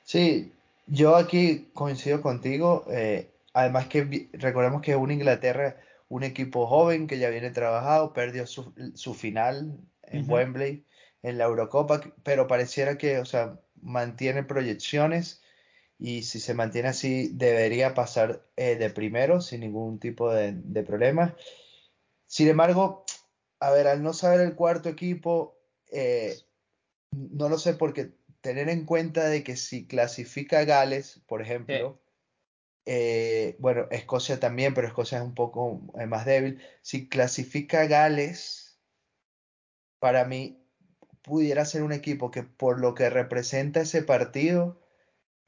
Sí, 0.03 0.51
yo 0.87 1.15
aquí 1.15 1.69
coincido 1.73 2.21
contigo, 2.21 2.85
eh, 2.89 3.29
además 3.53 3.87
que 3.87 4.29
recordemos 4.33 4.81
que 4.81 4.91
es 4.91 4.97
un 4.97 5.11
Inglaterra, 5.11 5.75
un 6.07 6.23
equipo 6.23 6.67
joven 6.67 7.05
que 7.05 7.19
ya 7.19 7.29
viene 7.29 7.51
trabajado, 7.51 8.13
perdió 8.13 8.47
su, 8.47 9.13
final 9.13 9.77
en 10.03 10.29
Wembley 10.29 10.85
en 11.21 11.37
la 11.37 11.43
Eurocopa, 11.43 12.01
pero 12.23 12.47
pareciera 12.47 12.97
que, 12.97 13.19
o 13.19 13.25
sea, 13.25 13.59
mantiene 13.81 14.43
proyecciones 14.43 15.41
y 15.99 16.23
si 16.23 16.39
se 16.39 16.53
mantiene 16.53 16.87
así 16.87 17.29
debería 17.33 17.93
pasar 17.93 18.45
eh, 18.55 18.77
de 18.77 18.89
primero 18.89 19.41
sin 19.41 19.59
ningún 19.59 19.99
tipo 19.99 20.33
de, 20.33 20.53
de 20.53 20.83
problema. 20.83 21.35
Sin 22.25 22.47
embargo, 22.47 23.03
a 23.59 23.71
ver, 23.71 23.87
al 23.87 24.01
no 24.01 24.13
saber 24.13 24.39
el 24.39 24.55
cuarto 24.55 24.87
equipo, 24.87 25.57
eh, 25.91 26.37
no 27.11 27.49
lo 27.49 27.59
sé 27.59 27.73
porque 27.73 28.13
tener 28.39 28.69
en 28.69 28.85
cuenta 28.85 29.27
de 29.27 29.43
que 29.43 29.57
si 29.57 29.85
clasifica 29.85 30.63
Gales, 30.63 31.21
por 31.27 31.41
ejemplo, 31.41 31.99
eh, 32.85 33.57
bueno, 33.59 33.87
Escocia 33.91 34.39
también, 34.39 34.73
pero 34.73 34.87
Escocia 34.87 35.17
es 35.17 35.23
un 35.23 35.35
poco 35.35 35.81
más 36.07 36.25
débil. 36.25 36.61
Si 36.81 37.09
clasifica 37.09 37.85
Gales, 37.87 38.79
para 39.99 40.23
mí 40.23 40.63
pudiera 41.23 41.65
ser 41.65 41.83
un 41.83 41.91
equipo 41.91 42.31
que 42.31 42.43
por 42.43 42.79
lo 42.79 42.95
que 42.95 43.09
representa 43.09 43.81
ese 43.81 44.01
partido, 44.01 44.79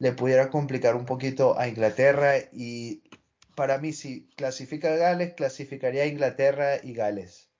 le 0.02 0.14
pudiera 0.14 0.50
complicar 0.50 0.96
un 0.96 1.06
poquito 1.06 1.60
a 1.60 1.68
Inglaterra 1.68 2.34
y 2.52 3.04
para 3.56 3.78
mí 3.78 3.94
si 3.94 4.28
clasifica 4.36 4.94
a 4.94 4.98
Gales, 4.98 5.36
clasificaría 5.36 6.04
a 6.04 6.08
Inglaterra 6.08 6.78
y 6.84 6.94
Gales. 6.96 7.52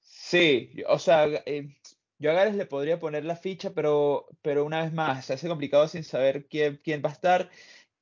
Sí, 0.00 0.72
o 0.88 0.98
sea, 0.98 1.26
eh, 1.44 1.76
yo 2.18 2.30
a 2.30 2.34
Gales 2.34 2.54
le 2.54 2.64
podría 2.64 2.98
poner 2.98 3.26
la 3.26 3.36
ficha, 3.36 3.74
pero, 3.74 4.26
pero 4.40 4.64
una 4.64 4.82
vez 4.82 4.92
más, 4.94 5.26
se 5.26 5.34
hace 5.34 5.48
complicado 5.48 5.86
sin 5.86 6.02
saber 6.02 6.46
quién, 6.48 6.80
quién 6.82 7.02
va 7.04 7.10
a 7.10 7.12
estar. 7.12 7.50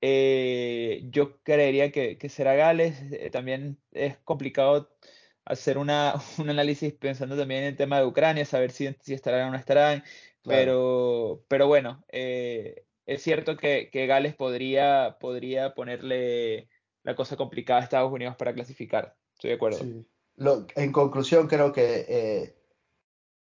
Eh, 0.01 1.03
yo 1.11 1.43
creería 1.43 1.91
que, 1.91 2.16
que 2.16 2.29
será 2.29 2.55
Gales. 2.55 2.97
Eh, 3.12 3.31
también 3.31 3.81
es 3.91 4.18
complicado 4.18 4.97
hacer 5.45 5.79
una, 5.79 6.14
un 6.39 6.49
análisis 6.51 6.93
pensando 6.95 7.37
también 7.37 7.62
en 7.62 7.68
el 7.70 7.77
tema 7.77 7.99
de 7.99 8.07
Ucrania, 8.07 8.45
saber 8.45 8.70
si, 8.70 8.95
si 9.03 9.14
estarán 9.14 9.49
o 9.49 9.51
no 9.51 9.57
estarán. 9.59 10.05
Claro, 10.43 11.41
Pero, 11.41 11.45
pero 11.49 11.66
bueno, 11.66 12.05
eh, 12.12 12.87
es 13.07 13.23
cierto 13.23 13.57
que, 13.57 13.91
que 13.91 14.07
Gales 14.07 14.35
podría, 14.35 15.17
podría 15.21 15.75
ponerle 15.75 16.69
la 17.03 17.15
cosa 17.15 17.37
complicada 17.37 17.81
a 17.81 17.85
Estados 17.85 18.13
Unidos 18.13 18.37
para 18.37 18.55
clasificar. 18.55 19.17
Estoy 19.35 19.51
de 19.51 19.57
acuerdo. 19.57 19.79
sí. 19.79 20.07
Lo, 20.37 20.67
en 20.75 20.91
conclusión, 20.91 21.47
creo 21.47 21.73
que 21.73 22.07
eh, 22.09 22.57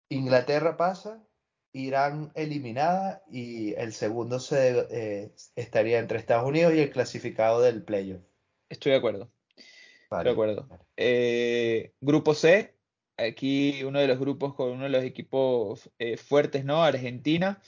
Inglaterra 0.09 0.75
pasa, 0.75 1.23
Irán 1.71 2.31
eliminada 2.33 3.21
y 3.29 3.73
el 3.75 3.93
segundo 3.93 4.39
se, 4.39 4.87
eh, 4.89 5.31
estaría 5.55 5.99
entre 5.99 6.17
Estados 6.17 6.47
Unidos 6.47 6.73
y 6.73 6.79
el 6.79 6.89
clasificado 6.89 7.61
del 7.61 7.83
playoff. 7.83 8.23
Estoy 8.69 8.93
de 8.93 8.97
acuerdo. 8.97 9.31
Estoy 9.55 9.63
de 10.09 10.09
Vale. 10.09 10.29
acuerdo. 10.31 10.67
Eh, 10.97 11.93
grupo 12.01 12.33
C, 12.33 12.75
aquí 13.17 13.83
uno 13.83 13.99
de 13.99 14.07
los 14.07 14.17
grupos 14.17 14.55
con 14.55 14.71
uno 14.71 14.85
de 14.85 14.89
los 14.89 15.03
equipos 15.03 15.91
fuertes, 16.17 16.65
¿no? 16.65 16.83
Argentina, 16.83 17.61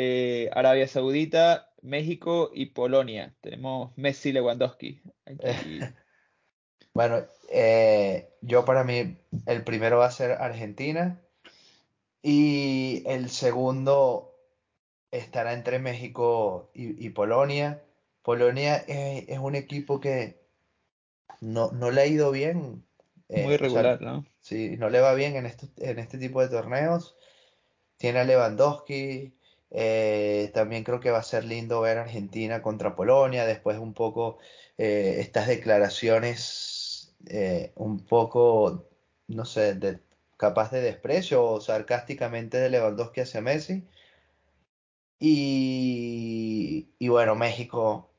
eh, 0.00 0.50
Arabia 0.54 0.88
Saudita, 0.88 1.70
México 1.82 2.50
y 2.54 2.66
Polonia. 2.66 3.34
Tenemos 3.40 3.92
Messi 3.96 4.32
Lewandowski 4.32 5.02
aquí. 5.26 5.80
Bueno, 6.92 7.24
eh, 7.52 8.30
yo 8.40 8.64
para 8.64 8.82
mí 8.82 9.16
el 9.46 9.62
primero 9.62 9.98
va 9.98 10.06
a 10.06 10.10
ser 10.10 10.32
Argentina 10.32 11.20
y 12.22 13.04
el 13.06 13.30
segundo 13.30 14.34
estará 15.12 15.52
entre 15.52 15.78
México 15.78 16.70
y, 16.74 17.04
y 17.06 17.10
Polonia. 17.10 17.80
Polonia 18.22 18.76
es, 18.76 19.28
es 19.28 19.38
un 19.38 19.54
equipo 19.54 20.00
que 20.00 20.40
no, 21.40 21.70
no 21.70 21.90
le 21.90 22.00
ha 22.02 22.06
ido 22.06 22.30
bien, 22.32 22.84
Muy 23.28 23.36
eh, 23.36 23.44
o 23.46 23.48
sea, 23.48 23.58
regular, 23.58 24.02
¿no? 24.02 24.26
si 24.40 24.76
no 24.76 24.90
le 24.90 25.00
va 25.00 25.14
bien 25.14 25.36
en, 25.36 25.46
estos- 25.46 25.70
en 25.78 25.98
este 26.00 26.18
tipo 26.18 26.42
de 26.42 26.48
torneos. 26.48 27.16
Tiene 27.98 28.20
a 28.20 28.24
Lewandowski, 28.24 29.34
eh, 29.70 30.50
también 30.54 30.84
creo 30.84 31.00
que 31.00 31.10
va 31.10 31.18
a 31.18 31.22
ser 31.22 31.44
lindo 31.44 31.80
ver 31.80 31.98
Argentina 31.98 32.62
contra 32.62 32.96
Polonia, 32.96 33.46
después 33.46 33.78
un 33.78 33.94
poco 33.94 34.38
eh, 34.78 35.16
estas 35.20 35.46
declaraciones 35.48 37.14
eh, 37.26 37.72
un 37.76 38.04
poco, 38.06 38.88
no 39.28 39.44
sé, 39.44 39.74
de, 39.74 40.00
capaz 40.36 40.70
de 40.72 40.80
desprecio 40.82 41.44
o 41.44 41.60
sarcásticamente 41.60 42.58
de 42.58 42.70
Lewandowski 42.70 43.20
hacia 43.20 43.40
Messi. 43.40 43.84
Y, 45.18 46.88
y 46.98 47.08
bueno, 47.08 47.34
México, 47.36 48.10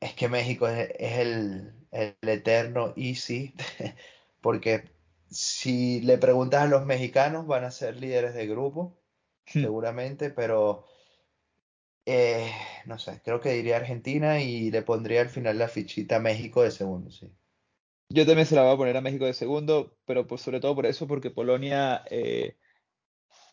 es 0.00 0.14
que 0.14 0.28
México 0.28 0.68
es, 0.68 0.90
es 0.98 1.18
el, 1.18 1.74
el 1.92 2.16
eterno 2.28 2.94
easy, 2.96 3.54
porque 4.40 4.90
si 5.30 6.00
le 6.02 6.18
preguntas 6.18 6.62
a 6.62 6.66
los 6.68 6.86
mexicanos 6.86 7.46
van 7.46 7.64
a 7.64 7.70
ser 7.70 7.96
líderes 7.96 8.34
de 8.34 8.46
grupo, 8.46 8.97
seguramente, 9.50 10.30
pero 10.30 10.84
eh, 12.06 12.50
no 12.86 12.98
sé, 12.98 13.20
creo 13.22 13.40
que 13.40 13.50
diría 13.50 13.76
Argentina 13.76 14.40
y 14.40 14.70
le 14.70 14.82
pondría 14.82 15.20
al 15.20 15.28
final 15.28 15.58
la 15.58 15.68
fichita 15.68 16.16
a 16.16 16.20
México 16.20 16.62
de 16.62 16.70
segundo, 16.70 17.10
sí. 17.10 17.30
Yo 18.10 18.24
también 18.24 18.46
se 18.46 18.54
la 18.54 18.62
voy 18.62 18.72
a 18.72 18.76
poner 18.78 18.96
a 18.96 19.02
México 19.02 19.26
de 19.26 19.34
segundo, 19.34 19.98
pero 20.06 20.26
por, 20.26 20.38
sobre 20.38 20.60
todo 20.60 20.74
por 20.74 20.86
eso, 20.86 21.06
porque 21.06 21.30
Polonia 21.30 22.02
eh, 22.10 22.56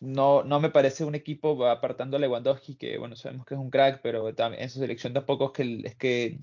no, 0.00 0.44
no 0.44 0.60
me 0.60 0.70
parece 0.70 1.04
un 1.04 1.14
equipo, 1.14 1.66
apartando 1.66 2.16
a 2.16 2.20
Lewandowski, 2.20 2.76
que 2.76 2.98
bueno, 2.98 3.16
sabemos 3.16 3.46
que 3.46 3.54
es 3.54 3.60
un 3.60 3.70
crack, 3.70 4.00
pero 4.02 4.34
también 4.34 4.62
en 4.62 4.70
su 4.70 4.78
selección 4.80 5.12
tampoco 5.14 5.46
es 5.46 5.52
que, 5.52 5.80
es 5.86 5.94
que 5.96 6.38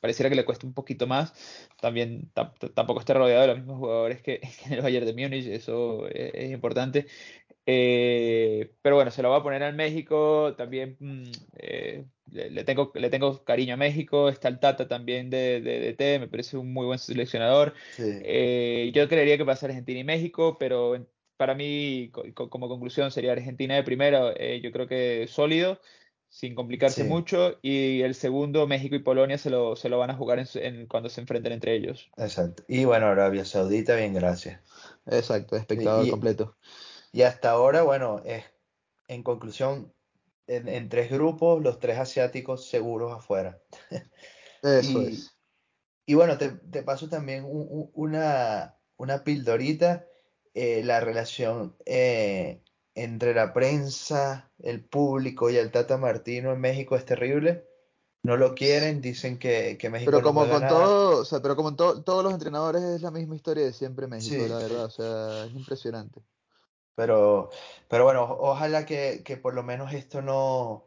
pareciera 0.00 0.30
que 0.30 0.36
le 0.36 0.44
cuesta 0.44 0.66
un 0.66 0.74
poquito 0.74 1.06
más. 1.06 1.34
También 1.80 2.32
tam- 2.34 2.52
tampoco 2.74 3.00
está 3.00 3.14
rodeado 3.14 3.42
de 3.42 3.48
los 3.48 3.56
mismos 3.58 3.78
jugadores 3.78 4.22
que, 4.22 4.40
que 4.60 4.66
en 4.66 4.72
el 4.74 4.82
Bayern 4.82 5.06
de 5.06 5.12
Múnich, 5.14 5.46
eso 5.46 6.08
es, 6.08 6.32
es 6.34 6.50
importante. 6.52 7.06
Eh, 7.66 8.74
pero 8.82 8.96
bueno, 8.96 9.10
se 9.10 9.22
lo 9.22 9.30
voy 9.30 9.40
a 9.40 9.42
poner 9.42 9.62
al 9.62 9.74
México. 9.74 10.54
También 10.56 10.96
mm, 11.00 11.24
eh, 11.58 12.06
le, 12.30 12.64
tengo, 12.64 12.92
le 12.94 13.10
tengo 13.10 13.44
cariño 13.44 13.74
a 13.74 13.76
México. 13.76 14.28
Está 14.28 14.48
el 14.48 14.58
Tata 14.60 14.88
también 14.88 15.30
de, 15.30 15.60
de, 15.60 15.80
de 15.80 15.92
T, 15.94 16.18
me 16.18 16.28
parece 16.28 16.56
un 16.56 16.72
muy 16.72 16.86
buen 16.86 16.98
seleccionador. 16.98 17.74
Sí, 17.90 18.04
Eh, 18.20 18.90
yo 18.94 19.08
creería 19.08 19.36
que 19.38 19.44
pasa 19.44 19.66
Argentina 19.66 20.00
y 20.00 20.04
México, 20.04 20.56
pero 20.58 20.94
en- 20.94 21.08
para 21.36 21.54
mí, 21.54 22.10
co- 22.12 22.24
co- 22.34 22.50
como 22.50 22.68
conclusión, 22.68 23.10
sería 23.10 23.32
Argentina 23.32 23.74
de 23.76 23.82
primero. 23.84 24.32
eh, 24.36 24.60
yo 24.62 24.72
creo 24.72 24.86
que 24.88 25.26
sólido, 25.28 25.80
sin 26.28 26.54
complicarse 26.54 27.04
sí, 27.04 27.04
mucho. 27.04 27.58
Y 27.62 28.02
el 28.02 28.14
segundo, 28.14 28.66
México 28.66 28.94
y 28.96 29.00
Polonia, 29.00 29.38
se 29.38 29.50
lo, 29.50 29.76
se 29.76 29.88
lo 29.88 29.98
van 29.98 30.10
a 30.10 30.16
jugar 30.16 30.38
en 30.38 30.46
en- 30.62 30.86
cuando 30.86 31.08
se 31.10 31.20
enfrenten 31.20 31.52
entre 31.52 31.74
ellos. 31.76 32.10
exacto. 32.16 32.64
Y 32.68 32.84
bueno, 32.84 33.06
Arabia 33.06 33.44
Saudita, 33.44 33.96
bien, 33.96 34.14
gracias. 34.14 34.60
Exacto, 35.06 35.56
espectador 35.56 36.08
y- 36.08 36.10
completo. 36.10 36.56
y 37.12 37.22
hasta 37.22 37.50
ahora, 37.50 37.82
bueno, 37.82 38.22
es, 38.24 38.44
en 39.08 39.22
conclusión, 39.22 39.94
en, 40.46 40.68
en 40.68 40.88
tres 40.88 41.10
grupos, 41.12 41.62
los 41.62 41.80
tres 41.80 41.98
asiáticos 41.98 42.68
seguros 42.68 43.12
afuera. 43.12 43.62
Eso 44.62 45.00
Y, 45.00 45.06
es. 45.06 45.36
y 46.06 46.14
bueno, 46.14 46.38
te, 46.38 46.50
te 46.50 46.82
paso 46.82 47.08
también 47.08 47.44
un- 47.44 47.66
un- 47.70 47.90
una, 47.94 48.78
una 48.96 49.24
pildorita, 49.24 50.06
eh, 50.54 50.82
la 50.84 51.00
relación 51.00 51.76
eh, 51.86 52.62
entre 52.94 53.34
la 53.34 53.52
prensa, 53.52 54.52
el 54.58 54.84
público 54.84 55.50
y 55.50 55.56
el 55.56 55.70
Tata 55.72 55.96
Martino 55.98 56.52
en 56.52 56.60
México 56.60 56.96
es 56.96 57.04
terrible. 57.04 57.66
No 58.24 58.36
lo 58.36 58.54
quieren, 58.54 59.00
dicen 59.02 59.38
que, 59.38 59.76
que 59.78 59.90
México 59.90 60.10
Pero 60.12 60.22
no 60.22 60.28
como 60.28 60.40
juega 60.40 60.60
con 60.60 60.66
todo, 60.68 61.20
o 61.20 61.24
sea, 61.24 61.40
pero 61.42 61.56
como 61.56 61.68
en 61.70 61.76
to- 61.76 62.02
todos 62.02 62.22
los 62.24 62.32
entrenadores 62.32 62.82
es 62.82 63.02
la 63.02 63.10
misma 63.10 63.36
historia 63.36 63.64
de 63.64 63.72
siempre 63.72 64.04
en 64.04 64.10
México, 64.10 64.34
Sí, 64.34 64.48
la 64.48 64.58
verdad, 64.58 64.84
o 64.86 64.90
sea, 64.90 65.44
es 65.46 65.54
impresionante. 65.54 66.22
pero, 66.94 67.50
pero 67.88 68.04
bueno, 68.04 68.22
ojalá 68.24 68.86
que, 68.86 69.22
que 69.24 69.36
por 69.36 69.54
lo 69.54 69.62
menos 69.62 69.92
esto 69.92 70.22
no, 70.22 70.84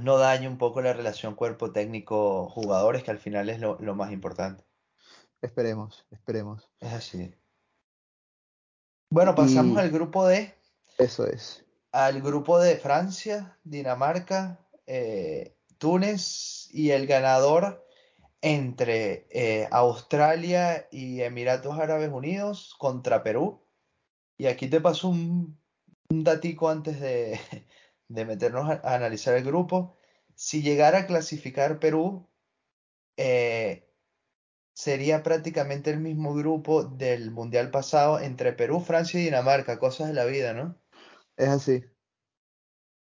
no 0.00 0.16
dañe 0.16 0.48
un 0.48 0.56
poco 0.56 0.80
la 0.80 0.94
relación 0.94 1.34
cuerpo 1.34 1.72
técnico-jugadores, 1.72 3.02
que 3.04 3.10
al 3.10 3.18
final 3.18 3.50
es 3.50 3.60
lo, 3.60 3.76
lo 3.80 3.94
más 3.94 4.12
importante. 4.12 4.64
Esperemos, 5.42 6.06
esperemos. 6.12 6.70
Es 6.80 6.92
así. 6.92 7.32
Bueno, 9.10 9.34
pasamos 9.34 9.78
Y 9.78 9.78
al 9.78 9.90
grupo 9.90 10.26
D. 10.26 10.54
eso 10.98 11.26
es. 11.26 11.64
al 11.92 12.20
grupo 12.22 12.58
de 12.60 12.76
Francia, 12.76 13.58
Dinamarca, 13.64 14.60
eh, 14.86 15.56
Túnez 15.78 16.68
y 16.72 16.90
el 16.90 17.06
ganador 17.06 17.86
entre 18.42 19.26
eh, 19.30 19.68
Australia 19.72 20.88
y 20.90 21.22
Emiratos 21.22 21.78
Árabes 21.78 22.10
Unidos 22.10 22.74
contra 22.78 23.22
Perú. 23.22 23.66
Y 24.38 24.46
aquí 24.46 24.68
te 24.68 24.80
paso 24.80 25.08
un, 25.08 25.58
un 26.10 26.24
datico 26.24 26.68
antes 26.70 27.00
de, 27.00 27.40
de 28.08 28.24
meternos 28.26 28.68
a, 28.70 28.74
a 28.84 28.94
analizar 28.94 29.34
el 29.36 29.44
grupo. 29.44 29.96
Si 30.34 30.62
llegara 30.62 31.00
a 31.00 31.06
clasificar 31.06 31.80
Perú, 31.80 32.28
eh, 33.16 33.87
sería 34.78 35.22
prácticamente 35.22 35.90
el 35.90 36.00
mismo 36.00 36.34
grupo 36.34 36.84
del 36.84 37.30
Mundial 37.32 37.70
pasado 37.70 38.20
entre 38.20 38.52
Perú, 38.54 38.80
Francia 38.80 39.20
y 39.20 39.24
Dinamarca, 39.24 39.78
cosas 39.78 40.08
de 40.08 40.14
la 40.14 40.24
vida, 40.26 40.54
¿no? 40.54 40.76
Es 41.36 41.48
así. 41.48 41.84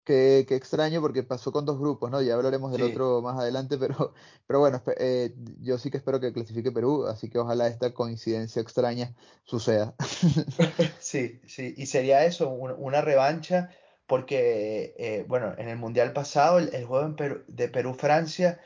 Qué, 0.04 0.46
qué 0.48 0.56
extraño 0.56 1.02
porque 1.02 1.24
pasó 1.24 1.52
con 1.52 1.66
dos 1.66 1.80
grupos, 1.80 2.12
¿no? 2.12 2.22
Ya 2.22 2.36
hablaremos 2.36 2.72
del 2.72 2.84
Sí. 2.84 2.84
otro 2.84 3.22
más 3.24 3.40
adelante, 3.40 3.78
pero, 3.80 4.14
pero 4.46 4.60
bueno, 4.60 4.84
eh, 4.98 5.34
yo 5.62 5.80
sí 5.80 5.90
que 5.90 5.98
espero 5.98 6.20
que 6.20 6.32
clasifique 6.32 6.72
Perú, 6.72 7.08
así 7.08 7.28
que 7.30 7.40
ojalá 7.40 7.68
esta 7.68 7.92
coincidencia 7.94 8.62
extraña 8.62 9.16
suceda. 9.46 9.96
Sí, 11.00 11.42
sí, 11.48 11.74
y 11.78 11.86
sería 11.88 12.26
eso, 12.26 12.50
un- 12.50 12.76
una 12.78 13.02
revancha, 13.02 13.70
porque, 14.06 14.94
eh, 14.98 15.26
bueno, 15.28 15.54
en 15.58 15.70
el 15.70 15.78
Mundial 15.78 16.14
pasado, 16.14 16.60
el, 16.60 16.74
el 16.74 16.86
juego 16.86 17.06
en 17.06 17.16
Perú- 17.16 17.44
de 17.48 17.70
Perú-Francia, 17.70 18.60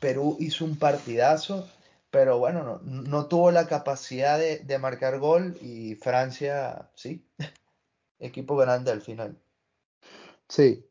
Perú 0.00 0.36
hizo 0.40 0.64
un 0.64 0.78
partidazo, 0.78 1.75
pero 2.16 2.38
bueno, 2.38 2.64
no, 2.64 2.78
no 2.82 3.26
tuvo 3.28 3.50
la 3.50 3.66
capacidad 3.66 4.38
de, 4.38 4.60
de 4.60 4.78
marcar 4.78 5.18
gol 5.18 5.58
y 5.60 5.96
Francia, 5.96 6.90
sí, 6.94 7.28
equipo 8.18 8.56
grande 8.56 8.90
al 8.90 9.02
final. 9.02 9.38
Sí, 10.48 10.88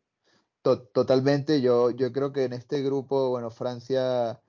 to- 0.62 0.84
totalmente. 0.90 1.62
Yo, 1.62 1.92
yo 1.92 2.12
creo 2.14 2.34
que 2.34 2.46
en 2.46 2.54
este 2.54 2.82
grupo, 2.84 3.30
bueno, 3.32 3.52
Francia, 3.52 4.42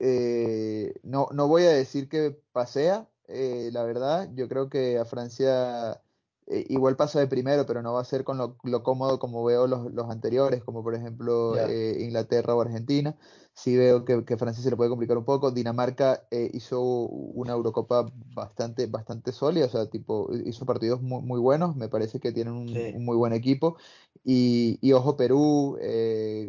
eh, 0.00 0.94
no, 1.04 1.28
no 1.32 1.48
voy 1.48 1.64
a 1.64 1.70
decir 1.72 2.08
que 2.10 2.32
pasea, 2.52 3.08
eh, 3.28 3.70
la 3.72 3.84
verdad. 3.84 4.30
Yo 4.34 4.48
creo 4.48 4.68
que 4.70 4.98
a 4.98 5.04
Francia 5.04 6.02
eh, 6.48 6.66
igual 6.68 6.96
pasa 6.96 7.20
de 7.20 7.28
primero, 7.28 7.64
pero 7.66 7.82
no 7.82 7.92
va 7.92 8.00
a 8.00 8.04
ser 8.04 8.24
con 8.24 8.36
lo, 8.36 8.82
cómodo 8.82 9.18
como 9.18 9.44
veo 9.44 9.66
los, 9.66 10.10
anteriores, 10.10 10.62
como 10.64 10.82
por 10.82 10.94
ejemplo 10.94 11.56
eh, 11.56 11.98
Inglaterra 12.00 12.54
o 12.54 12.60
Argentina. 12.60 13.16
Sí 13.54 13.76
veo 13.76 14.04
que, 14.04 14.36
Francia 14.36 14.62
se 14.62 14.70
le 14.70 14.76
puede 14.76 14.90
complicar 14.90 15.16
un 15.18 15.24
poco. 15.24 15.50
Dinamarca 15.50 16.26
eh, 16.30 16.50
hizo 16.52 16.82
una 16.82 17.52
Eurocopa 17.52 18.10
bastante, 18.34 18.86
bastante 18.86 19.30
sólida, 19.30 19.66
o 19.66 19.68
sea, 19.68 19.88
tipo, 19.88 20.30
hizo 20.44 20.66
partidos 20.66 21.00
muy, 21.02 21.38
buenos, 21.38 21.76
me 21.76 21.88
parece 21.88 22.18
que 22.18 22.32
tienen 22.32 22.54
un, 22.54 23.04
muy 23.04 23.16
buen 23.16 23.32
equipo. 23.34 23.76
Y, 24.24 24.92
ojo, 24.92 25.16
Perú, 25.16 25.78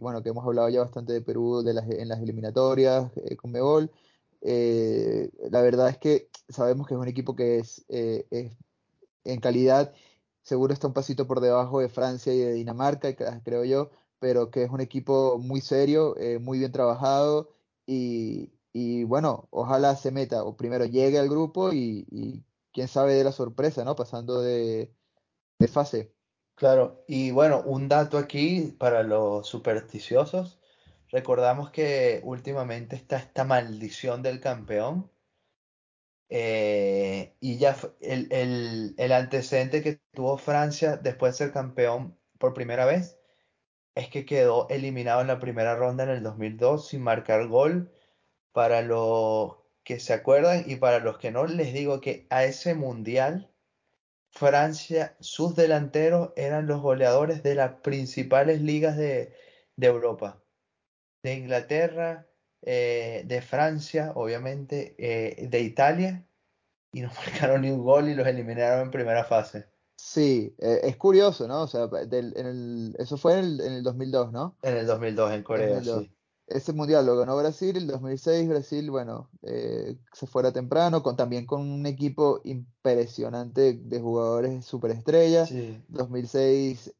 bueno, 0.02 0.24
que 0.24 0.30
hemos 0.30 0.46
hablado 0.46 0.70
ya 0.70 0.80
bastante 0.82 1.14
de 1.14 1.22
Perú 1.22 1.62
de 1.62 1.74
las, 1.74 1.89
en 1.89 2.08
las 2.08 2.22
eliminatorias 2.22 3.12
con 3.38 3.52
Mebol. 3.52 3.91
la 4.41 5.62
verdad 5.62 5.89
es 5.89 5.98
que 5.98 6.30
sabemos 6.50 6.88
que 6.88 6.94
es 6.96 7.00
un 7.00 7.08
equipo 7.08 7.36
que 7.36 7.60
es, 7.60 7.86
es 7.89 8.54
en 9.24 9.39
calidad 9.39 9.93
seguro 10.43 10.74
está 10.74 10.88
un 10.88 10.93
pasito 10.93 11.26
por 11.26 11.39
debajo 11.39 11.80
de 11.80 11.89
Francia 11.89 12.34
y 12.34 12.39
de 12.39 12.53
Dinamarca, 12.53 13.15
creo 13.43 13.63
yo, 13.63 13.89
pero 14.19 14.51
que 14.51 14.63
es 14.63 14.69
un 14.69 14.82
equipo 14.82 15.39
muy 15.39 15.61
serio, 15.61 16.15
eh, 16.17 16.38
muy 16.39 16.59
bien 16.59 16.71
trabajado 16.71 17.49
y, 17.86 18.51
bueno, 19.05 19.47
ojalá 19.51 19.95
se 19.95 20.11
meta 20.11 20.43
o 20.43 20.55
primero 20.55 20.86
llegue 20.86 21.19
al 21.19 21.30
grupo 21.30 21.74
y, 21.74 22.43
quién 22.71 22.88
sabe 22.88 23.13
de 23.13 23.24
la 23.24 23.32
sorpresa, 23.32 23.84
¿no? 23.84 23.95
Pasando 23.95 24.41
de, 24.41 24.91
fase. 25.71 26.13
Claro, 26.55 27.03
y 27.07 27.32
bueno, 27.32 27.61
un 27.65 27.88
dato 27.88 28.17
aquí 28.17 28.76
para 28.78 29.03
los 29.03 29.47
supersticiosos. 29.47 30.59
Recordamos 31.09 31.69
que 31.69 32.21
últimamente 32.24 32.95
está 32.95 33.17
esta 33.17 33.43
maldición 33.43 34.24
del 34.24 34.41
campeón, 34.41 35.09
eh, 36.36 37.36
y 37.40 37.60
ya 37.60 37.78
el, 38.02 38.96
el, 38.98 39.12
antecedente 39.12 39.84
que 39.84 40.00
tuvo 40.14 40.40
Francia 40.40 40.98
después 40.98 41.34
de 41.34 41.46
ser 41.46 41.54
campeón 41.54 42.18
por 42.40 42.56
primera 42.56 42.86
vez 42.86 43.20
es 43.94 44.10
que 44.10 44.26
quedó 44.26 44.68
eliminado 44.70 45.22
en 45.22 45.28
la 45.28 45.40
primera 45.40 45.76
ronda 45.76 46.06
en 46.06 46.10
el 46.10 46.24
2002 46.24 46.90
sin 46.90 47.04
marcar 47.04 47.48
gol. 47.48 47.94
Para 48.52 48.82
los 48.82 49.58
que 49.84 50.00
se 50.00 50.14
acuerdan 50.14 50.64
y 50.68 50.78
para 50.78 51.00
los 51.00 51.20
que 51.20 51.32
no, 51.32 51.46
les 51.46 51.72
digo 51.74 52.02
que 52.02 52.26
a 52.32 52.46
ese 52.46 52.74
mundial 52.74 53.54
Francia, 54.32 55.16
sus 55.20 55.56
delanteros 55.56 56.34
eran 56.36 56.66
los 56.66 56.82
goleadores 56.82 57.44
de 57.44 57.54
las 57.54 57.74
principales 57.82 58.62
ligas 58.62 58.98
de, 58.98 59.36
Europa. 59.78 60.42
De 61.22 61.36
Inglaterra, 61.36 62.28
eh, 62.66 63.24
de 63.26 63.41
Francia, 63.41 64.14
obviamente, 64.16 64.95
eh, 64.97 65.47
de 65.47 65.59
Italia, 65.61 66.26
y 66.93 67.01
no 67.01 67.09
marcaron 67.18 67.61
ni 67.61 67.70
un 67.70 67.84
gol 67.84 68.07
y 68.07 68.16
los 68.16 68.26
eliminaron 68.26 68.84
en 68.84 68.91
primera 68.91 69.26
fase. 69.26 69.68
Sí, 69.97 70.55
eh, 70.59 70.82
es 70.84 70.97
curioso, 70.97 71.47
¿no? 71.47 71.64
O 71.64 71.68
sea, 71.68 71.89
eso 72.97 73.18
fue 73.18 73.39
en 73.39 73.59
el, 73.59 73.84
2002, 73.84 74.32
¿no? 74.32 74.57
En 74.61 74.78
el 74.78 74.86
2002 74.86 75.34
en 75.34 75.43
Corea, 75.43 75.84
sí. 75.84 76.11
Ese 76.45 76.74
mundial 76.74 77.05
lo 77.05 77.18
ganó 77.18 77.38
Brasil, 77.38 77.78
el 77.78 77.88
2006 77.88 78.49
Brasil, 78.49 78.91
bueno, 78.91 79.30
se 79.41 80.28
fuera 80.28 80.51
temprano, 80.51 81.01
con, 81.01 81.16
también 81.16 81.45
con 81.45 81.61
un 81.61 81.86
equipo 81.86 82.41
impresionante 82.43 83.74
de 83.74 83.99
jugadores 83.99 84.66
superestrellas. 84.66 85.49
Sí. 85.49 85.82
2006 85.88 86.93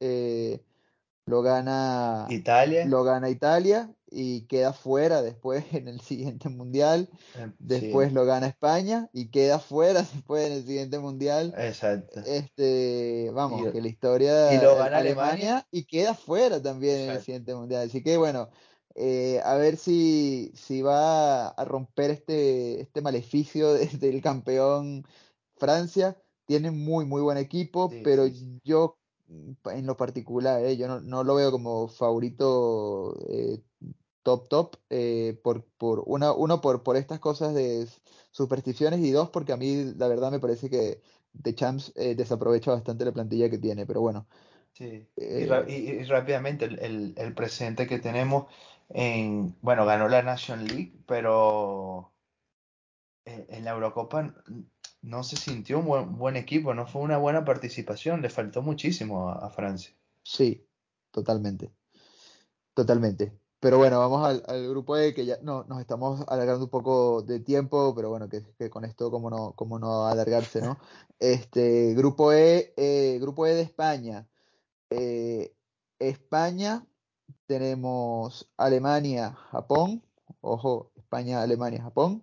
lo 1.26 1.42
gana 1.42 2.26
Italia. 2.30 2.86
Lo 2.86 3.04
gana 3.04 3.30
Italia 3.30 3.94
y 4.14 4.42
queda 4.48 4.74
fuera 4.74 5.22
después 5.22 5.66
en 5.74 5.88
el 5.88 6.00
siguiente 6.02 6.50
mundial. 6.50 7.10
Em, 7.36 7.54
después 7.60 8.14
lo 8.14 8.26
gana 8.26 8.48
España 8.48 9.10
y 9.14 9.30
queda 9.30 9.60
fuera 9.60 10.02
después 10.14 10.46
en 10.46 10.54
el 10.54 10.66
siguiente 10.66 11.00
mundial. 11.00 11.54
Exacto. 11.58 12.22
Este, 12.26 13.32
vamos, 13.34 13.72
que 13.72 13.82
la 13.82 13.88
historia 13.88 14.54
y 14.54 14.62
lo 14.62 14.76
gana 14.76 14.98
Alemania, 14.98 15.68
y 15.72 15.86
queda 15.86 16.14
fuera 16.14 16.62
también 16.62 17.02
en 17.02 17.10
el 17.12 17.22
siguiente 17.22 17.56
mundial. 17.56 17.88
Así 17.88 18.04
que 18.04 18.18
bueno, 18.18 18.50
eh, 18.96 19.42
a 19.44 19.56
ver 19.56 19.78
si, 19.78 20.52
si 20.56 20.82
va 20.82 21.48
a 21.48 21.66
romper 21.66 22.12
este, 22.12 22.82
este 22.82 23.02
maleficio 23.02 23.74
del 24.00 24.22
campeón 24.22 25.06
Francia. 25.58 26.18
Tiene 26.46 26.72
muy, 26.72 27.06
muy 27.06 27.22
buen 27.22 27.38
equipo, 27.38 27.90
pero 28.04 28.26
yo 28.64 28.98
en 29.66 29.86
lo 29.86 29.98
particular, 29.98 30.64
¿eh? 30.64 30.78
yo 30.78 31.00
no, 31.00 31.24
lo 31.24 31.36
veo 31.36 31.52
como 31.52 31.88
favorito 31.88 33.16
eh, 33.30 33.62
top 34.24 34.48
top, 34.48 34.76
eh, 34.90 35.40
por, 35.44 35.64
por 35.78 36.04
una, 36.06 36.32
uno 36.34 36.62
por, 36.62 36.84
por 36.84 36.98
estas 36.98 37.20
cosas 37.20 37.54
de 37.54 37.88
supersticiones 38.32 39.00
y 39.02 39.12
dos 39.12 39.30
porque 39.30 39.54
a 39.54 39.58
mí 39.58 39.94
la 39.98 40.08
verdad 40.08 40.32
me 40.32 40.40
parece 40.40 40.70
que 40.70 41.02
The 41.42 41.56
Champs 41.56 41.94
desaprovecha 41.96 42.72
bastante 42.72 43.06
la 43.06 43.12
plantilla 43.12 43.50
que 43.50 43.58
tiene, 43.58 43.86
pero 43.86 44.02
bueno. 44.02 44.28
Sí, 44.74 45.08
y, 45.18 45.46
rápidamente 46.06 46.66
el, 46.66 47.14
el, 47.16 47.34
presente 47.34 47.86
que 47.86 48.00
tenemos 48.00 48.46
en, 48.90 49.56
bueno, 49.62 49.86
ganó 49.86 50.08
la 50.08 50.24
National 50.24 50.66
League, 50.66 50.94
pero 51.06 52.12
en 53.26 53.66
la 53.66 53.72
Eurocopa 53.72 54.34
no 55.02 55.24
se 55.24 55.36
sintió 55.36 55.80
un 55.80 56.18
buen, 56.18 56.36
equipo, 56.38 56.74
no 56.74 56.88
fue 56.88 57.02
una 57.02 57.18
buena 57.18 57.46
participación, 57.46 58.22
le 58.22 58.30
faltó 58.30 58.62
muchísimo 58.62 59.30
a, 59.30 59.50
Francia. 59.50 59.94
Sí, 60.24 60.66
totalmente. 61.12 61.72
Totalmente. 62.74 63.38
Pero 63.64 63.78
bueno, 63.78 63.98
vamos 63.98 64.44
al, 64.46 64.68
grupo 64.68 64.98
E, 64.98 65.14
que 65.14 65.26
ya 65.26 65.38
no, 65.42 65.64
nos 65.70 65.80
estamos 65.80 66.26
alargando 66.28 66.66
un 66.66 66.70
poco 66.70 67.22
de 67.22 67.40
tiempo, 67.40 67.96
pero 67.96 68.10
bueno, 68.10 68.28
que, 68.28 68.70
con 68.70 68.84
esto 68.84 69.10
como 69.10 69.30
no, 69.30 69.54
como 69.54 69.80
no 69.80 70.06
alargarse, 70.06 70.62
¿no? 70.62 70.78
Este, 71.20 71.94
grupo 71.94 72.34
E, 72.34 72.74
eh, 72.76 73.18
grupo 73.22 73.48
E 73.48 73.56
de 73.56 73.62
España. 73.62 74.28
Eh, 74.90 75.56
España, 75.98 76.86
tenemos 77.46 78.52
Alemania, 78.58 79.32
Japón, 79.52 80.04
ojo, 80.42 80.92
España, 80.98 81.42
Alemania, 81.42 81.84
Japón. 81.84 82.22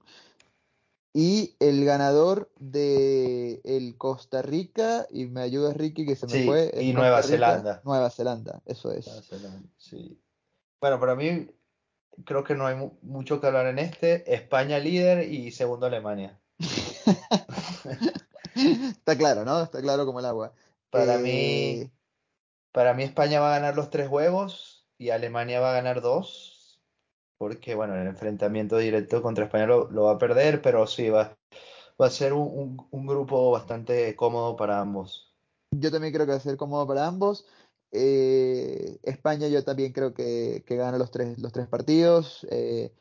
Y 1.14 1.56
el 1.58 1.86
ganador 1.86 2.52
de 2.58 3.62
el 3.64 3.96
Costa 3.96 4.42
Rica, 4.42 5.06
y 5.10 5.24
me 5.24 5.40
ayuda 5.40 5.72
Ricky 5.72 6.04
que 6.04 6.16
se 6.16 6.26
me 6.26 6.44
fue. 6.44 6.70
y 6.82 6.92
Nueva 6.92 7.22
Zelanda. 7.22 7.80
Nueva 7.82 8.10
Zelanda, 8.10 8.60
eso 8.66 8.92
es. 8.92 9.06
Nueva 9.06 9.22
Zelanda, 9.22 9.68
sí. 9.78 10.20
Bueno, 10.80 10.98
para 10.98 11.14
mí 11.14 11.50
creo 12.24 12.44
que 12.44 12.54
no 12.54 12.66
hay 12.66 12.76
mucho 13.02 13.40
que 13.40 13.46
hablar 13.46 13.66
en 13.66 13.78
este. 13.78 14.32
España 14.34 14.78
líder 14.78 15.30
y 15.32 15.50
segundo 15.52 15.86
Alemania. 15.86 16.40
Está 18.54 19.16
claro, 19.16 19.44
¿no? 19.44 19.62
Está 19.62 19.80
claro 19.80 20.06
como 20.06 20.20
el 20.20 20.26
agua. 20.26 20.52
Para 20.90 21.18
mí, 21.18 21.30
eh, 21.30 21.90
para 22.72 22.94
mí 22.94 23.04
España 23.04 23.40
va 23.40 23.54
a 23.54 23.58
ganar 23.58 23.76
los 23.76 23.90
tres 23.90 24.08
juegos 24.08 24.86
y 24.98 25.10
Alemania 25.10 25.60
va 25.60 25.70
a 25.70 25.74
ganar 25.74 26.00
dos 26.00 26.60
porque 27.40 27.74
bueno, 27.74 27.96
el 27.96 28.06
enfrentamiento 28.06 28.76
directo 28.76 29.22
contra 29.22 29.46
España 29.46 29.64
lo, 29.66 30.02
va 30.02 30.12
a 30.12 30.18
perder, 30.18 30.60
pero 30.60 30.86
sí, 30.86 31.08
va, 31.08 31.38
va 31.98 32.06
a 32.06 32.10
ser 32.10 32.34
un, 32.34 32.76
grupo 32.92 33.50
bastante 33.50 34.14
cómodo 34.14 34.56
para 34.56 34.78
ambos. 34.78 35.34
Yo 35.70 35.90
también 35.90 36.12
creo 36.12 36.26
que 36.26 36.32
va 36.32 36.36
a 36.36 36.42
ser 36.42 36.58
cómodo 36.58 36.86
para 36.86 37.06
ambos. 37.06 37.46
Eh, 37.92 38.98
España 39.02 39.48
yo 39.48 39.64
también 39.64 39.92
creo 39.92 40.14
que, 40.14 40.64
gana 40.68 40.98
los 40.98 41.10
tres, 41.10 41.38
los 41.38 41.52
tres 41.52 41.68
partidos. 41.68 42.46
Eh, 42.50 42.92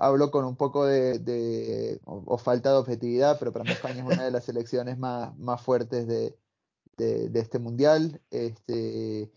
hablo 0.00 0.30
con 0.30 0.44
un 0.44 0.56
poco 0.56 0.86
de, 0.86 2.00
o, 2.04 2.38
falta 2.38 2.70
de 2.70 2.76
objetividad, 2.76 3.38
pero 3.38 3.52
para 3.52 3.64
mí 3.64 3.70
España 3.72 4.00
es 4.00 4.06
una 4.06 4.24
de 4.24 4.30
las 4.32 4.44
selecciones 4.44 4.98
más, 4.98 5.36
más 5.38 5.62
fuertes 5.62 6.06
de, 6.06 6.36
este 6.98 7.58
mundial. 7.58 8.20
Este, 8.30 9.30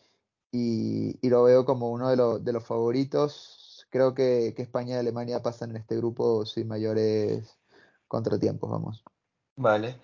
y, 0.52 1.18
y, 1.22 1.30
lo 1.30 1.44
veo 1.44 1.66
como 1.66 1.92
uno 1.92 2.10
de, 2.10 2.44
de 2.44 2.54
los 2.54 2.64
favoritos 2.66 3.68
creo 3.90 4.14
que, 4.14 4.54
España 4.58 4.96
y 4.96 5.00
Alemania 5.00 5.42
pasan 5.42 5.72
en 5.72 5.78
este 5.78 5.98
grupo 5.98 6.46
sin 6.46 6.68
mayores 6.68 7.58
contratiempos, 8.08 8.70
vamos. 8.70 9.04
Vale. 9.56 10.00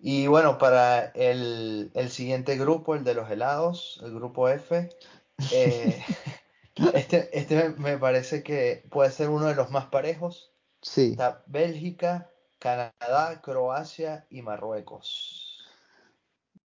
Y 0.00 0.26
bueno, 0.26 0.56
para 0.58 1.06
el, 1.14 1.90
siguiente 2.08 2.56
grupo, 2.56 2.94
el 2.94 3.04
de 3.04 3.14
los 3.14 3.30
helados, 3.30 4.00
el 4.02 4.14
grupo 4.14 4.48
F, 4.48 4.88
eh, 5.52 6.04
este, 6.94 7.38
este 7.38 7.70
me 7.70 7.98
parece 7.98 8.42
que 8.42 8.86
puede 8.90 9.10
ser 9.10 9.28
uno 9.28 9.46
de 9.46 9.54
los 9.54 9.70
más 9.70 9.86
parejos. 9.86 10.52
Sí. 10.80 11.10
Está 11.10 11.44
Bélgica, 11.46 12.30
Canadá, 12.58 13.42
Croacia 13.42 14.26
y 14.30 14.40
Marruecos. 14.40 15.58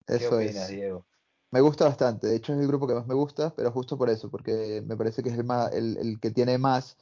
¿Qué 0.06 0.28
opinas, 0.28 0.68
Diego? 0.68 1.04
Me 1.50 1.60
gusta 1.60 1.86
bastante, 1.86 2.26
de 2.26 2.36
hecho 2.36 2.52
es 2.52 2.60
el 2.60 2.66
grupo 2.66 2.86
que 2.86 2.94
más 2.94 3.06
me 3.06 3.14
gusta, 3.14 3.54
pero 3.54 3.70
justo 3.70 3.96
por 3.96 4.10
eso, 4.10 4.30
porque 4.30 4.82
me 4.84 4.96
parece 4.96 5.22
que 5.22 5.30
es 5.30 5.38
el, 5.38 5.44
más, 5.44 5.72
el, 5.72 6.18
que 6.20 6.30
tiene 6.30 6.58
más, 6.58 6.96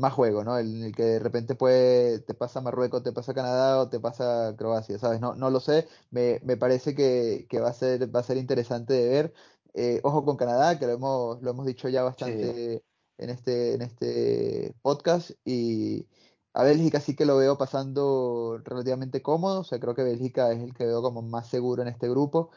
más 0.00 0.12
juego, 0.14 0.44
¿no? 0.44 0.58
El, 0.58 0.82
el, 0.84 0.94
que 0.94 1.02
de 1.04 1.18
repente 1.20 1.54
puede, 1.54 2.20
te 2.20 2.34
pasa 2.34 2.60
Marruecos, 2.60 3.02
te 3.02 3.12
pasa 3.12 3.34
Canadá 3.34 3.80
o 3.80 3.88
te 3.88 4.00
pasa 4.00 4.54
Croacia, 4.56 4.98
¿sabes? 4.98 5.20
No, 5.20 5.34
no 5.34 5.50
lo 5.50 5.60
sé, 5.60 5.86
me, 6.10 6.40
me 6.44 6.56
parece 6.56 6.94
que, 6.94 7.46
que, 7.48 7.60
va, 7.60 7.70
a 7.70 7.72
ser, 7.72 8.14
va 8.14 8.20
a 8.20 8.22
ser 8.24 8.36
interesante 8.36 8.94
de 8.94 9.08
ver. 9.08 9.34
Eh, 9.74 10.00
ojo 10.02 10.24
con 10.24 10.36
Canadá, 10.36 10.78
que 10.78 10.86
lo 10.86 10.92
hemos, 10.92 11.42
lo 11.42 11.50
hemos 11.50 11.66
dicho 11.66 11.88
ya 11.88 12.02
bastante 12.02 12.82
en, 13.18 13.30
este, 13.30 13.74
en 13.74 13.82
este 13.82 14.74
podcast, 14.82 15.30
y 15.44 16.08
a 16.54 16.64
Bélgica 16.64 17.00
sí 17.00 17.14
que 17.14 17.26
lo 17.26 17.36
veo 17.36 17.56
pasando 17.58 18.60
relativamente 18.64 19.22
cómodo, 19.22 19.60
o 19.60 19.64
sea, 19.64 19.78
creo 19.80 19.94
que 19.94 20.02
Bélgica 20.02 20.52
es 20.52 20.62
el 20.62 20.74
que 20.74 20.86
veo 20.86 21.02
como 21.02 21.22
más 21.22 21.48
seguro 21.48 21.82
en 21.82 21.88
este 21.88 22.08
grupo. 22.08 22.50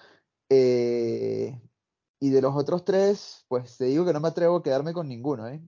Eh, 0.49 1.59
y 2.19 2.29
de 2.29 2.41
los 2.41 2.55
otros 2.55 2.85
tres, 2.85 3.45
pues 3.49 3.77
te 3.77 3.85
digo 3.85 4.05
que 4.05 4.13
no 4.13 4.19
me 4.21 4.29
atrevo 4.29 4.57
a 4.57 4.63
quedarme 4.63 4.93
con 4.93 5.07
ninguno, 5.09 5.47
¿eh? 5.49 5.61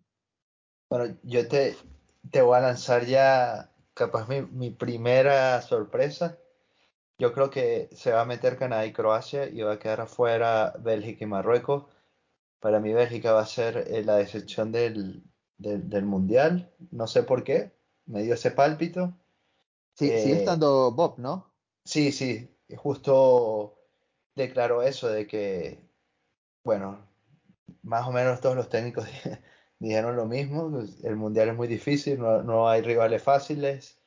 Bueno, 0.90 1.18
yo 1.24 1.48
te, 1.48 1.76
te 2.32 2.42
voy 2.42 2.58
a 2.58 2.62
lanzar 2.62 3.06
ya 3.06 3.72
capaz 3.94 4.28
mi, 4.28 4.42
mi 4.42 4.72
primera 4.72 5.62
sorpresa. 5.62 6.38
Yo 7.20 7.34
creo 7.34 7.50
que 7.52 7.90
se 7.94 8.12
va 8.14 8.22
a 8.22 8.26
meter 8.26 8.58
Canadá 8.58 8.86
y 8.86 8.94
Croacia 8.94 9.48
y 9.50 9.62
va 9.62 9.74
a 9.74 9.80
quedar 9.80 10.02
afuera 10.02 10.74
Bélgica 10.80 11.26
y 11.26 11.28
Marruecos. 11.28 11.86
Para 12.62 12.80
mí 12.82 12.94
Bélgica 12.94 13.34
va 13.34 13.42
a 13.42 13.46
ser 13.48 13.78
eh, 13.90 14.04
la 14.04 14.18
decepción 14.18 14.72
del, 14.72 15.24
del, 15.58 15.90
del 15.90 16.06
Mundial. 16.06 16.74
No 16.92 17.08
sé 17.08 17.24
por 17.24 17.44
qué. 17.44 17.74
Me 18.08 18.24
dio 18.24 18.36
ese 18.36 18.52
pálpito. 18.52 19.14
Sí, 19.96 20.16
sigue 20.18 20.36
Eh, 20.36 20.36
estando 20.36 20.92
Bob, 20.92 21.18
¿no? 21.20 21.52
sí, 21.84 22.12
sí. 22.12 22.50
Justo 22.78 23.78
declaró 24.36 24.82
eso 24.84 25.08
de 25.10 25.28
que, 25.28 25.80
bueno, 26.64 27.08
más 27.84 28.08
o 28.08 28.12
menos 28.14 28.42
todos 28.42 28.56
los 28.56 28.70
técnicos 28.70 29.08
dijeron 29.80 30.16
lo 30.16 30.26
mismo. 30.26 30.70
pues, 30.72 31.04
El 31.04 31.16
Mundial 31.18 31.50
es 31.50 31.56
muy 31.56 31.68
difícil, 31.68 32.20
no, 32.20 32.44
no 32.44 32.70
hay 32.70 32.82
rivales 32.82 33.24
fáciles, 33.24 34.00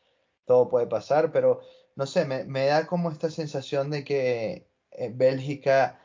todo 0.46 0.68
puede 0.68 0.86
pasar, 0.86 1.32
pero 1.32 1.60
no 1.96 2.06
sé, 2.06 2.24
me, 2.26 2.44
me 2.44 2.66
da 2.66 2.86
como 2.86 3.10
esta 3.10 3.30
sensación 3.30 3.90
de 3.90 4.04
que 4.04 4.70
eh, 4.92 5.12
Bélgica 5.14 6.00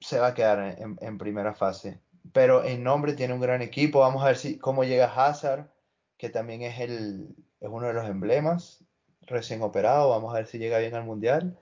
se 0.00 0.18
va 0.18 0.28
a 0.28 0.34
quedar 0.34 0.58
en, 0.80 0.96
en- 1.00 1.18
primera 1.18 1.54
fase. 1.54 2.00
Pero 2.32 2.64
en 2.64 2.82
nombre 2.84 3.14
tiene 3.14 3.34
un 3.34 3.40
gran 3.40 3.62
equipo. 3.62 4.00
Vamos 4.00 4.22
a 4.22 4.26
ver 4.26 4.36
si 4.36 4.58
cómo 4.58 4.84
llega 4.84 5.06
Hazard, 5.14 5.70
que 6.16 6.28
también 6.30 6.62
es 6.62 6.78
el, 6.80 7.34
es 7.60 7.68
uno 7.68 7.86
de 7.86 7.94
los 7.94 8.08
emblemas, 8.08 8.84
recién 9.22 9.62
operado. 9.62 10.10
Vamos 10.10 10.32
a 10.34 10.38
ver 10.38 10.46
si 10.46 10.58
llega 10.58 10.78
bien 10.78 10.94
al 10.94 11.04
Mundial. 11.04 11.58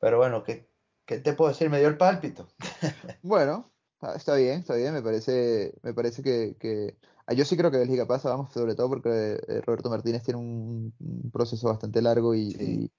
Pero 0.00 0.18
bueno, 0.18 0.44
¿qué, 0.44 0.70
qué 1.06 1.18
te 1.20 1.34
puedo 1.34 1.50
decir? 1.50 1.70
Me 1.70 1.80
dio 1.80 1.88
el 1.88 1.98
pálpito. 1.98 2.48
Bueno, 3.22 3.73
ah, 4.04 4.14
está 4.16 4.36
bien, 4.36 4.60
está 4.60 4.74
bien, 4.76 4.92
me 4.94 5.02
parece, 5.02 5.74
me 5.82 5.94
parece 5.94 6.22
que, 6.22 6.56
que- 6.58 6.96
ah, 7.26 7.32
yo 7.34 7.44
sí 7.44 7.56
creo 7.56 7.70
que 7.70 7.78
Bélgica 7.78 8.06
pasa, 8.06 8.28
vamos, 8.30 8.52
sobre 8.52 8.74
todo 8.74 8.88
porque 8.88 9.38
eh, 9.48 9.60
Roberto 9.62 9.90
Martínez 9.90 10.22
tiene 10.22 10.40
un, 10.40 10.94
un 10.98 11.30
proceso 11.30 11.68
bastante 11.68 12.02
largo 12.02 12.34
y, 12.34 12.52
Sí. 12.52 12.90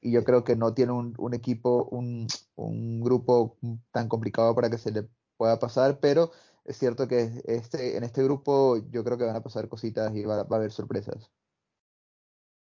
y- 0.00 0.08
y 0.08 0.12
yo 0.12 0.24
creo 0.24 0.44
que 0.44 0.56
no 0.56 0.74
tiene 0.74 0.92
un, 0.92 1.14
un 1.18 1.34
equipo, 1.34 1.84
un, 1.90 2.26
un 2.56 3.00
grupo 3.00 3.56
tan 3.92 4.08
complicado 4.08 4.54
para 4.54 4.70
que 4.70 4.78
se 4.78 4.92
le 4.92 5.08
pueda 5.36 5.58
pasar, 5.58 5.98
pero 6.00 6.30
es 6.64 6.78
cierto 6.78 7.08
que 7.08 7.42
este, 7.46 7.96
en 7.96 8.04
este 8.04 8.22
grupo 8.24 8.78
yo 8.90 9.04
creo 9.04 9.18
que 9.18 9.24
van 9.24 9.36
a 9.36 9.42
pasar 9.42 9.68
cositas 9.68 10.14
y 10.14 10.24
va, 10.24 10.42
va 10.44 10.56
a 10.56 10.58
haber 10.60 10.72
sorpresas. 10.72 11.30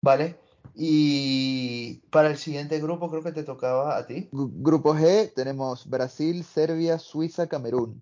Vale. 0.02 0.38
Y 0.76 1.39
para 2.12 2.30
el 2.30 2.38
siguiente 2.38 2.80
grupo 2.80 3.10
creo 3.10 3.24
que 3.24 3.32
te 3.32 3.44
tocaba 3.44 3.98
a 3.98 4.06
ti. 4.06 4.30
Gru- 4.32 4.52
Grupo 4.54 4.94
G 4.96 5.32
tenemos 5.34 5.88
Brasil, 5.90 6.44
Serbia, 6.44 7.00
Suiza, 7.00 7.48
Camerún. 7.48 8.02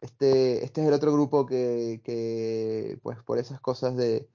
Este, 0.00 0.64
este 0.64 0.82
es 0.82 0.88
el 0.88 0.94
otro 0.94 1.12
grupo 1.12 1.44
que, 1.46 2.00
que, 2.04 2.98
pues 3.02 3.18
por 3.24 3.38
esas 3.38 3.60
cosas 3.60 3.96
de, 3.96 4.28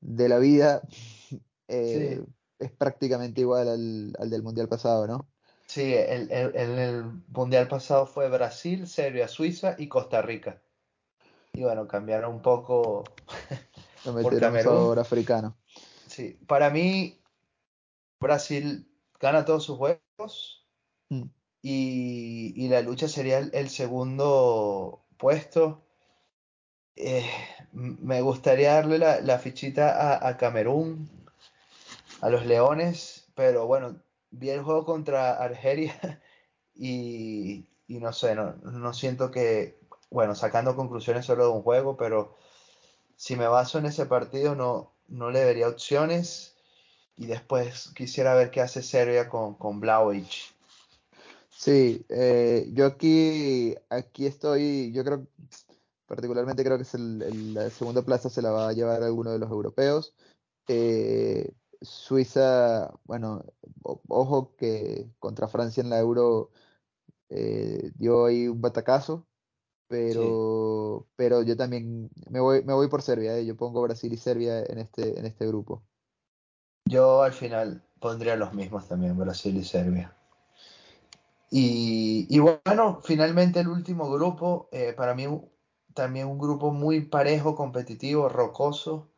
de 0.00 0.28
la 0.28 0.38
vida, 0.38 0.82
eh, 1.68 2.22
Sí. 2.24 2.32
es 2.58 2.70
prácticamente 2.72 3.40
igual 3.42 3.68
al, 3.68 4.12
al 4.18 4.30
del 4.30 4.42
Mundial 4.42 4.68
pasado, 4.68 5.06
¿no? 5.06 5.26
Sí, 5.66 5.94
el, 5.94 6.30
el, 6.32 6.54
el, 6.56 7.04
Mundial 7.28 7.68
pasado 7.68 8.06
fue 8.06 8.28
Brasil, 8.28 8.86
Serbia, 8.88 9.28
Suiza 9.28 9.76
y 9.78 9.88
Costa 9.88 10.20
Rica. 10.20 10.60
Y 11.52 11.62
bueno, 11.62 11.86
cambiaron 11.86 12.34
un 12.34 12.42
poco 12.42 13.04
por 14.04 14.14
metieron 14.14 14.50
un 14.50 14.58
Camerún. 14.58 14.98
africano. 14.98 15.56
Sí, 16.08 16.36
para 16.46 16.70
mí 16.70 17.19
Brasil 18.20 18.86
gana 19.20 19.44
todos 19.44 19.64
sus 19.64 19.78
juegos 19.78 20.66
Mm. 21.10 21.30
y, 21.62 22.52
y 22.56 22.68
la 22.68 22.82
lucha 22.82 23.08
sería 23.08 23.38
el, 23.38 23.50
el 23.54 23.68
segundo 23.70 25.06
puesto. 25.18 25.82
Eh, 26.94 27.28
me 27.72 28.20
gustaría 28.22 28.74
darle 28.74 28.98
la, 28.98 29.20
la 29.20 29.38
fichita 29.40 29.90
a, 30.14 30.28
a 30.28 30.36
Camerún, 30.36 31.10
a 32.20 32.30
los 32.30 32.46
Leones, 32.46 33.30
pero 33.34 33.66
bueno, 33.66 34.02
vi 34.30 34.50
el 34.50 34.62
juego 34.62 34.84
contra 34.84 35.32
Argelia 35.42 36.22
y, 36.74 37.66
y 37.86 37.98
no 38.00 38.12
sé, 38.12 38.34
no, 38.34 38.54
no 38.56 38.92
siento 38.94 39.30
que, 39.30 39.80
bueno, 40.10 40.34
sacando 40.34 40.76
conclusiones 40.76 41.26
solo 41.26 41.44
de 41.44 41.50
un 41.52 41.62
juego, 41.62 41.96
pero 41.96 42.36
si 43.16 43.36
me 43.36 43.48
baso 43.48 43.78
en 43.78 43.86
ese 43.86 44.06
partido 44.06 44.54
no, 44.54 44.94
no 45.08 45.30
le 45.30 45.44
vería 45.44 45.68
opciones. 45.68 46.49
Y 47.20 47.26
después 47.26 47.92
quisiera 47.94 48.34
ver 48.34 48.50
qué 48.50 48.62
hace 48.62 48.82
Serbia 48.82 49.28
con, 49.28 49.54
con. 49.54 49.78
Sí, 51.50 52.06
eh, 52.08 52.70
yo 52.72 52.86
aquí, 52.86 53.74
aquí 53.90 54.24
estoy, 54.24 54.90
yo 54.92 55.04
creo, 55.04 55.26
particularmente 56.06 56.64
creo 56.64 56.78
que 56.78 56.84
es 56.84 56.94
el, 56.94 57.20
el- 57.20 57.54
la 57.54 57.68
segunda 57.68 58.00
plaza 58.02 58.30
se 58.30 58.40
la 58.40 58.52
va 58.52 58.68
a 58.70 58.72
llevar 58.72 59.02
alguno 59.02 59.32
de 59.32 59.38
los 59.38 59.50
europeos. 59.50 60.14
Eh, 60.66 61.52
Suiza, 61.82 62.90
bueno, 63.04 63.44
o- 63.82 64.00
ojo 64.08 64.54
que 64.56 65.06
contra 65.18 65.46
Francia 65.48 65.82
en 65.82 65.90
la 65.90 65.98
Euro 65.98 66.50
eh, 67.30 67.92
dio 67.96 68.26
ahí 68.26 68.48
un 68.48 68.62
batacazo, 68.62 69.26
Sí, 69.86 69.86
pero, 69.88 71.06
pero 71.16 71.42
yo 71.42 71.56
también 71.56 72.10
me 72.30 72.40
voy, 72.40 72.64
me 72.64 72.72
voy 72.74 72.88
por 72.88 73.02
Serbia, 73.02 73.36
eh, 73.38 73.44
Yo 73.46 73.56
pongo 73.56 73.82
Brasil 73.82 74.12
y 74.12 74.16
Serbia 74.16 74.62
en 74.64 74.78
este, 74.78 75.18
en 75.18 75.26
este 75.26 75.46
grupo. 75.46 75.82
Yo 76.84 77.22
al 77.22 77.32
final 77.32 77.82
pondría 78.00 78.36
los 78.36 78.52
mismos 78.52 78.88
también, 78.88 79.16
Brasil 79.16 79.56
y 79.56 79.64
Serbia. 79.64 80.14
Y, 81.50 82.26
y 82.28 82.38
bueno, 82.38 83.00
finalmente 83.02 83.60
el 83.60 83.68
último 83.68 84.10
grupo, 84.10 84.68
eh, 84.72 84.94
para 84.96 85.14
mí 85.14 85.26
también 85.94 86.28
un 86.28 86.38
grupo 86.38 86.70
muy 86.72 87.00
parejo, 87.02 87.54
competitivo, 87.54 88.28
rocoso, 88.28 89.10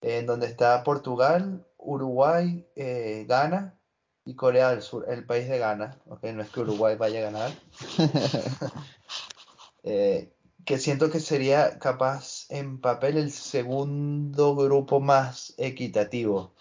eh, 0.00 0.18
en 0.18 0.26
donde 0.26 0.46
está 0.46 0.82
Portugal, 0.82 1.66
Uruguay, 1.78 2.66
eh, 2.76 3.24
Ghana 3.28 3.78
y 4.24 4.34
Corea 4.34 4.70
del 4.70 4.82
Sur, 4.82 5.04
el 5.08 5.24
país 5.24 5.48
de 5.48 5.58
Ghana. 5.58 5.98
ok, 6.06 6.24
No 6.24 6.42
es 6.42 6.50
que 6.50 6.60
Uruguay 6.60 6.96
vaya 6.96 7.20
a 7.20 7.30
ganar, 7.30 7.52
eh, 9.84 10.32
que 10.64 10.78
siento 10.78 11.10
que 11.10 11.20
sería 11.20 11.78
capaz 11.78 12.46
en 12.48 12.80
papel 12.80 13.18
el 13.18 13.30
segundo 13.30 14.56
grupo 14.56 15.00
más 15.00 15.54
equitativo 15.58 16.54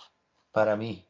para 0.55 0.75
mí. 0.77 1.05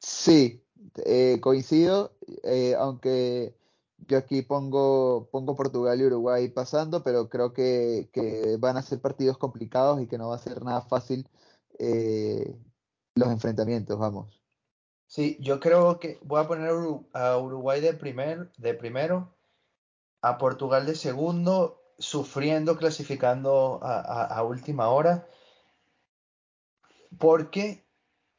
Sí, 0.00 0.64
eh, 1.04 1.38
coincido, 1.42 2.16
eh, 2.42 2.74
aunque 2.78 3.54
yo 3.98 4.18
aquí 4.18 4.42
pongo, 4.42 5.28
pongo 5.30 5.54
Portugal 5.56 6.00
y 6.00 6.04
Uruguay 6.06 6.48
pasando, 6.48 7.02
pero 7.02 7.28
creo 7.28 7.52
que, 7.52 8.08
que 8.12 8.56
van 8.58 8.76
a 8.78 8.82
ser 8.82 9.00
partidos 9.00 9.36
complicados 9.38 10.00
y 10.00 10.06
que 10.06 10.16
no 10.18 10.28
va 10.28 10.36
a 10.36 10.38
ser 10.38 10.62
nada 10.64 10.80
fácil 10.82 11.28
eh, 11.78 12.56
los 13.14 13.28
enfrentamientos, 13.30 13.98
vamos. 13.98 14.42
Sí, 15.06 15.36
yo 15.40 15.60
creo 15.60 15.98
que 15.98 16.18
voy 16.22 16.40
a 16.40 16.48
poner 16.48 16.70
a 17.12 17.36
Uruguay 17.38 17.80
de, 17.80 17.92
primer, 17.94 18.50
de 18.56 18.74
primero, 18.74 19.34
a 20.22 20.38
Portugal 20.38 20.86
de 20.86 20.94
segundo, 20.96 21.82
sufriendo, 21.98 22.76
clasificando 22.76 23.80
a, 23.82 24.00
a- 24.00 24.26
a 24.38 24.42
última 24.44 24.88
hora, 24.90 25.26
porque 27.18 27.84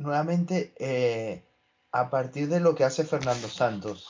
nuevamente 0.02 0.74
eh, 0.80 1.44
a 1.92 2.10
partir 2.10 2.48
de 2.50 2.60
lo 2.60 2.76
que 2.76 2.84
hace 2.84 3.04
Fernando 3.06 3.48
Santos, 3.50 4.10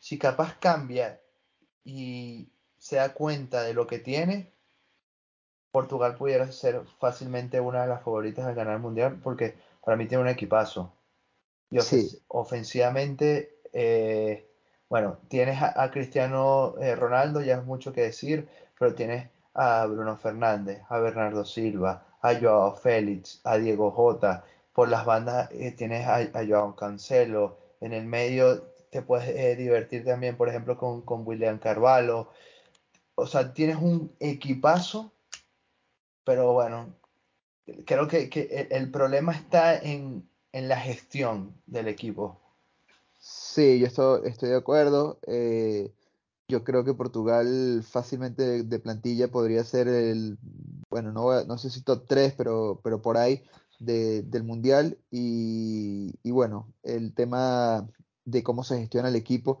si 0.00 0.18
capaz 0.18 0.58
cambia 0.58 1.20
y 1.84 2.50
se 2.78 2.96
da 2.96 3.14
cuenta 3.14 3.62
de 3.62 3.74
lo 3.74 3.86
que 3.86 3.98
tiene, 4.00 4.52
Portugal 5.72 6.14
pudiera 6.16 6.50
ser 6.52 6.82
fácilmente 7.00 7.60
una 7.60 7.82
de 7.82 7.88
las 7.88 8.02
favoritas 8.02 8.46
a 8.46 8.52
ganar 8.52 8.74
el 8.74 8.80
mundial, 8.82 9.20
porque 9.22 9.54
para 9.84 9.96
mí 9.96 10.06
tiene 10.06 10.22
un 10.22 10.28
equipazo. 10.28 10.92
Y 11.70 11.78
Sí, 11.80 12.08
ofens- 12.08 12.22
ofensivamente, 12.28 13.58
eh, 13.72 14.48
bueno, 14.90 15.18
tienes 15.28 15.62
a, 15.62 15.82
a 15.82 15.90
Cristiano 15.90 16.74
eh, 16.80 16.96
Ronaldo, 16.96 17.42
ya 17.42 17.56
es 17.58 17.64
mucho 17.64 17.92
que 17.92 18.02
decir, 18.02 18.48
pero 18.78 18.94
tienes 18.94 19.30
a 19.54 19.86
Bruno 19.86 20.16
Fernández, 20.18 20.82
a 20.88 20.98
Bernardo 21.00 21.44
Silva, 21.44 22.06
a 22.22 22.34
Joao 22.40 22.76
Félix, 22.76 23.40
a 23.44 23.58
Diego 23.58 23.90
Jota. 23.92 24.44
Por 24.72 24.88
las 24.88 25.04
bandas 25.04 25.50
eh, 25.52 25.72
tienes 25.72 26.06
a, 26.06 26.16
a 26.16 26.76
Cancelo. 26.76 27.58
En 27.80 27.92
el 27.92 28.06
medio 28.06 28.62
te 28.90 29.02
puedes 29.02 29.28
eh, 29.28 29.56
divertir 29.56 30.04
también, 30.04 30.36
por 30.36 30.48
ejemplo, 30.48 30.76
con, 30.76 31.02
con 31.02 31.26
William 31.26 31.58
Carvalho. 31.58 32.28
O 33.14 33.26
sea, 33.26 33.52
tienes 33.52 33.76
un 33.76 34.14
equipazo, 34.20 35.12
pero 36.24 36.52
bueno, 36.52 36.94
creo 37.86 38.08
que, 38.08 38.28
que 38.28 38.68
el, 38.70 38.90
problema 38.90 39.32
está 39.32 39.78
en, 39.78 40.28
en 40.52 40.68
la 40.68 40.78
gestión 40.78 41.54
del 41.66 41.88
equipo. 41.88 42.40
sí, 43.18 43.78
yo 43.78 43.86
estoy, 43.86 44.28
estoy 44.28 44.50
de 44.50 44.56
acuerdo. 44.56 45.18
eh, 45.26 45.92
yo 46.48 46.64
creo 46.64 46.84
que 46.84 46.92
Portugal 46.92 47.82
fácilmente 47.82 48.62
de, 48.64 48.78
plantilla 48.78 49.28
podría 49.28 49.64
ser 49.64 49.88
el, 49.88 50.38
bueno, 50.90 51.10
no, 51.10 51.44
no 51.44 51.56
sé 51.56 51.70
si 51.70 51.82
top 51.82 52.04
3, 52.06 52.34
pero, 52.36 52.80
pero 52.84 53.00
por 53.00 53.16
ahí 53.16 53.42
de- 53.84 54.22
del 54.22 54.44
Mundial. 54.44 54.98
Y, 55.10 56.14
y 56.22 56.30
bueno, 56.30 56.72
el 56.82 57.14
tema 57.14 57.88
de 58.24 58.42
cómo 58.42 58.64
se 58.64 58.78
gestiona 58.78 59.08
el 59.08 59.16
equipo. 59.16 59.60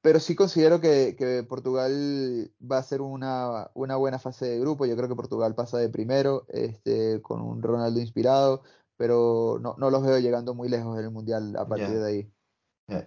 pero 0.00 0.20
sí 0.20 0.36
considero 0.36 0.80
que, 0.80 1.44
Portugal 1.48 2.52
va 2.62 2.78
a 2.78 2.82
ser 2.84 3.00
una, 3.02 3.70
buena 3.74 4.18
fase 4.20 4.46
de 4.46 4.60
grupo. 4.60 4.86
Yo 4.86 4.96
creo 4.96 5.08
que 5.08 5.16
Portugal 5.16 5.54
pasa 5.56 5.78
de 5.78 5.88
primero, 5.88 6.46
este, 6.48 7.20
con 7.22 7.40
un 7.42 7.62
Ronaldo 7.62 8.00
inspirado, 8.00 8.62
pero 8.96 9.58
no, 9.60 9.74
los 9.90 10.02
veo 10.04 10.18
llegando 10.20 10.54
muy 10.54 10.68
lejos 10.68 10.98
en 10.98 11.04
el 11.06 11.10
Mundial 11.10 11.56
a 11.56 11.66
partir 11.66 11.98
de 11.98 12.06
ahí. 12.06 12.32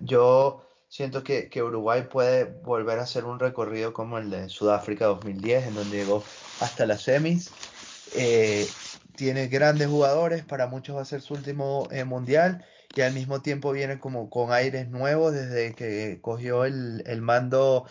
Yo 0.01 0.61
siento 0.89 1.23
que, 1.23 1.49
Uruguay 1.63 2.07
puede 2.11 2.43
volver 2.43 2.99
a 2.99 3.03
hacer 3.03 3.23
un 3.23 3.39
recorrido 3.39 3.93
como 3.93 4.17
el 4.17 4.29
de 4.29 4.49
Sudáfrica 4.49 5.05
2010, 5.05 5.67
en 5.67 5.75
donde 5.75 5.97
llegó 5.97 6.23
hasta 6.59 6.85
las 6.85 7.03
semis. 7.03 7.51
Eh, 8.15 8.67
tiene 9.19 9.49
grandes 9.49 9.89
jugadores, 9.89 10.45
para 10.45 10.67
muchos 10.67 10.95
va 10.95 11.01
a 11.01 11.05
ser 11.05 11.19
su 11.19 11.33
último 11.33 11.89
eh, 11.91 12.05
mundial 12.05 12.63
y 12.95 13.01
al 13.01 13.13
mismo 13.13 13.41
tiempo 13.41 13.73
viene 13.73 13.99
como 13.99 14.29
con 14.29 14.53
aires 14.53 14.87
nuevos 14.87 15.33
desde 15.33 15.75
que 15.75 16.19
cogió 16.21 16.63
el, 16.63 17.03
mando 17.21 17.85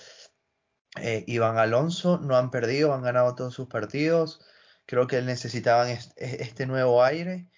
eh, 0.99 1.25
Iván 1.27 1.59
Alonso. 1.59 2.17
No 2.17 2.39
han 2.39 2.51
perdido, 2.51 2.95
han 2.95 3.03
ganado 3.03 3.35
todos 3.35 3.53
sus 3.53 3.69
partidos. 3.69 4.41
Creo 4.87 5.07
que 5.07 5.21
necesitaban 5.21 5.99
este 6.17 6.65
nuevo 6.65 7.05
aire 7.05 7.51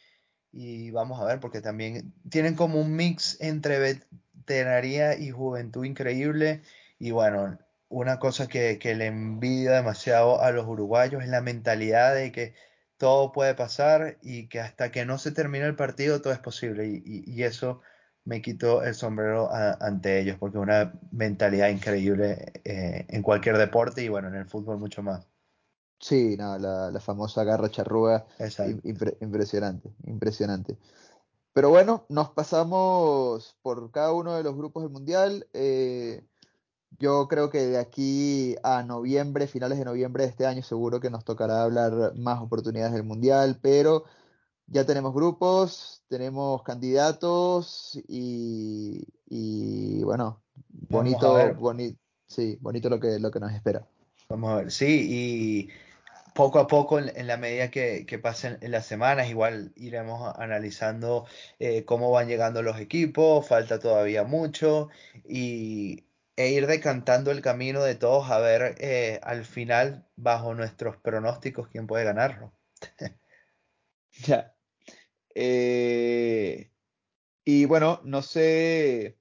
y 0.50 0.90
vamos 0.90 1.20
a 1.20 1.24
ver 1.24 1.38
porque 1.38 1.60
también 1.60 2.12
tienen 2.28 2.56
como 2.56 2.80
un 2.80 2.96
mix 2.96 3.40
entre 3.40 3.78
veteraría 3.78 5.16
y 5.16 5.30
juventud 5.30 5.84
increíble 5.84 6.62
y 6.98 7.12
bueno, 7.12 7.56
una 7.88 8.18
cosa 8.18 8.48
que, 8.48 8.80
que 8.80 8.96
le 8.96 9.06
envidio 9.06 9.70
demasiado 9.70 10.42
a 10.42 10.50
los 10.50 10.66
uruguayos 10.66 11.22
es 11.22 11.28
la 11.28 11.40
mentalidad 11.40 12.16
de 12.16 12.32
que 12.32 12.54
todo 13.00 13.32
puede 13.32 13.54
pasar 13.54 14.18
y 14.20 14.46
que 14.48 14.60
hasta 14.60 14.92
que 14.92 15.06
no 15.06 15.16
se 15.16 15.32
termine 15.32 15.64
el 15.64 15.74
partido 15.74 16.20
todo 16.20 16.34
es 16.34 16.38
posible. 16.38 16.86
Y, 16.86 17.42
eso 17.42 17.80
me 18.24 18.42
quitó 18.42 18.82
el 18.82 18.94
sombrero 18.94 19.48
ante 19.50 20.20
ellos, 20.20 20.36
porque 20.38 20.58
es 20.58 20.62
una 20.62 20.92
mentalidad 21.10 21.70
increíble 21.70 22.52
eh, 22.62 23.06
en 23.08 23.22
cualquier 23.22 23.56
deporte 23.56 24.04
y 24.04 24.10
bueno, 24.10 24.28
en 24.28 24.34
el 24.34 24.44
fútbol 24.46 24.78
mucho 24.78 25.02
más. 25.02 25.26
Sí, 25.98 26.36
no, 26.36 26.58
la, 26.58 27.00
famosa 27.00 27.42
garra 27.42 27.70
charrúa, 27.70 28.26
impresionante, 29.20 29.90
impresionante. 30.04 30.76
Pero 31.54 31.70
bueno, 31.70 32.04
nos 32.10 32.30
pasamos 32.30 33.56
por 33.62 33.90
cada 33.92 34.12
uno 34.12 34.36
de 34.36 34.42
los 34.42 34.54
grupos 34.56 34.82
del 34.82 34.92
Mundial. 34.92 35.48
Eh, 35.54 36.22
yo 36.98 37.28
creo 37.28 37.50
que 37.50 37.58
de 37.66 37.78
aquí 37.78 38.56
a 38.62 38.82
noviembre, 38.82 39.46
finales 39.46 39.78
de 39.78 39.84
noviembre 39.84 40.24
de 40.24 40.30
este 40.30 40.46
año, 40.46 40.62
seguro 40.62 41.00
que 41.00 41.10
nos 41.10 41.24
tocará 41.24 41.62
hablar 41.62 42.14
más 42.16 42.40
oportunidades 42.40 42.92
del 42.92 43.04
Mundial, 43.04 43.58
pero 43.62 44.04
ya 44.66 44.84
tenemos 44.84 45.14
grupos, 45.14 46.04
tenemos 46.08 46.62
candidatos 46.62 47.98
y, 48.06 49.04
bueno, 50.04 50.42
bonito, 50.68 51.54
bonito, 51.54 51.98
sí, 52.26 52.58
bonito 52.60 52.88
lo 52.88 53.00
que, 53.00 53.18
lo 53.18 53.30
que 53.30 53.40
nos 53.40 53.52
espera. 53.52 53.86
Vamos 54.28 54.50
a 54.50 54.56
ver, 54.56 54.70
sí, 54.70 55.06
y 55.10 55.68
poco 56.34 56.58
a 56.58 56.66
poco, 56.66 56.98
en, 56.98 57.26
la 57.26 57.36
medida 57.36 57.70
que, 57.70 58.20
pasen 58.22 58.58
las 58.62 58.86
semanas, 58.86 59.28
igual 59.28 59.72
iremos 59.76 60.32
analizando 60.38 61.26
eh, 61.58 61.84
cómo 61.84 62.10
van 62.10 62.28
llegando 62.28 62.62
los 62.62 62.78
equipos, 62.78 63.46
falta 63.46 63.78
todavía 63.78 64.24
mucho 64.24 64.88
y 65.28 66.04
e 66.40 66.52
ir 66.52 66.66
decantando 66.66 67.30
el 67.30 67.42
camino 67.42 67.82
de 67.82 67.96
todos 67.96 68.30
a 68.30 68.38
ver 68.38 68.76
eh, 68.78 69.20
al 69.22 69.44
final, 69.44 70.08
bajo 70.16 70.54
nuestros 70.54 70.96
pronósticos, 70.96 71.68
quién 71.68 71.86
puede 71.86 72.04
ganarlo. 72.04 72.54
ya. 74.26 74.54
Eh, 75.34 76.70
y 77.44 77.64
bueno, 77.66 78.00
no 78.04 78.22
sé. 78.22 79.18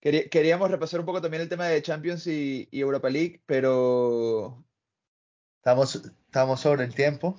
Queríamos 0.00 0.70
repasar 0.70 1.00
un 1.00 1.06
poco 1.06 1.22
también 1.22 1.42
el 1.42 1.48
tema 1.48 1.66
de 1.66 1.82
Champions 1.82 2.26
y, 2.26 2.68
Europa 2.72 3.08
League, 3.08 3.42
pero. 3.46 4.62
Estamos, 5.60 5.94
estamos 5.94 6.58
sobre 6.58 6.84
el 6.84 6.94
tiempo. 6.94 7.38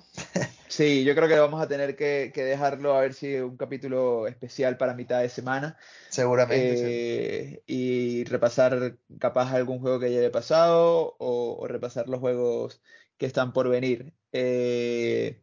Sí, 0.68 1.04
yo 1.04 1.14
creo 1.14 1.28
que 1.28 1.38
vamos 1.38 1.60
a 1.60 1.68
tener 1.68 1.96
que, 1.96 2.32
dejarlo 2.34 2.94
a 2.94 3.00
ver 3.00 3.12
si 3.12 3.34
un 3.34 3.58
capítulo 3.58 4.26
especial 4.26 4.78
para 4.78 4.94
mitad 4.94 5.20
de 5.20 5.28
semana. 5.28 5.76
Seguramente. 6.08 7.56
Eh, 7.56 7.62
y 7.66 8.24
repasar 8.24 8.96
capaz 9.18 9.52
algún 9.52 9.80
juego 9.80 10.00
que 10.00 10.06
haya 10.06 10.32
pasado 10.32 11.14
o, 11.18 11.66
repasar 11.66 12.08
los 12.08 12.20
juegos 12.20 12.80
que 13.18 13.26
están 13.26 13.52
por 13.52 13.68
venir. 13.68 14.14
Eh, 14.32 15.42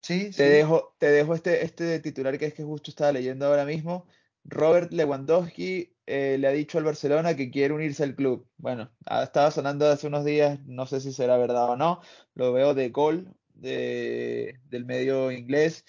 sí, 0.00 0.30
te 0.30 0.48
dejo, 0.48 0.96
te 0.98 1.12
dejo 1.12 1.36
este, 1.36 1.64
este 1.64 2.00
titular 2.00 2.38
que 2.38 2.46
es 2.46 2.54
que 2.54 2.64
justo 2.64 2.90
estaba 2.90 3.12
leyendo 3.12 3.46
ahora 3.46 3.66
mismo. 3.66 4.06
Robert 4.42 4.90
Lewandowski 4.90 5.94
eh, 6.10 6.38
le 6.38 6.48
ha 6.48 6.52
dicho 6.52 6.78
al 6.78 6.84
Barcelona 6.84 7.36
que 7.36 7.50
quiere 7.50 7.74
unirse 7.74 8.02
al 8.02 8.14
club. 8.14 8.46
Bueno, 8.56 8.90
estaba 9.22 9.50
sonando 9.50 9.88
hace 9.88 10.06
unos 10.06 10.24
días, 10.24 10.58
no 10.66 10.86
sé 10.86 11.00
si 11.00 11.12
será 11.12 11.36
verdad 11.36 11.70
o 11.70 11.76
no. 11.76 12.00
Lo 12.34 12.52
veo 12.52 12.74
de 12.74 12.90
gol, 12.90 13.34
del 13.54 14.84
medio 14.84 15.30
inglés. 15.30 15.84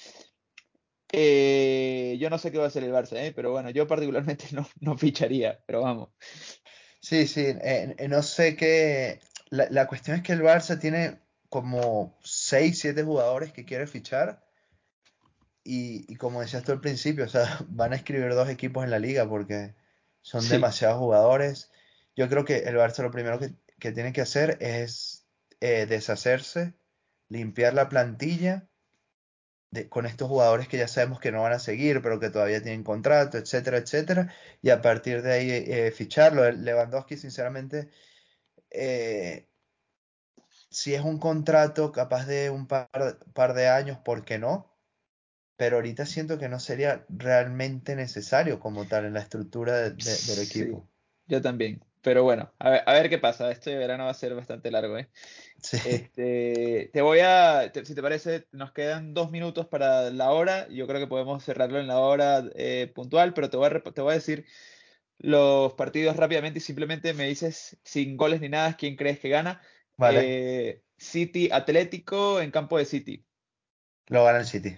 Eh, 1.13 2.17
yo 2.19 2.29
no 2.29 2.37
sé 2.37 2.51
qué 2.51 2.57
va 2.57 2.65
a 2.65 2.67
hacer 2.67 2.83
el 2.83 2.93
Barça, 2.93 3.17
¿eh? 3.17 3.33
pero 3.35 3.51
bueno, 3.51 3.69
yo 3.69 3.85
particularmente 3.87 4.45
no, 4.53 4.67
no 4.79 4.97
ficharía, 4.97 5.61
pero 5.65 5.81
vamos. 5.81 6.09
Sí, 7.01 7.27
sí, 7.27 7.45
eh, 7.47 7.95
no 8.09 8.21
sé 8.21 8.55
qué. 8.55 9.19
La, 9.49 9.87
cuestión 9.87 10.17
es 10.17 10.23
que 10.23 10.33
el 10.33 10.41
Barça 10.41 10.79
tiene 10.79 11.19
como 11.49 12.17
6, 12.23 12.79
7 12.79 13.03
jugadores 13.03 13.51
que 13.51 13.65
quiere 13.65 13.87
fichar. 13.87 14.43
Y, 15.63 16.15
como 16.15 16.41
decías 16.41 16.63
tú 16.63 16.71
al 16.71 16.81
principio, 16.81 17.25
o 17.25 17.27
sea, 17.27 17.59
van 17.69 17.93
a 17.93 17.95
escribir 17.97 18.33
dos 18.33 18.49
equipos 18.49 18.83
en 18.83 18.91
la 18.91 18.99
liga 18.99 19.27
porque 19.27 19.75
son 20.21 20.47
demasiados 20.47 20.99
jugadores. 20.99 21.71
Yo 22.15 22.29
creo 22.29 22.45
que 22.45 22.59
el 22.59 22.75
Barça 22.75 23.03
lo 23.03 23.11
primero 23.11 23.39
que, 23.39 23.53
que 23.79 23.91
tiene 23.91 24.13
que 24.13 24.21
hacer 24.21 24.57
es 24.61 25.25
deshacerse 25.59 26.73
limpiar 27.31 27.73
la 27.73 27.87
plantilla 27.87 28.67
con 29.89 30.05
estos 30.05 30.27
jugadores 30.27 30.67
que 30.67 30.77
ya 30.77 30.87
sabemos 30.87 31.21
que 31.21 31.31
no 31.31 31.43
van 31.43 31.53
a 31.53 31.59
seguir, 31.59 32.01
pero 32.01 32.19
que 32.19 32.29
todavía 32.29 32.61
tienen 32.61 32.83
contrato, 32.83 33.37
etcétera, 33.37 33.77
etcétera, 33.77 34.33
y 34.61 34.69
a 34.69 34.81
partir 34.81 35.21
de 35.21 35.31
ahí 35.31 35.49
eh, 35.49 35.91
ficharlo. 35.91 36.49
Lewandowski, 36.51 37.15
sinceramente, 37.15 37.89
eh, 38.69 39.47
si 40.69 40.93
es 40.93 41.01
un 41.01 41.19
contrato 41.19 41.91
capaz 41.93 42.25
de 42.25 42.49
un 42.49 42.67
par, 42.67 42.89
par, 43.33 43.53
de 43.53 43.69
años, 43.69 43.97
¿por 43.99 44.25
qué 44.25 44.39
no? 44.39 44.70
Pero 45.57 45.77
ahorita 45.77 46.05
siento 46.05 46.39
que 46.39 46.49
no 46.49 46.59
sería 46.59 47.05
realmente 47.09 47.95
necesario 47.95 48.59
como 48.59 48.85
tal 48.85 49.05
en 49.05 49.13
la 49.13 49.21
estructura 49.21 49.89
del 49.89 50.39
equipo. 50.39 50.87
yo 51.27 51.41
también. 51.41 51.83
Pero 52.01 52.23
bueno, 52.23 52.51
a 52.57 52.69
ver, 52.71 52.83
a 52.87 52.93
ver, 52.93 53.09
qué 53.09 53.19
pasa. 53.19 53.51
Este 53.51 53.77
verano 53.77 54.05
va 54.05 54.11
a 54.11 54.15
ser 54.15 54.33
bastante 54.33 54.71
largo, 54.71 54.97
¿eh? 54.97 55.09
Sí. 55.61 55.77
Este, 55.85 56.89
te 56.91 57.01
voy 57.01 57.19
a, 57.19 57.71
si 57.71 57.93
te 57.93 58.01
parece, 58.01 58.47
nos 58.51 58.71
quedan 58.71 59.13
dos 59.13 59.29
minutos 59.29 59.67
para 59.67 60.09
la 60.09 60.31
hora. 60.31 60.67
Yo 60.69 60.87
creo 60.87 60.99
que 60.99 61.07
podemos 61.07 61.43
cerrarlo 61.43 61.79
en 61.79 61.87
la 61.87 61.99
hora 61.99 62.43
eh, 62.55 62.91
puntual, 62.93 63.33
pero 63.33 63.49
te 63.49 63.57
voy, 63.57 63.67
a, 63.67 63.81
te 63.81 64.01
voy 64.01 64.11
a 64.11 64.15
decir 64.15 64.45
los 65.19 65.73
partidos 65.73 66.15
rápidamente 66.15 66.57
y 66.57 66.61
simplemente 66.61 67.13
me 67.13 67.27
dices 67.27 67.77
sin 67.83 68.17
goles 68.17 68.41
ni 68.41 68.49
nada 68.49 68.75
quién 68.75 68.95
crees 68.95 69.19
que 69.19 69.29
gana. 69.29 69.61
Vale. 69.97 70.21
Eh, 70.23 70.81
City 70.97 71.49
Atlético 71.51 72.41
en 72.41 72.49
campo 72.49 72.79
de 72.79 72.85
City. 72.85 73.23
Lo 74.07 74.23
gana 74.23 74.39
el 74.39 74.45
City. 74.45 74.77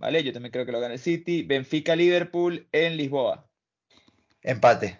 Vale, 0.00 0.24
yo 0.24 0.32
también 0.32 0.50
creo 0.50 0.66
que 0.66 0.72
lo 0.72 0.80
gana 0.80 0.94
el 0.94 1.00
City. 1.00 1.44
Benfica 1.44 1.94
Liverpool 1.94 2.66
en 2.72 2.96
Lisboa. 2.96 3.48
Empate 4.42 4.98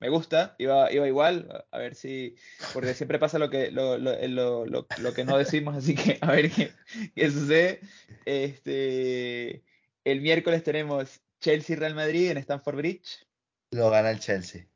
me 0.00 0.08
gusta, 0.08 0.56
iba, 0.58 0.90
iba 0.90 1.06
igual, 1.06 1.66
a 1.70 1.78
ver 1.78 1.94
si, 1.94 2.34
porque 2.72 2.94
siempre 2.94 3.18
pasa 3.18 3.38
lo 3.38 3.50
que, 3.50 3.70
lo, 3.70 3.98
lo, 3.98 4.64
lo, 4.64 5.14
que 5.14 5.24
no 5.24 5.36
decimos, 5.36 5.76
así 5.76 5.94
que 5.94 6.16
a 6.22 6.32
ver 6.32 6.50
qué, 6.50 6.72
qué, 7.14 7.30
sucede. 7.30 7.80
Este, 8.24 9.62
el 10.04 10.22
miércoles 10.22 10.64
tenemos 10.64 11.20
Chelsea-Real 11.40 11.94
Madrid 11.94 12.30
en 12.30 12.38
Stamford 12.38 12.76
Bridge. 12.76 13.26
Lo 13.72 13.90
gana 13.90 14.10
el 14.10 14.20
Chelsea. 14.20 14.66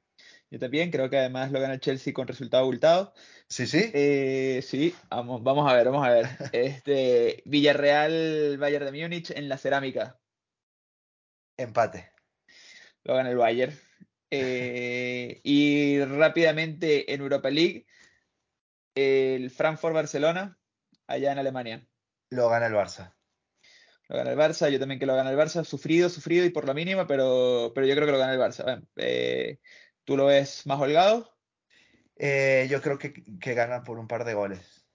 Yo 0.54 0.60
también, 0.60 0.92
creo 0.92 1.10
que 1.10 1.18
además 1.18 1.50
lo 1.50 1.58
gana 1.58 1.74
el 1.74 1.80
Chelsea 1.80 2.12
con 2.12 2.28
resultado 2.28 2.62
abultado. 2.62 3.12
Sí, 3.48 3.66
sí. 3.66 3.90
Eh, 3.92 4.62
sí, 4.62 4.94
vamos, 5.10 5.42
vamos 5.42 5.68
a 5.68 5.74
ver, 5.74 5.86
vamos 5.86 6.06
a 6.06 6.10
ver. 6.10 6.26
Este, 6.52 7.42
Villarreal, 7.44 8.56
Bayern 8.56 8.84
de 8.84 8.92
Múnich 8.92 9.32
en 9.32 9.48
la 9.48 9.58
cerámica. 9.58 10.16
Empate. 11.56 12.12
Lo 13.02 13.16
gana 13.16 13.30
el 13.30 13.36
Bayern. 13.36 13.76
Eh, 14.30 15.40
y 15.42 15.98
rápidamente 16.04 17.12
en 17.12 17.20
Europa 17.20 17.50
League, 17.50 17.86
el 18.94 19.50
Frankfurt-Barcelona, 19.50 20.56
allá 21.08 21.32
en 21.32 21.38
Alemania. 21.40 21.88
Lo 22.30 22.48
gana 22.48 22.68
el 22.68 22.74
Barça. 22.74 23.12
Lo 24.08 24.16
gana 24.18 24.30
el 24.30 24.38
Barça, 24.38 24.70
yo 24.70 24.78
también 24.78 25.00
que 25.00 25.06
lo 25.06 25.16
gana 25.16 25.30
el 25.30 25.36
Barça, 25.36 25.64
sufrido, 25.64 26.08
sufrido 26.08 26.44
y 26.44 26.50
por 26.50 26.64
la 26.64 26.74
mínima, 26.74 27.08
pero, 27.08 27.72
pero 27.74 27.88
yo 27.88 27.94
creo 27.96 28.06
que 28.06 28.12
lo 28.12 28.18
gana 28.18 28.34
el 28.34 28.38
Barça. 28.38 28.86
Eh, 28.94 29.58
¿Tú 30.04 30.16
lo 30.16 30.26
ves 30.26 30.66
más 30.66 30.80
holgado? 30.80 31.30
Eh, 32.16 32.66
yo 32.70 32.80
creo 32.82 32.98
que, 32.98 33.12
que 33.40 33.54
gana 33.54 33.82
por 33.84 33.98
un 33.98 34.08
par 34.08 34.24
de 34.24 34.34
goles. 34.34 34.86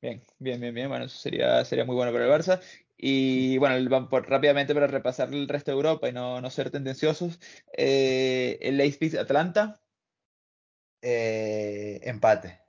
Bien, 0.00 0.22
bien, 0.38 0.60
bien, 0.60 0.74
bien. 0.74 0.88
Bueno, 0.88 1.06
eso 1.06 1.18
sería, 1.18 1.64
sería 1.64 1.84
muy 1.84 1.96
bueno 1.96 2.12
para 2.12 2.24
el 2.24 2.30
Barça. 2.30 2.60
Y 2.96 3.58
bueno, 3.58 4.08
por- 4.08 4.28
rápidamente 4.28 4.74
para 4.74 4.86
repasar 4.86 5.32
el 5.32 5.48
resto 5.48 5.70
de 5.70 5.76
Europa 5.76 6.08
y 6.08 6.12
no, 6.12 6.40
no 6.40 6.50
ser 6.50 6.70
tendenciosos. 6.70 7.40
eh, 7.76 8.58
el 8.62 8.76
Leipzig 8.76 9.18
Atlanta, 9.18 9.80
Eh, 11.02 12.00
empate, 12.04 12.60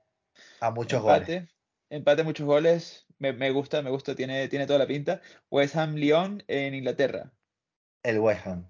a 0.61 0.71
muchos 0.71 1.01
goles. 1.01 1.31
empate. 1.31 1.49
Empate, 1.89 2.23
muchos 2.23 2.45
goles. 2.45 3.05
Me, 3.17 3.33
me 3.33 3.51
gusta, 3.51 3.81
me 3.81 3.89
gusta, 3.89 4.15
tiene, 4.15 4.47
tiene 4.49 4.67
toda 4.67 4.79
la 4.79 4.87
pinta. 4.87 5.21
West 5.49 5.75
Ham 5.75 5.95
Lyon 5.95 6.43
en 6.47 6.73
Inglaterra. 6.75 7.33
El 8.03 8.19
West 8.19 8.45
Ham. 8.45 8.67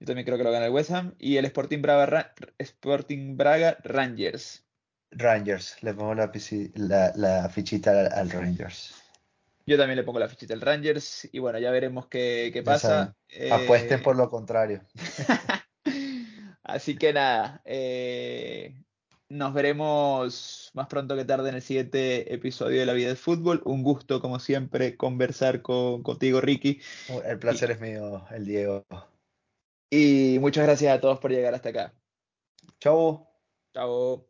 Yo 0.00 0.06
también 0.06 0.24
creo 0.24 0.38
que 0.38 0.44
lo 0.44 0.50
gana 0.50 0.64
el 0.66 0.72
West 0.72 0.90
Ham. 0.90 1.14
Y 1.18 1.36
el 1.36 1.44
Sporting 1.44 1.82
Braga, 1.82 2.06
Ra- 2.06 2.34
Sporting 2.58 3.36
Braga 3.36 3.76
Rangers. 3.84 4.64
Rangers, 5.10 5.76
le 5.82 5.92
pongo 5.92 6.14
la, 6.14 6.32
pici- 6.32 6.72
la- 6.74 7.12
la 7.16 7.48
fichita 7.50 7.90
al, 7.90 8.12
al 8.12 8.30
Rangers. 8.30 8.94
Yo 9.66 9.76
también 9.76 9.96
le 9.96 10.04
pongo 10.04 10.18
la 10.18 10.28
fichita 10.28 10.54
al 10.54 10.62
Rangers. 10.62 11.28
Y 11.32 11.38
bueno, 11.38 11.58
ya 11.58 11.70
veremos 11.70 12.06
qué, 12.06 12.50
pasa. 12.64 13.14
apuesten 13.50 14.00
Eh, 14.00 14.02
por 14.02 14.16
lo 14.16 14.30
contrario. 14.30 14.82
Así 16.62 16.96
que 16.96 17.12
nada, 17.12 17.60
eh, 17.64 18.80
nos 19.28 19.52
veremos 19.52 20.70
más 20.72 20.86
pronto 20.86 21.16
que 21.16 21.24
tarde 21.24 21.48
en 21.50 21.56
el 21.56 21.62
siguiente 21.62 22.32
episodio 22.32 22.80
de 22.80 22.86
La 22.86 22.92
Vida 22.94 23.08
del 23.08 23.16
Fútbol. 23.16 23.60
Un 23.64 23.82
gusto, 23.82 24.20
como 24.20 24.38
siempre, 24.38 24.96
conversar 24.96 25.62
con, 25.62 26.02
contigo, 26.02 26.40
Ricky. 26.40 26.80
El 27.26 27.38
placer 27.38 27.72
es 27.72 27.80
mío, 27.80 28.24
el 28.30 28.46
Diego. 28.46 28.86
Y 29.90 30.38
muchas 30.40 30.64
gracias 30.64 30.96
a 30.96 31.00
todos 31.00 31.18
por 31.20 31.30
llegar 31.32 31.54
hasta 31.54 31.70
acá. 31.70 31.94
Chau. 32.80 33.28
Chao. 33.74 34.29